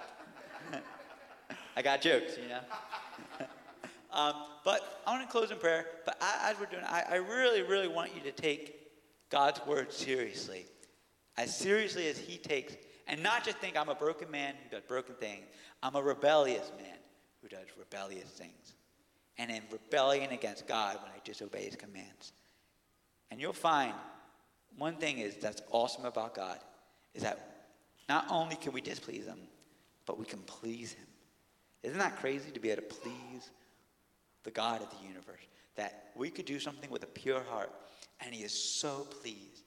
I 1.77 1.83
got 1.83 2.01
jokes, 2.01 2.37
you 2.43 2.49
know. 2.49 2.61
um, 4.13 4.35
but 4.65 5.03
I 5.07 5.13
want 5.13 5.23
to 5.23 5.31
close 5.31 5.51
in 5.51 5.59
prayer. 5.59 5.87
But 6.05 6.21
as 6.21 6.59
we're 6.59 6.67
doing, 6.67 6.85
I, 6.87 7.05
I 7.11 7.15
really, 7.17 7.63
really 7.63 7.89
want 7.89 8.15
you 8.15 8.21
to 8.23 8.33
take 8.33 8.89
God's 9.31 9.65
word 9.67 9.93
seriously, 9.93 10.67
as 11.37 11.57
seriously 11.57 12.09
as 12.09 12.19
He 12.19 12.39
takes, 12.39 12.77
and 13.07 13.23
not 13.23 13.45
just 13.45 13.59
think 13.59 13.77
I'm 13.77 13.89
a 13.89 13.95
broken 13.95 14.31
man 14.31 14.55
who 14.63 14.77
does 14.77 14.85
broken 14.87 15.15
things. 15.17 15.45
I'm 15.83 15.95
a 15.95 16.03
rebellious 16.03 16.71
man 16.77 16.97
who 17.43 17.49
does 17.49 17.67
rebellious 17.79 18.29
things, 18.29 18.75
and 19.39 19.51
in 19.51 19.63
rebellion 19.71 20.33
against 20.33 20.67
God 20.67 20.97
when 21.03 21.13
I 21.13 21.21
disobey 21.25 21.65
His 21.65 21.77
commands. 21.77 22.33
And 23.31 23.41
you'll 23.41 23.53
find 23.53 23.95
one 24.79 24.97
thing 24.97 25.19
is 25.19 25.37
that's 25.37 25.63
awesome 25.71 26.05
about 26.05 26.35
God 26.35 26.59
is 27.15 27.23
that 27.23 27.67
not 28.09 28.27
only 28.31 28.57
can 28.57 28.73
we 28.73 28.81
displease 28.81 29.27
Him, 29.27 29.39
but 30.05 30.19
we 30.19 30.25
can 30.25 30.41
please 30.41 30.93
Him. 30.93 31.07
Isn't 31.83 31.99
that 31.99 32.17
crazy 32.17 32.51
to 32.51 32.61
be 32.61 32.71
able 32.71 32.83
to 32.83 32.89
please 32.89 33.51
the 34.45 34.51
God 34.51 34.83
of 34.83 34.91
the 34.91 35.07
universe? 35.07 35.41
That 35.77 36.11
we 36.15 36.31
could 36.31 36.47
do 36.47 36.59
something 36.59 36.91
with 36.91 37.03
a 37.03 37.09
pure 37.09 37.43
heart, 37.51 37.73
and 38.21 38.35
He 38.35 38.43
is 38.43 38.53
so 38.53 39.07
pleased. 39.21 39.66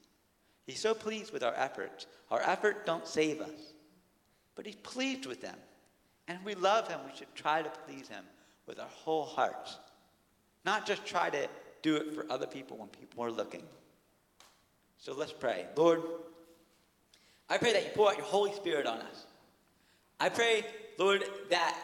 He's 0.70 0.80
so 0.80 0.94
pleased 0.94 1.34
with 1.34 1.42
our 1.42 1.56
efforts. 1.56 2.06
Our 2.30 2.42
efforts 2.42 2.82
don't 2.86 3.08
save 3.08 3.42
us, 3.42 3.74
but 4.54 4.68
He's 4.68 4.76
pleased 4.76 5.26
with 5.26 5.42
them. 5.42 5.56
And 6.28 6.38
we 6.46 6.54
love 6.54 6.88
Him, 6.88 7.00
we 7.12 7.18
should 7.18 7.34
try 7.34 7.64
to 7.64 7.70
please 7.88 8.08
Him 8.08 8.24
with 8.68 8.80
our 8.80 8.88
whole 8.88 9.26
hearts. 9.26 9.78
Not 10.66 10.86
just 10.86 11.08
try 11.08 11.32
to 11.32 11.48
do 11.82 11.96
it 11.96 12.14
for 12.14 12.32
other 12.32 12.46
people 12.46 12.78
when 12.78 12.90
people 12.90 13.24
are 13.24 13.32
looking. 13.32 13.64
So 15.00 15.16
let's 15.16 15.34
pray. 15.34 15.66
Lord, 15.76 16.04
I 17.50 17.58
pray 17.58 17.74
that 17.74 17.84
you 17.86 17.90
pour 17.96 18.12
out 18.12 18.18
your 18.18 18.28
Holy 18.28 18.54
Spirit 18.54 18.86
on 18.86 19.00
us. 19.00 19.26
I 20.20 20.30
pray, 20.30 20.64
Lord, 21.00 21.24
that 21.50 21.76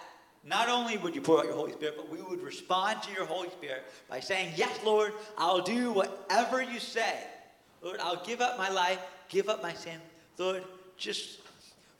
not 0.43 0.69
only 0.69 0.97
would 0.97 1.15
you 1.15 1.21
pour 1.21 1.39
out 1.39 1.45
your 1.45 1.55
Holy 1.55 1.71
Spirit, 1.71 1.95
but 1.97 2.11
we 2.11 2.21
would 2.21 2.43
respond 2.43 3.01
to 3.01 3.11
your 3.13 3.25
Holy 3.25 3.49
Spirit 3.49 3.83
by 4.07 4.19
saying, 4.19 4.53
Yes, 4.55 4.77
Lord, 4.85 5.11
I'll 5.39 5.63
do 5.63 5.91
whatever 5.91 6.61
you 6.61 6.79
say. 6.79 7.15
Lord, 7.85 7.99
I'll 7.99 8.25
give 8.25 8.41
up 8.41 8.57
my 8.57 8.67
life, 8.67 8.99
give 9.29 9.47
up 9.47 9.61
my 9.61 9.71
sin. 9.71 9.99
Lord, 10.39 10.63
just, 10.97 11.39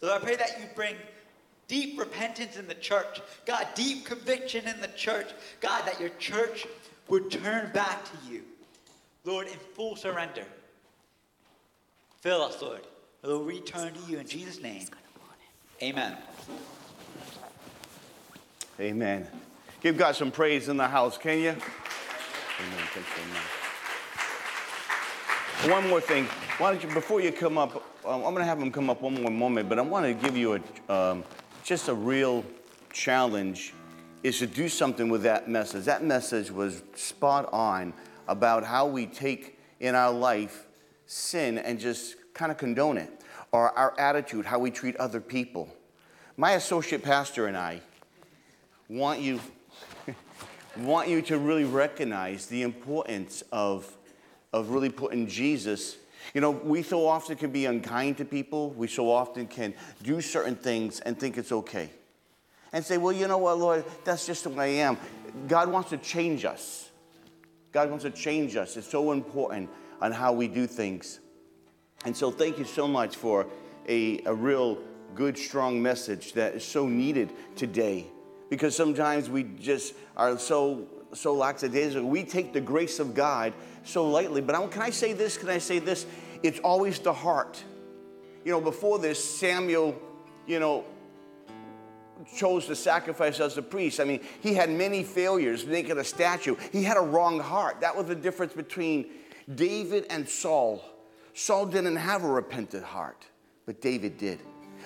Lord, 0.02 0.20
I 0.20 0.26
pray 0.26 0.36
that 0.36 0.60
you 0.60 0.66
bring 0.76 0.96
deep 1.68 2.00
repentance 2.00 2.58
in 2.58 2.68
the 2.68 2.74
church. 2.74 3.22
God, 3.46 3.68
deep 3.76 4.04
conviction 4.04 4.68
in 4.68 4.82
the 4.82 4.88
church. 4.88 5.30
God, 5.62 5.86
that 5.86 6.00
your 6.00 6.10
church 6.18 6.66
would 7.08 7.30
turn 7.30 7.72
back 7.72 8.04
to 8.06 8.34
you. 8.34 8.42
Lord, 9.26 9.46
in 9.46 9.60
full 9.76 9.96
surrender. 9.96 10.46
Fill 12.22 12.42
us, 12.42 12.60
Lord. 12.64 12.82
We'll 13.22 13.44
return 13.44 13.94
to 13.94 14.12
you 14.12 14.18
in 14.18 14.28
Jesus' 14.28 14.60
name. 14.60 14.88
Amen. 15.84 16.18
Amen. 18.80 19.28
Give 19.82 19.96
God 19.96 20.16
some 20.16 20.32
praise 20.32 20.68
in 20.68 20.78
the 20.78 20.88
house, 20.88 21.20
can 21.20 21.38
you? 21.38 21.50
Amen. 22.60 22.86
One 25.70 25.90
more 25.90 26.00
thing. 26.00 26.26
Why 26.60 26.72
don't 26.72 26.84
you, 26.84 26.94
before 26.94 27.22
you 27.22 27.32
come 27.32 27.58
up, 27.58 27.76
um, 28.06 28.24
I'm 28.24 28.34
going 28.34 28.36
to 28.36 28.44
have 28.44 28.62
him 28.62 28.72
come 28.72 28.88
up 28.92 29.02
one 29.02 29.20
more 29.20 29.32
moment, 29.32 29.68
but 29.68 29.80
I 29.80 29.82
want 29.82 30.06
to 30.06 30.14
give 30.14 30.38
you 30.38 30.62
a, 30.88 30.94
um, 30.94 31.24
just 31.64 31.88
a 31.88 31.94
real 31.94 32.46
challenge 32.94 33.74
is 34.22 34.38
to 34.38 34.46
do 34.46 34.70
something 34.70 35.10
with 35.10 35.24
that 35.24 35.50
message. 35.50 35.86
That 35.86 36.04
message 36.04 36.52
was 36.52 36.84
spot 36.94 37.52
on 37.52 37.94
about 38.28 38.64
how 38.64 38.86
we 38.86 39.08
take 39.08 39.58
in 39.80 39.96
our 39.96 40.12
life 40.12 40.68
sin 41.08 41.58
and 41.58 41.80
just 41.80 42.16
kind 42.36 42.52
of 42.52 42.60
condone 42.60 43.00
it, 43.00 43.24
or 43.52 43.72
our 43.72 44.00
attitude, 44.00 44.46
how 44.46 44.60
we 44.60 44.70
treat 44.70 44.96
other 44.98 45.20
people. 45.20 45.68
My 46.38 46.52
associate 46.52 47.02
pastor 47.02 47.48
and 47.48 47.58
I, 47.58 47.82
want 48.88 49.20
you 49.20 49.40
want 50.78 51.10
you 51.10 51.24
to 51.24 51.40
really 51.40 51.66
recognize 51.66 52.46
the 52.46 52.62
importance 52.62 53.44
of, 53.52 53.95
of 54.56 54.70
really 54.70 54.90
putting 54.90 55.28
Jesus. 55.28 55.98
You 56.34 56.40
know, 56.40 56.52
we 56.52 56.82
so 56.82 57.06
often 57.06 57.36
can 57.36 57.52
be 57.52 57.66
unkind 57.66 58.18
to 58.18 58.26
people. 58.26 58.70
We 58.72 58.88
so 58.88 59.12
often 59.12 59.48
can 59.48 59.74
do 60.02 60.22
certain 60.22 60.56
things 60.56 61.02
and 61.02 61.20
think 61.20 61.38
it's 61.38 61.52
okay. 61.52 61.90
And 62.72 62.84
say, 62.84 62.98
well, 62.98 63.12
you 63.12 63.28
know 63.28 63.38
what, 63.38 63.58
Lord, 63.58 63.84
that's 64.06 64.26
just 64.26 64.46
the 64.46 64.50
way 64.50 64.82
I 64.82 64.86
am. 64.86 64.98
God 65.50 65.70
wants 65.70 65.90
to 65.90 65.98
change 65.98 66.46
us. 66.46 66.90
God 67.74 67.90
wants 67.90 68.06
to 68.06 68.12
change 68.12 68.56
us. 68.56 68.78
It's 68.78 68.88
so 68.88 69.12
important 69.12 69.70
on 70.02 70.14
how 70.14 70.32
we 70.32 70.48
do 70.48 70.68
things. 70.68 71.20
And 72.06 72.16
so, 72.16 72.32
thank 72.32 72.58
you 72.58 72.64
so 72.66 72.88
much 72.88 73.18
for 73.18 73.48
a, 73.90 74.22
a 74.26 74.34
real 74.34 74.78
good, 75.16 75.38
strong 75.38 75.82
message 75.82 76.32
that 76.34 76.56
is 76.56 76.64
so 76.64 76.88
needed 76.88 77.32
today. 77.58 78.08
Because 78.50 78.74
sometimes 78.76 79.30
we 79.30 79.44
just 79.44 79.96
are 80.16 80.38
so 80.38 80.88
so 81.16 81.34
lackadaisical. 81.34 82.08
We 82.08 82.24
take 82.24 82.54
the 82.54 82.62
grace 82.62 83.00
of 83.00 83.14
God 83.14 83.54
so 83.84 84.10
lightly. 84.10 84.42
But 84.42 84.56
I, 84.56 84.68
can 84.68 84.82
I 84.82 84.90
say 84.90 85.14
this? 85.14 85.38
Can 85.38 85.50
I 85.50 85.58
say 85.58 85.80
this? 85.80 86.06
It's 86.44 86.60
always 86.60 87.00
the 87.00 87.14
heart. 87.14 87.64
You 88.44 88.52
know, 88.52 88.62
before 88.62 89.00
this, 89.00 89.24
Samuel, 89.24 90.00
you 90.46 90.60
know, 90.60 90.86
chose 92.36 92.66
to 92.68 92.76
sacrifice 92.76 93.40
as 93.40 93.58
a 93.58 93.62
priest. 93.62 94.00
I 94.00 94.04
mean, 94.04 94.22
he 94.42 94.54
had 94.54 94.70
many 94.70 95.04
failures 95.04 95.66
making 95.66 95.98
a 95.98 96.04
statue. 96.04 96.56
He 96.72 96.84
had 96.84 96.98
a 96.98 97.02
wrong 97.02 97.40
heart. 97.40 97.82
That 97.82 97.96
was 97.96 98.08
the 98.08 98.16
difference 98.16 98.54
between 98.54 99.08
David 99.54 100.06
and 100.10 100.28
Saul. 100.28 100.84
Saul 101.34 101.66
didn't 101.66 101.98
have 101.98 102.24
a 102.24 102.30
repentant 102.30 102.84
heart, 102.84 103.26
but 103.66 103.82
David 103.82 104.18
did. 104.18 104.40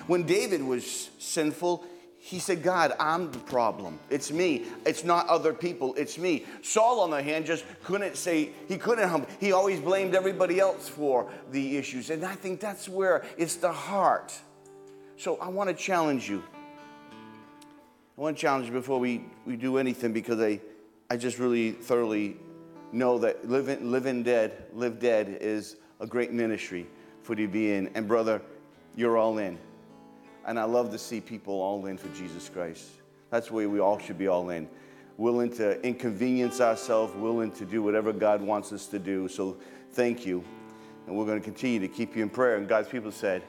When 0.06 0.24
David 0.24 0.62
was 0.62 1.10
sinful, 1.18 1.84
he 2.22 2.38
said, 2.38 2.62
God, 2.62 2.92
I'm 3.00 3.32
the 3.32 3.38
problem. 3.38 3.98
It's 4.10 4.30
me. 4.30 4.66
It's 4.84 5.04
not 5.04 5.26
other 5.28 5.54
people. 5.54 5.94
It's 5.94 6.18
me. 6.18 6.44
Saul, 6.60 7.00
on 7.00 7.10
the 7.10 7.22
hand, 7.22 7.46
just 7.46 7.64
couldn't 7.82 8.14
say, 8.14 8.50
he 8.68 8.76
couldn't 8.76 9.08
humble. 9.08 9.26
He 9.40 9.52
always 9.52 9.80
blamed 9.80 10.14
everybody 10.14 10.60
else 10.60 10.86
for 10.86 11.30
the 11.50 11.78
issues. 11.78 12.10
And 12.10 12.22
I 12.22 12.34
think 12.34 12.60
that's 12.60 12.90
where 12.90 13.24
it's 13.38 13.56
the 13.56 13.72
heart. 13.72 14.38
So 15.16 15.38
I 15.38 15.48
want 15.48 15.70
to 15.70 15.74
challenge 15.74 16.28
you. 16.28 16.44
I 18.18 18.20
want 18.20 18.36
to 18.36 18.40
challenge 18.40 18.66
you 18.66 18.72
before 18.72 19.00
we, 19.00 19.24
we 19.46 19.56
do 19.56 19.78
anything 19.78 20.12
because 20.12 20.40
I, 20.40 20.60
I 21.08 21.16
just 21.16 21.38
really 21.38 21.72
thoroughly 21.72 22.36
know 22.92 23.18
that 23.20 23.48
living, 23.48 23.90
living 23.90 24.22
dead, 24.22 24.66
live 24.74 25.00
dead 25.00 25.38
is 25.40 25.76
a 26.00 26.06
great 26.06 26.32
ministry 26.32 26.86
for 27.22 27.32
you 27.32 27.46
to 27.46 27.52
be 27.52 27.72
in. 27.72 27.90
And 27.94 28.06
brother, 28.06 28.42
you're 28.94 29.16
all 29.16 29.38
in. 29.38 29.58
And 30.46 30.58
I 30.58 30.64
love 30.64 30.90
to 30.90 30.98
see 30.98 31.20
people 31.20 31.54
all 31.54 31.86
in 31.86 31.98
for 31.98 32.08
Jesus 32.08 32.48
Christ. 32.48 32.88
That's 33.30 33.48
the 33.48 33.54
way 33.54 33.66
we 33.66 33.78
all 33.78 33.98
should 33.98 34.18
be 34.18 34.26
all 34.26 34.50
in. 34.50 34.68
Willing 35.16 35.50
to 35.56 35.80
inconvenience 35.86 36.60
ourselves, 36.60 37.14
willing 37.14 37.52
to 37.52 37.64
do 37.64 37.82
whatever 37.82 38.12
God 38.12 38.40
wants 38.40 38.72
us 38.72 38.86
to 38.86 38.98
do. 38.98 39.28
So 39.28 39.58
thank 39.92 40.24
you. 40.24 40.44
And 41.06 41.16
we're 41.16 41.26
going 41.26 41.38
to 41.38 41.44
continue 41.44 41.78
to 41.80 41.88
keep 41.88 42.16
you 42.16 42.22
in 42.22 42.30
prayer. 42.30 42.56
And 42.56 42.68
God's 42.68 42.88
people 42.88 43.12
said, 43.12 43.42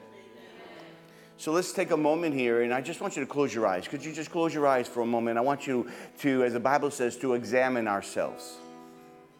so 1.37 1.51
let's 1.51 1.71
take 1.73 1.89
a 1.89 1.97
moment 1.97 2.35
here, 2.35 2.61
and 2.61 2.71
I 2.71 2.81
just 2.81 3.01
want 3.01 3.15
you 3.15 3.23
to 3.23 3.27
close 3.27 3.51
your 3.51 3.65
eyes. 3.65 3.87
Could 3.87 4.05
you 4.05 4.13
just 4.13 4.29
close 4.29 4.53
your 4.53 4.67
eyes 4.67 4.87
for 4.87 5.01
a 5.01 5.07
moment? 5.07 5.39
I 5.39 5.41
want 5.41 5.65
you 5.65 5.89
to, 6.19 6.43
as 6.43 6.53
the 6.53 6.59
Bible 6.59 6.91
says, 6.91 7.17
to 7.17 7.33
examine 7.33 7.87
ourselves. 7.87 8.57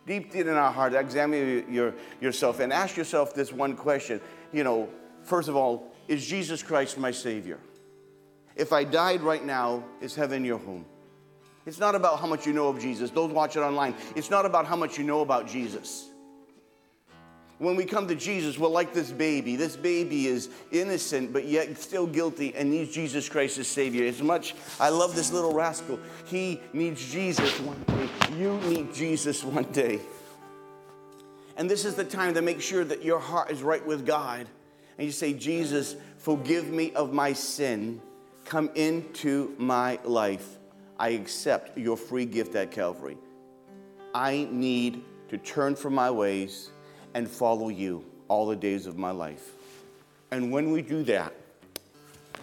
Deep 0.07 0.33
in 0.33 0.49
our 0.49 0.71
heart, 0.71 0.95
examine 0.95 1.71
your, 1.71 1.93
yourself 2.19 2.59
and 2.59 2.73
ask 2.73 2.97
yourself 2.97 3.35
this 3.35 3.53
one 3.53 3.75
question. 3.75 4.19
You 4.51 4.63
know, 4.63 4.89
first 5.21 5.47
of 5.47 5.55
all, 5.55 5.90
is 6.07 6.25
Jesus 6.25 6.63
Christ 6.63 6.97
my 6.97 7.11
Savior? 7.11 7.59
If 8.55 8.73
I 8.73 8.83
died 8.83 9.21
right 9.21 9.43
now, 9.43 9.83
is 10.01 10.15
heaven 10.15 10.43
your 10.43 10.59
home? 10.59 10.85
It's 11.65 11.79
not 11.79 11.95
about 11.95 12.19
how 12.19 12.27
much 12.27 12.45
you 12.45 12.53
know 12.53 12.67
of 12.67 12.79
Jesus. 12.79 13.11
Don't 13.11 13.33
watch 13.33 13.55
it 13.55 13.59
online. 13.59 13.95
It's 14.15 14.29
not 14.29 14.45
about 14.45 14.65
how 14.65 14.75
much 14.75 14.97
you 14.97 15.03
know 15.03 15.21
about 15.21 15.47
Jesus. 15.47 16.07
When 17.59 17.75
we 17.75 17.85
come 17.85 18.07
to 18.07 18.15
Jesus, 18.15 18.57
we're 18.57 18.69
like 18.69 18.91
this 18.91 19.11
baby. 19.11 19.55
This 19.55 19.75
baby 19.75 20.25
is 20.25 20.49
innocent, 20.71 21.31
but 21.31 21.45
yet 21.45 21.77
still 21.77 22.07
guilty 22.07 22.55
and 22.55 22.71
needs 22.71 22.91
Jesus 22.91 23.29
Christ 23.29 23.59
as 23.59 23.67
Savior. 23.67 24.07
As 24.07 24.19
much, 24.19 24.55
I 24.79 24.89
love 24.89 25.13
this 25.13 25.31
little 25.31 25.53
rascal. 25.53 25.99
He 26.25 26.59
needs 26.73 27.11
Jesus 27.11 27.59
one 27.59 27.83
day. 27.83 28.09
You 28.35 28.57
need 28.61 28.91
Jesus 28.95 29.43
one 29.43 29.65
day. 29.65 29.99
And 31.55 31.69
this 31.69 31.85
is 31.85 31.93
the 31.93 32.03
time 32.03 32.33
to 32.33 32.41
make 32.41 32.61
sure 32.61 32.83
that 32.83 33.03
your 33.03 33.19
heart 33.19 33.51
is 33.51 33.61
right 33.61 33.85
with 33.85 34.07
God 34.07 34.47
and 34.97 35.05
you 35.05 35.11
say, 35.11 35.33
Jesus, 35.33 35.95
forgive 36.17 36.69
me 36.69 36.93
of 36.93 37.13
my 37.13 37.33
sin. 37.33 38.01
Come 38.45 38.69
into 38.75 39.55
my 39.57 39.99
life. 40.03 40.57
I 40.99 41.09
accept 41.09 41.77
your 41.77 41.97
free 41.97 42.25
gift 42.25 42.55
at 42.55 42.71
Calvary. 42.71 43.17
I 44.13 44.47
need 44.51 45.03
to 45.29 45.37
turn 45.37 45.75
from 45.75 45.95
my 45.95 46.11
ways 46.11 46.69
and 47.13 47.29
follow 47.29 47.69
you 47.69 48.05
all 48.27 48.47
the 48.47 48.55
days 48.55 48.85
of 48.85 48.97
my 48.97 49.11
life. 49.11 49.51
And 50.31 50.51
when 50.51 50.71
we 50.71 50.81
do 50.81 51.03
that, 51.03 51.33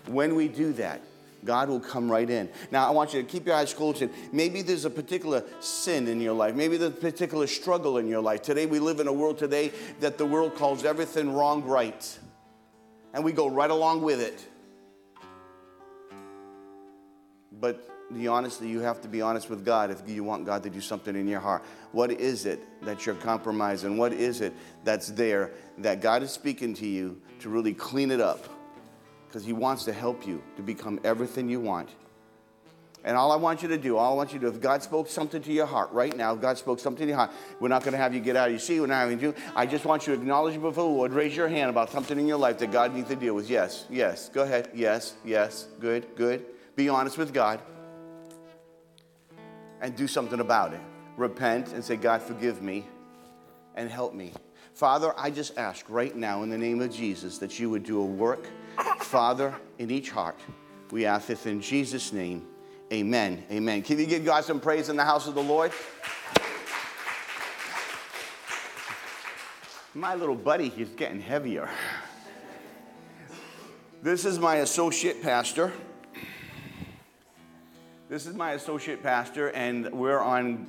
when 0.07 0.35
we 0.35 0.49
do 0.49 0.73
that, 0.75 1.03
God 1.45 1.69
will 1.69 1.81
come 1.81 2.11
right 2.11 2.29
in. 2.29 2.49
Now, 2.71 2.89
I 2.89 2.91
want 2.91 3.15
you 3.15 3.23
to 3.23 3.29
keep 3.29 3.47
your 3.47 3.55
eyes 3.55 3.73
closed. 3.73 4.03
And 4.03 4.11
maybe 4.33 4.63
there's 4.63 4.85
a 4.85 4.91
particular 4.91 5.45
sin 5.61 6.09
in 6.09 6.21
your 6.21 6.33
life. 6.33 6.55
Maybe 6.55 6.77
there's 6.77 6.93
a 6.93 6.97
particular 6.97 7.47
struggle 7.47 7.99
in 7.99 8.09
your 8.09 8.21
life. 8.21 8.43
Today, 8.43 8.67
we 8.67 8.81
live 8.81 8.99
in 8.99 9.07
a 9.07 9.13
world 9.13 9.39
today 9.39 9.73
that 10.01 10.19
the 10.19 10.27
world 10.27 10.57
calls 10.57 10.85
everything 10.85 11.33
wrong 11.33 11.65
right 11.65 12.19
and 13.15 13.25
we 13.25 13.33
go 13.33 13.49
right 13.49 13.71
along 13.71 14.03
with 14.03 14.21
it. 14.21 14.47
But 17.61 17.89
the 18.11 18.29
honesty, 18.29 18.69
you 18.69 18.81
have 18.81 19.01
to 19.03 19.09
be 19.09 19.21
honest 19.21 19.51
with 19.51 19.65
God 19.65 19.91
if 19.91 20.01
you 20.09 20.25
want 20.25 20.47
God 20.47 20.63
to 20.63 20.71
do 20.71 20.81
something 20.81 21.15
in 21.15 21.29
your 21.29 21.41
heart. 21.41 21.63
What 21.93 22.11
is 22.11 22.47
it 22.47 22.61
that 22.83 23.05
you're 23.05 23.15
compromising? 23.15 23.99
What 23.99 24.13
is 24.13 24.41
it 24.41 24.55
that's 24.85 25.09
there 25.09 25.53
that 25.79 26.01
God 26.01 26.23
is 26.23 26.31
speaking 26.31 26.75
to 26.75 26.87
you 26.87 27.21
to 27.41 27.49
really 27.49 27.75
clean 27.75 28.11
it 28.11 28.21
up? 28.21 28.49
Because 29.27 29.45
He 29.45 29.53
wants 29.53 29.85
to 29.85 29.93
help 29.93 30.27
you 30.27 30.43
to 30.57 30.63
become 30.63 31.01
everything 31.05 31.51
you 31.51 31.61
want. 31.61 31.91
And 33.05 33.17
all 33.17 33.33
I 33.33 33.37
want 33.37 33.63
you 33.63 33.69
to 33.69 33.79
do, 33.79 33.97
all 33.97 34.13
I 34.13 34.17
want 34.17 34.33
you 34.33 34.39
to 34.41 34.47
do, 34.47 34.53
if 34.53 34.61
God 34.61 34.83
spoke 34.83 35.09
something 35.09 35.41
to 35.43 35.53
your 35.53 35.67
heart 35.67 35.91
right 35.93 36.15
now, 36.17 36.35
God 36.35 36.59
spoke 36.59 36.81
something 36.81 37.07
to 37.07 37.09
your 37.09 37.17
heart, 37.17 37.31
we're 37.61 37.69
not 37.69 37.83
going 37.83 37.93
to 37.93 37.99
have 37.99 38.13
you 38.13 38.21
get 38.21 38.37
out 38.37 38.49
of 38.49 38.53
your 38.53 38.61
seat. 38.61 38.81
We're 38.81 38.89
not 38.89 39.01
having 39.01 39.21
you. 39.21 39.35
I 39.55 39.67
just 39.67 39.85
want 39.85 40.07
you 40.07 40.15
to 40.15 40.21
acknowledge 40.21 40.55
before 40.55 40.73
the 40.73 40.83
Lord. 40.83 41.13
Raise 41.13 41.37
your 41.37 41.49
hand 41.49 41.71
about 41.71 41.91
something 41.91 42.19
in 42.19 42.27
your 42.27 42.39
life 42.39 42.59
that 42.59 42.73
God 42.73 42.95
needs 42.95 43.09
to 43.09 43.17
deal 43.17 43.35
with. 43.35 43.49
Yes, 43.49 43.87
yes. 43.89 44.29
Go 44.29 44.43
ahead. 44.43 44.71
Yes, 44.75 45.15
yes. 45.25 45.69
Good, 45.81 46.07
good. 46.17 46.45
Be 46.77 46.89
honest 46.89 47.19
with 47.19 47.33
God 47.33 47.61
and 49.81 49.97
do 49.97 50.09
something 50.09 50.41
about 50.41 50.75
it. 50.75 50.81
Repent 51.17 51.73
and 51.73 51.85
say, 51.85 51.97
God, 51.97 52.23
forgive 52.23 52.63
me 52.63 52.87
and 53.75 53.91
help 53.91 54.15
me. 54.15 54.33
Father, 54.75 55.13
I 55.17 55.31
just 55.31 55.59
ask 55.59 55.87
right 55.89 56.15
now 56.15 56.43
in 56.43 56.51
the 56.51 56.59
name 56.59 56.81
of 56.81 56.93
Jesus 56.93 57.39
that 57.39 57.59
you 57.59 57.71
would 57.71 57.83
do 57.83 58.01
a 58.01 58.05
work, 58.05 58.47
Father, 59.01 59.55
in 59.79 59.91
each 59.91 60.11
heart. 60.11 60.39
We 60.91 61.05
ask 61.05 61.27
this 61.27 61.47
in 61.47 61.61
Jesus' 61.61 62.13
name. 62.13 62.47
Amen. 62.91 63.45
Amen. 63.51 63.83
Can 63.83 63.99
you 63.99 64.07
give 64.07 64.25
God 64.25 64.45
some 64.45 64.61
praise 64.61 64.89
in 64.89 64.97
the 64.97 65.05
house 65.05 65.29
of 65.29 65.35
the 65.35 65.43
Lord? 65.43 65.73
My 69.95 70.15
little 70.15 70.35
buddy, 70.35 70.71
he's 70.71 70.89
getting 70.89 71.21
heavier. 71.21 71.69
This 74.03 74.25
is 74.25 74.39
my 74.39 74.57
associate 74.57 75.21
pastor. 75.23 75.71
This 78.09 78.25
is 78.25 78.35
my 78.35 78.53
associate 78.53 79.03
pastor, 79.03 79.51
and 79.51 79.93
we're 79.93 80.21
on 80.21 80.69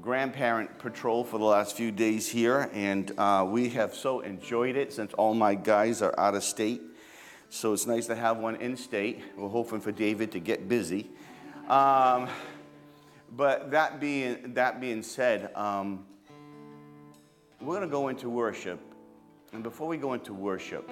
grandparent 0.00 0.78
patrol 0.78 1.24
for 1.24 1.36
the 1.36 1.44
last 1.44 1.76
few 1.76 1.90
days 1.90 2.26
here, 2.26 2.70
and 2.72 3.12
uh, 3.18 3.46
we 3.46 3.68
have 3.70 3.94
so 3.94 4.20
enjoyed 4.20 4.76
it 4.76 4.94
since 4.94 5.12
all 5.12 5.34
my 5.34 5.54
guys 5.54 6.00
are 6.00 6.14
out 6.18 6.34
of 6.34 6.42
state. 6.42 6.80
So 7.50 7.72
it's 7.72 7.86
nice 7.86 8.06
to 8.06 8.14
have 8.14 8.38
one 8.38 8.56
in 8.56 8.76
state. 8.76 9.22
We're 9.36 9.48
hoping 9.48 9.80
for 9.80 9.90
David 9.90 10.32
to 10.32 10.40
get 10.40 10.68
busy. 10.68 11.10
Um, 11.68 12.28
but 13.34 13.70
that 13.70 14.00
being, 14.00 14.54
that 14.54 14.80
being 14.80 15.02
said, 15.02 15.50
um, 15.54 16.04
we're 17.60 17.76
going 17.76 17.88
to 17.88 17.92
go 17.92 18.08
into 18.08 18.28
worship. 18.28 18.80
And 19.52 19.62
before 19.62 19.88
we 19.88 19.96
go 19.96 20.12
into 20.12 20.34
worship, 20.34 20.90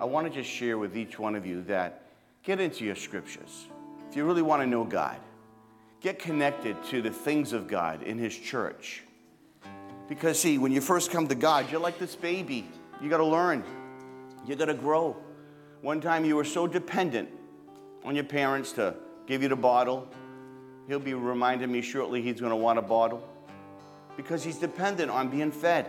I 0.00 0.04
want 0.04 0.26
to 0.26 0.32
just 0.32 0.48
share 0.48 0.78
with 0.78 0.96
each 0.96 1.18
one 1.18 1.34
of 1.34 1.44
you 1.46 1.62
that 1.62 2.06
get 2.42 2.58
into 2.58 2.84
your 2.84 2.96
scriptures. 2.96 3.66
If 4.08 4.16
you 4.16 4.24
really 4.24 4.42
want 4.42 4.62
to 4.62 4.66
know 4.66 4.84
God, 4.84 5.18
get 6.00 6.18
connected 6.18 6.82
to 6.84 7.02
the 7.02 7.10
things 7.10 7.52
of 7.52 7.68
God 7.68 8.02
in 8.02 8.18
His 8.18 8.36
church. 8.36 9.02
Because, 10.08 10.38
see, 10.38 10.56
when 10.56 10.72
you 10.72 10.80
first 10.80 11.10
come 11.10 11.28
to 11.28 11.34
God, 11.34 11.70
you're 11.70 11.80
like 11.80 11.98
this 11.98 12.16
baby. 12.16 12.66
You 13.02 13.10
got 13.10 13.18
to 13.18 13.26
learn, 13.26 13.62
you 14.46 14.56
got 14.56 14.66
to 14.66 14.74
grow. 14.74 15.16
One 15.82 16.00
time 16.00 16.24
you 16.24 16.36
were 16.36 16.44
so 16.44 16.66
dependent 16.66 17.28
on 18.04 18.14
your 18.14 18.24
parents 18.24 18.72
to 18.72 18.94
give 19.26 19.42
you 19.42 19.48
the 19.48 19.56
bottle. 19.56 20.08
He'll 20.88 20.98
be 20.98 21.14
reminding 21.14 21.70
me 21.70 21.82
shortly 21.82 22.22
he's 22.22 22.40
going 22.40 22.50
to 22.50 22.56
want 22.56 22.78
a 22.78 22.82
bottle 22.82 23.26
because 24.16 24.42
he's 24.42 24.56
dependent 24.56 25.10
on 25.10 25.28
being 25.28 25.50
fed. 25.50 25.86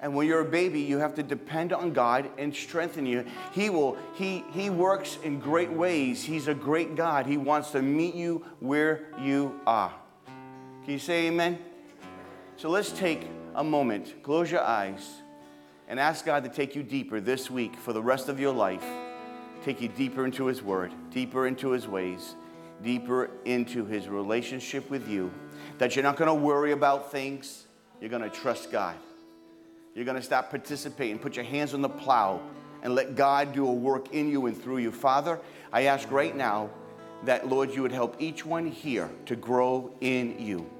And 0.00 0.14
when 0.14 0.28
you're 0.28 0.40
a 0.40 0.44
baby, 0.44 0.80
you 0.80 0.98
have 0.98 1.14
to 1.16 1.22
depend 1.24 1.72
on 1.72 1.92
God 1.92 2.30
and 2.38 2.54
strengthen 2.54 3.04
you. 3.04 3.24
He 3.52 3.68
will, 3.68 3.96
he, 4.14 4.44
he 4.52 4.70
works 4.70 5.18
in 5.24 5.40
great 5.40 5.70
ways. 5.70 6.22
He's 6.22 6.46
a 6.46 6.54
great 6.54 6.94
God. 6.94 7.26
He 7.26 7.36
wants 7.36 7.72
to 7.72 7.82
meet 7.82 8.14
you 8.14 8.44
where 8.60 9.08
you 9.20 9.60
are. 9.66 9.92
Can 10.84 10.92
you 10.92 11.00
say 11.00 11.26
amen? 11.26 11.58
So 12.56 12.70
let's 12.70 12.92
take 12.92 13.26
a 13.56 13.64
moment, 13.64 14.22
close 14.22 14.50
your 14.50 14.62
eyes, 14.62 15.22
and 15.88 15.98
ask 15.98 16.24
God 16.24 16.44
to 16.44 16.50
take 16.50 16.76
you 16.76 16.82
deeper 16.82 17.20
this 17.20 17.50
week 17.50 17.74
for 17.74 17.92
the 17.92 18.02
rest 18.02 18.28
of 18.28 18.38
your 18.38 18.52
life. 18.52 18.84
Take 19.64 19.80
you 19.80 19.88
deeper 19.88 20.24
into 20.24 20.46
His 20.46 20.62
Word, 20.62 20.92
deeper 21.10 21.46
into 21.46 21.70
His 21.70 21.88
ways, 21.88 22.34
deeper 22.82 23.30
into 23.44 23.86
His 23.86 24.06
relationship 24.06 24.88
with 24.90 25.08
you. 25.08 25.32
That 25.78 25.96
you're 25.96 26.02
not 26.02 26.16
going 26.16 26.28
to 26.28 26.34
worry 26.34 26.72
about 26.72 27.10
things, 27.10 27.66
you're 28.00 28.10
going 28.10 28.22
to 28.22 28.30
trust 28.30 28.70
God. 28.70 28.96
You're 29.94 30.04
going 30.04 30.18
to 30.18 30.22
stop 30.22 30.50
participating, 30.50 31.18
put 31.18 31.34
your 31.34 31.44
hands 31.44 31.74
on 31.74 31.80
the 31.80 31.88
plow, 31.88 32.40
and 32.82 32.94
let 32.94 33.16
God 33.16 33.52
do 33.52 33.66
a 33.66 33.72
work 33.72 34.14
in 34.14 34.28
you 34.28 34.46
and 34.46 34.56
through 34.60 34.78
you. 34.78 34.92
Father, 34.92 35.40
I 35.72 35.84
ask 35.84 36.08
right 36.12 36.36
now 36.36 36.70
that, 37.24 37.48
Lord, 37.48 37.74
you 37.74 37.82
would 37.82 37.90
help 37.90 38.14
each 38.20 38.46
one 38.46 38.66
here 38.66 39.10
to 39.26 39.34
grow 39.34 39.92
in 40.00 40.38
you 40.38 40.70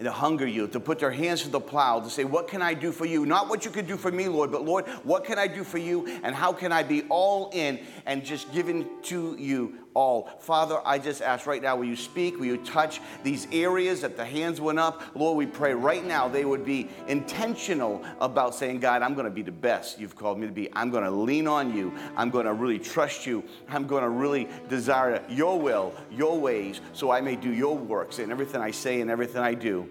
to 0.00 0.10
hunger 0.10 0.46
you, 0.46 0.66
to 0.68 0.80
put 0.80 0.98
their 0.98 1.10
hands 1.10 1.42
to 1.42 1.48
the 1.48 1.60
plow, 1.60 2.00
to 2.00 2.10
say, 2.10 2.24
What 2.24 2.48
can 2.48 2.62
I 2.62 2.74
do 2.74 2.92
for 2.92 3.06
you? 3.06 3.26
Not 3.26 3.48
what 3.48 3.64
you 3.64 3.70
could 3.70 3.86
do 3.86 3.96
for 3.96 4.10
me, 4.10 4.28
Lord, 4.28 4.50
but 4.50 4.64
Lord, 4.64 4.86
what 5.04 5.24
can 5.24 5.38
I 5.38 5.46
do 5.46 5.64
for 5.64 5.78
you? 5.78 6.06
And 6.22 6.34
how 6.34 6.52
can 6.52 6.72
I 6.72 6.82
be 6.82 7.02
all 7.08 7.50
in 7.52 7.78
and 8.06 8.24
just 8.24 8.52
given 8.52 8.88
to 9.04 9.36
you 9.38 9.83
all? 9.94 10.28
Father, 10.40 10.80
I 10.84 10.98
just 10.98 11.22
ask 11.22 11.46
right 11.46 11.62
now, 11.62 11.76
will 11.76 11.84
you 11.84 11.96
speak? 11.96 12.38
Will 12.38 12.46
you 12.46 12.58
touch 12.58 13.00
these 13.22 13.46
areas 13.52 14.00
that 14.02 14.16
the 14.16 14.24
hands 14.24 14.60
went 14.60 14.78
up? 14.78 15.02
Lord, 15.14 15.36
we 15.36 15.46
pray 15.46 15.74
right 15.74 16.04
now 16.04 16.28
they 16.28 16.44
would 16.44 16.64
be 16.64 16.88
intentional 17.08 18.04
about 18.20 18.54
saying, 18.54 18.80
God, 18.80 19.02
I'm 19.02 19.14
going 19.14 19.26
to 19.26 19.30
be 19.30 19.42
the 19.42 19.52
best 19.52 19.98
you've 19.98 20.16
called 20.16 20.38
me 20.38 20.46
to 20.46 20.52
be. 20.52 20.68
I'm 20.74 20.90
going 20.90 21.04
to 21.04 21.10
lean 21.10 21.46
on 21.46 21.74
you. 21.74 21.92
I'm 22.16 22.30
going 22.30 22.46
to 22.46 22.52
really 22.52 22.78
trust 22.78 23.26
you. 23.26 23.44
I'm 23.68 23.86
going 23.86 24.02
to 24.02 24.08
really 24.10 24.48
desire 24.68 25.22
your 25.28 25.58
will, 25.58 25.94
your 26.10 26.38
ways, 26.38 26.80
so 26.92 27.10
I 27.10 27.20
may 27.20 27.36
do 27.36 27.52
your 27.52 27.76
works 27.76 28.18
in 28.18 28.30
everything 28.30 28.60
I 28.60 28.70
say 28.70 29.00
and 29.00 29.10
everything 29.10 29.42
I 29.42 29.54
do. 29.54 29.90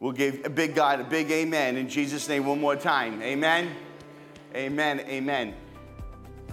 We'll 0.00 0.12
give 0.12 0.44
a 0.44 0.50
big 0.50 0.74
God 0.74 0.98
a 0.98 1.04
big 1.04 1.30
amen 1.30 1.76
in 1.76 1.88
Jesus' 1.88 2.28
name 2.28 2.44
one 2.44 2.60
more 2.60 2.74
time. 2.74 3.22
Amen. 3.22 3.70
Amen. 4.54 4.98
Amen. 5.00 5.54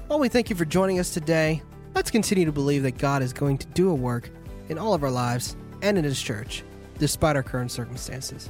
Well, 0.08 0.20
we 0.20 0.30
thank 0.30 0.50
you 0.52 0.56
for 0.56 0.66
joining 0.66 1.00
us 1.00 1.12
today. 1.12 1.64
Let's 1.96 2.12
continue 2.12 2.46
to 2.46 2.52
believe 2.52 2.84
that 2.84 2.98
God 2.98 3.22
is 3.22 3.34
going 3.34 3.58
to 3.58 3.68
do 3.68 3.90
a 3.90 3.96
work 3.96 4.30
in 4.70 4.78
all 4.78 4.94
of 4.94 5.04
our 5.04 5.12
lives 5.12 5.56
and 5.82 5.98
in 5.98 6.04
His 6.04 6.22
church, 6.22 6.64
despite 6.98 7.36
our 7.36 7.44
current 7.44 7.72
circumstances. 7.72 8.50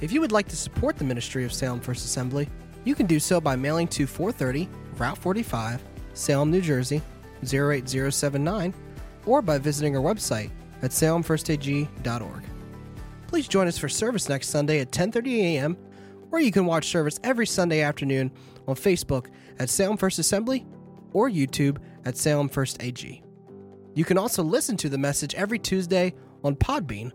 If 0.00 0.12
you 0.12 0.20
would 0.20 0.32
like 0.32 0.48
to 0.48 0.56
support 0.56 0.96
the 0.96 1.04
ministry 1.04 1.44
of 1.44 1.52
Salem 1.52 1.80
First 1.80 2.04
Assembly, 2.04 2.48
you 2.84 2.94
can 2.94 3.06
do 3.06 3.20
so 3.20 3.40
by 3.40 3.56
mailing 3.56 3.88
to 3.88 4.06
430 4.06 4.68
Route 4.96 5.18
45, 5.18 5.82
Salem, 6.14 6.50
New 6.50 6.60
Jersey 6.60 7.02
08079, 7.42 8.74
or 9.26 9.42
by 9.42 9.58
visiting 9.58 9.96
our 9.96 10.02
website 10.02 10.50
at 10.82 10.90
salemfirstag.org. 10.90 12.44
Please 13.26 13.48
join 13.48 13.68
us 13.68 13.78
for 13.78 13.88
service 13.88 14.28
next 14.28 14.48
Sunday 14.48 14.80
at 14.80 14.90
10:30 14.90 15.38
a.m., 15.38 15.76
or 16.32 16.40
you 16.40 16.50
can 16.50 16.66
watch 16.66 16.86
service 16.86 17.20
every 17.22 17.46
Sunday 17.46 17.80
afternoon 17.80 18.30
on 18.66 18.74
Facebook 18.74 19.26
at 19.58 19.70
Salem 19.70 19.96
First 19.96 20.18
Assembly 20.18 20.66
or 21.12 21.28
YouTube 21.28 21.78
at 22.04 22.16
Salem 22.16 22.48
First 22.48 22.82
AG. 22.82 23.22
You 23.94 24.04
can 24.04 24.18
also 24.18 24.42
listen 24.42 24.76
to 24.78 24.88
the 24.88 24.98
message 24.98 25.34
every 25.34 25.58
Tuesday 25.58 26.14
on 26.44 26.56
Podbean. 26.56 27.12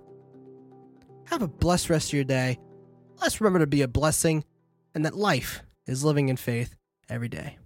Have 1.26 1.42
a 1.42 1.48
blessed 1.48 1.90
rest 1.90 2.10
of 2.10 2.14
your 2.14 2.24
day. 2.24 2.60
Let's 3.22 3.42
remember 3.42 3.60
to 3.60 3.68
be 3.68 3.82
a 3.82 3.88
blessing 3.88 4.44
and 4.94 5.06
that 5.06 5.16
life 5.16 5.64
is 5.88 6.04
living 6.04 6.30
in 6.30 6.38
faith 6.38 6.76
every 7.10 7.30
day. 7.30 7.58